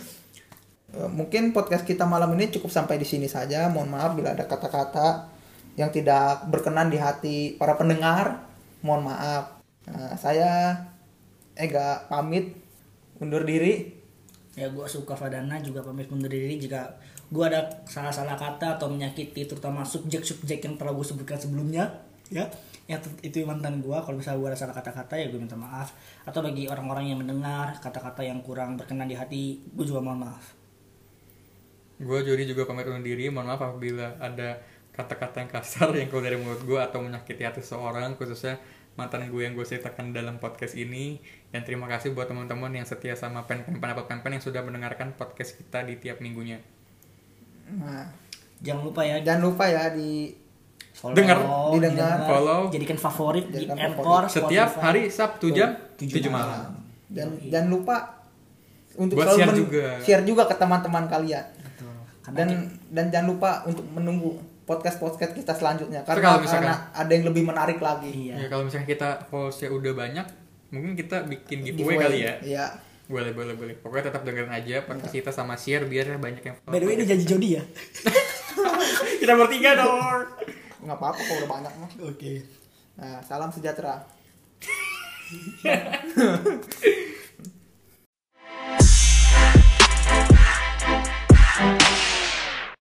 Eh, 0.86 1.10
Mungkin 1.10 1.50
podcast 1.50 1.82
kita 1.82 2.06
malam 2.06 2.30
ini 2.38 2.46
cukup 2.46 2.70
sampai 2.70 2.94
di 2.94 3.02
sini 3.02 3.26
saja. 3.26 3.66
Mohon 3.66 3.90
maaf 3.90 4.10
bila 4.14 4.38
ada 4.38 4.46
kata-kata 4.46 5.26
yang 5.74 5.90
tidak 5.90 6.46
berkenan 6.46 6.88
di 6.88 6.96
hati 6.96 7.36
para 7.58 7.74
pendengar. 7.74 8.46
Mohon 8.86 9.10
maaf. 9.10 9.44
Nah, 9.90 10.14
saya 10.14 10.78
Ega 11.58 12.06
pamit 12.06 12.54
undur 13.18 13.42
diri. 13.42 13.98
Ya 14.54 14.70
gue 14.70 14.86
suka 14.86 15.18
Fadana 15.18 15.58
juga 15.58 15.82
pamit 15.82 16.06
undur 16.06 16.30
diri 16.30 16.54
jika 16.54 16.96
gue 17.26 17.44
ada 17.44 17.82
salah-salah 17.90 18.38
kata 18.38 18.78
atau 18.78 18.86
menyakiti 18.86 19.50
terutama 19.50 19.82
subjek-subjek 19.82 20.62
yang 20.62 20.78
telah 20.78 20.94
gue 20.94 21.06
sebutkan 21.06 21.38
sebelumnya 21.38 22.06
ya. 22.30 22.46
Ter- 22.86 23.18
itu 23.26 23.42
mantan 23.42 23.82
gue 23.82 23.98
kalau 23.98 24.14
misalnya 24.14 24.38
gue 24.38 24.48
ada 24.54 24.58
salah 24.58 24.74
kata-kata 24.78 25.18
ya 25.18 25.26
gue 25.26 25.40
minta 25.42 25.58
maaf. 25.58 25.90
Atau 26.22 26.46
bagi 26.46 26.70
orang-orang 26.70 27.10
yang 27.10 27.18
mendengar 27.18 27.74
kata-kata 27.82 28.22
yang 28.22 28.38
kurang 28.46 28.78
berkenan 28.78 29.10
di 29.10 29.18
hati 29.18 29.58
gue 29.58 29.84
juga 29.84 29.98
mohon 29.98 30.22
maaf. 30.22 30.54
Gue 31.98 32.22
Jody 32.22 32.46
juga 32.46 32.62
pamit 32.62 32.86
undur 32.86 33.02
diri. 33.02 33.26
Mohon 33.26 33.46
maaf 33.50 33.62
apabila 33.74 34.06
ada 34.22 34.62
kata-kata 34.94 35.42
yang 35.42 35.50
kasar 35.50 35.90
yang 35.98 36.06
keluar 36.06 36.30
dari 36.30 36.38
mulut 36.38 36.62
gue 36.62 36.78
atau 36.78 37.02
menyakiti 37.02 37.42
hati 37.42 37.58
seseorang 37.58 38.14
khususnya 38.14 38.62
mantan 38.94 39.28
gue 39.28 39.42
yang 39.42 39.58
gue 39.58 39.66
ceritakan 39.66 40.14
dalam 40.14 40.38
podcast 40.38 40.78
ini. 40.78 41.18
Dan 41.50 41.66
terima 41.66 41.90
kasih 41.90 42.14
buat 42.14 42.30
teman-teman 42.30 42.70
yang 42.70 42.86
setia 42.86 43.18
sama 43.18 43.50
pen 43.50 43.66
pen 43.66 43.90
apa 43.90 44.06
pen 44.06 44.22
pen 44.22 44.38
yang 44.38 44.44
sudah 44.46 44.62
mendengarkan 44.62 45.18
podcast 45.18 45.58
kita 45.58 45.82
di 45.82 45.98
tiap 45.98 46.22
minggunya 46.22 46.75
Nah, 47.68 48.06
jangan 48.58 48.82
lupa 48.82 49.02
ya. 49.02 49.16
Jangan 49.20 49.42
lupa 49.42 49.64
ya 49.64 49.90
di 49.90 50.30
follow, 50.92 51.12
Dengar, 51.12 51.38
didengar, 51.72 52.18
follow. 52.24 52.60
jadikan 52.70 52.96
favorit 52.96 53.46
di 53.48 53.66
Anchor 53.66 54.22
setiap 54.26 54.68
Spotify. 54.70 54.82
hari 54.82 55.02
Sabtu 55.06 55.46
jam 55.50 55.70
Tujuh 55.94 56.16
7 56.18 56.30
malam. 56.30 56.72
dan 57.06 57.28
jangan 57.42 57.68
lupa 57.70 57.96
untuk 58.94 59.14
Buat 59.14 59.28
selalu 59.30 59.40
share 59.42 59.54
juga. 59.54 59.86
share 60.00 60.24
juga 60.24 60.42
ke 60.44 60.54
teman-teman 60.54 61.04
kalian. 61.04 61.44
Betul. 61.54 61.92
Karena 62.22 62.34
dan 62.34 62.48
kita- 62.48 62.72
dan 62.90 63.04
jangan 63.10 63.26
lupa 63.28 63.50
untuk 63.64 63.84
menunggu 63.88 64.30
podcast 64.64 64.96
podcast 64.96 65.30
kita 65.30 65.52
selanjutnya. 65.52 66.00
Karena, 66.02 66.22
kalau 66.24 66.40
misalkan- 66.40 66.64
karena 66.66 66.96
ada 66.96 67.12
yang 67.12 67.24
lebih 67.24 67.42
menarik 67.44 67.78
lagi. 67.78 68.10
Iya. 68.10 68.34
Ya 68.34 68.48
kalau 68.48 68.64
misalnya 68.64 68.88
kita 68.88 69.08
followersnya 69.26 69.68
udah 69.70 69.92
banyak 69.92 70.26
mungkin 70.66 70.92
kita 70.94 71.16
bikin 71.24 71.58
giveaway, 71.62 72.00
kali 72.00 72.18
ya. 72.22 72.34
Iya 72.40 72.66
boleh 73.06 73.32
boleh 73.32 73.54
boleh. 73.54 73.74
Pokoknya 73.78 74.10
tetap 74.10 74.26
dengerin 74.26 74.50
aja 74.50 74.82
podcast 74.82 75.14
kita 75.14 75.30
sama 75.30 75.54
share 75.54 75.86
biar 75.86 76.18
banyak 76.18 76.42
yang 76.42 76.56
follow. 76.58 76.74
By 76.74 76.78
the 76.82 76.86
way 76.90 76.94
ini 76.98 77.06
janji 77.06 77.26
Jody 77.26 77.48
ya? 77.58 77.62
Kita 79.22 79.32
bertiga 79.38 79.78
dong. 79.78 80.26
Nggak 80.82 80.98
apa-apa 80.98 81.20
kalau 81.22 81.38
udah 81.42 81.50
banyak 81.50 81.72
mah. 81.78 81.90
Oke. 82.10 82.42
Nah 82.98 83.22
salam 83.22 83.50
sejahtera 83.54 84.02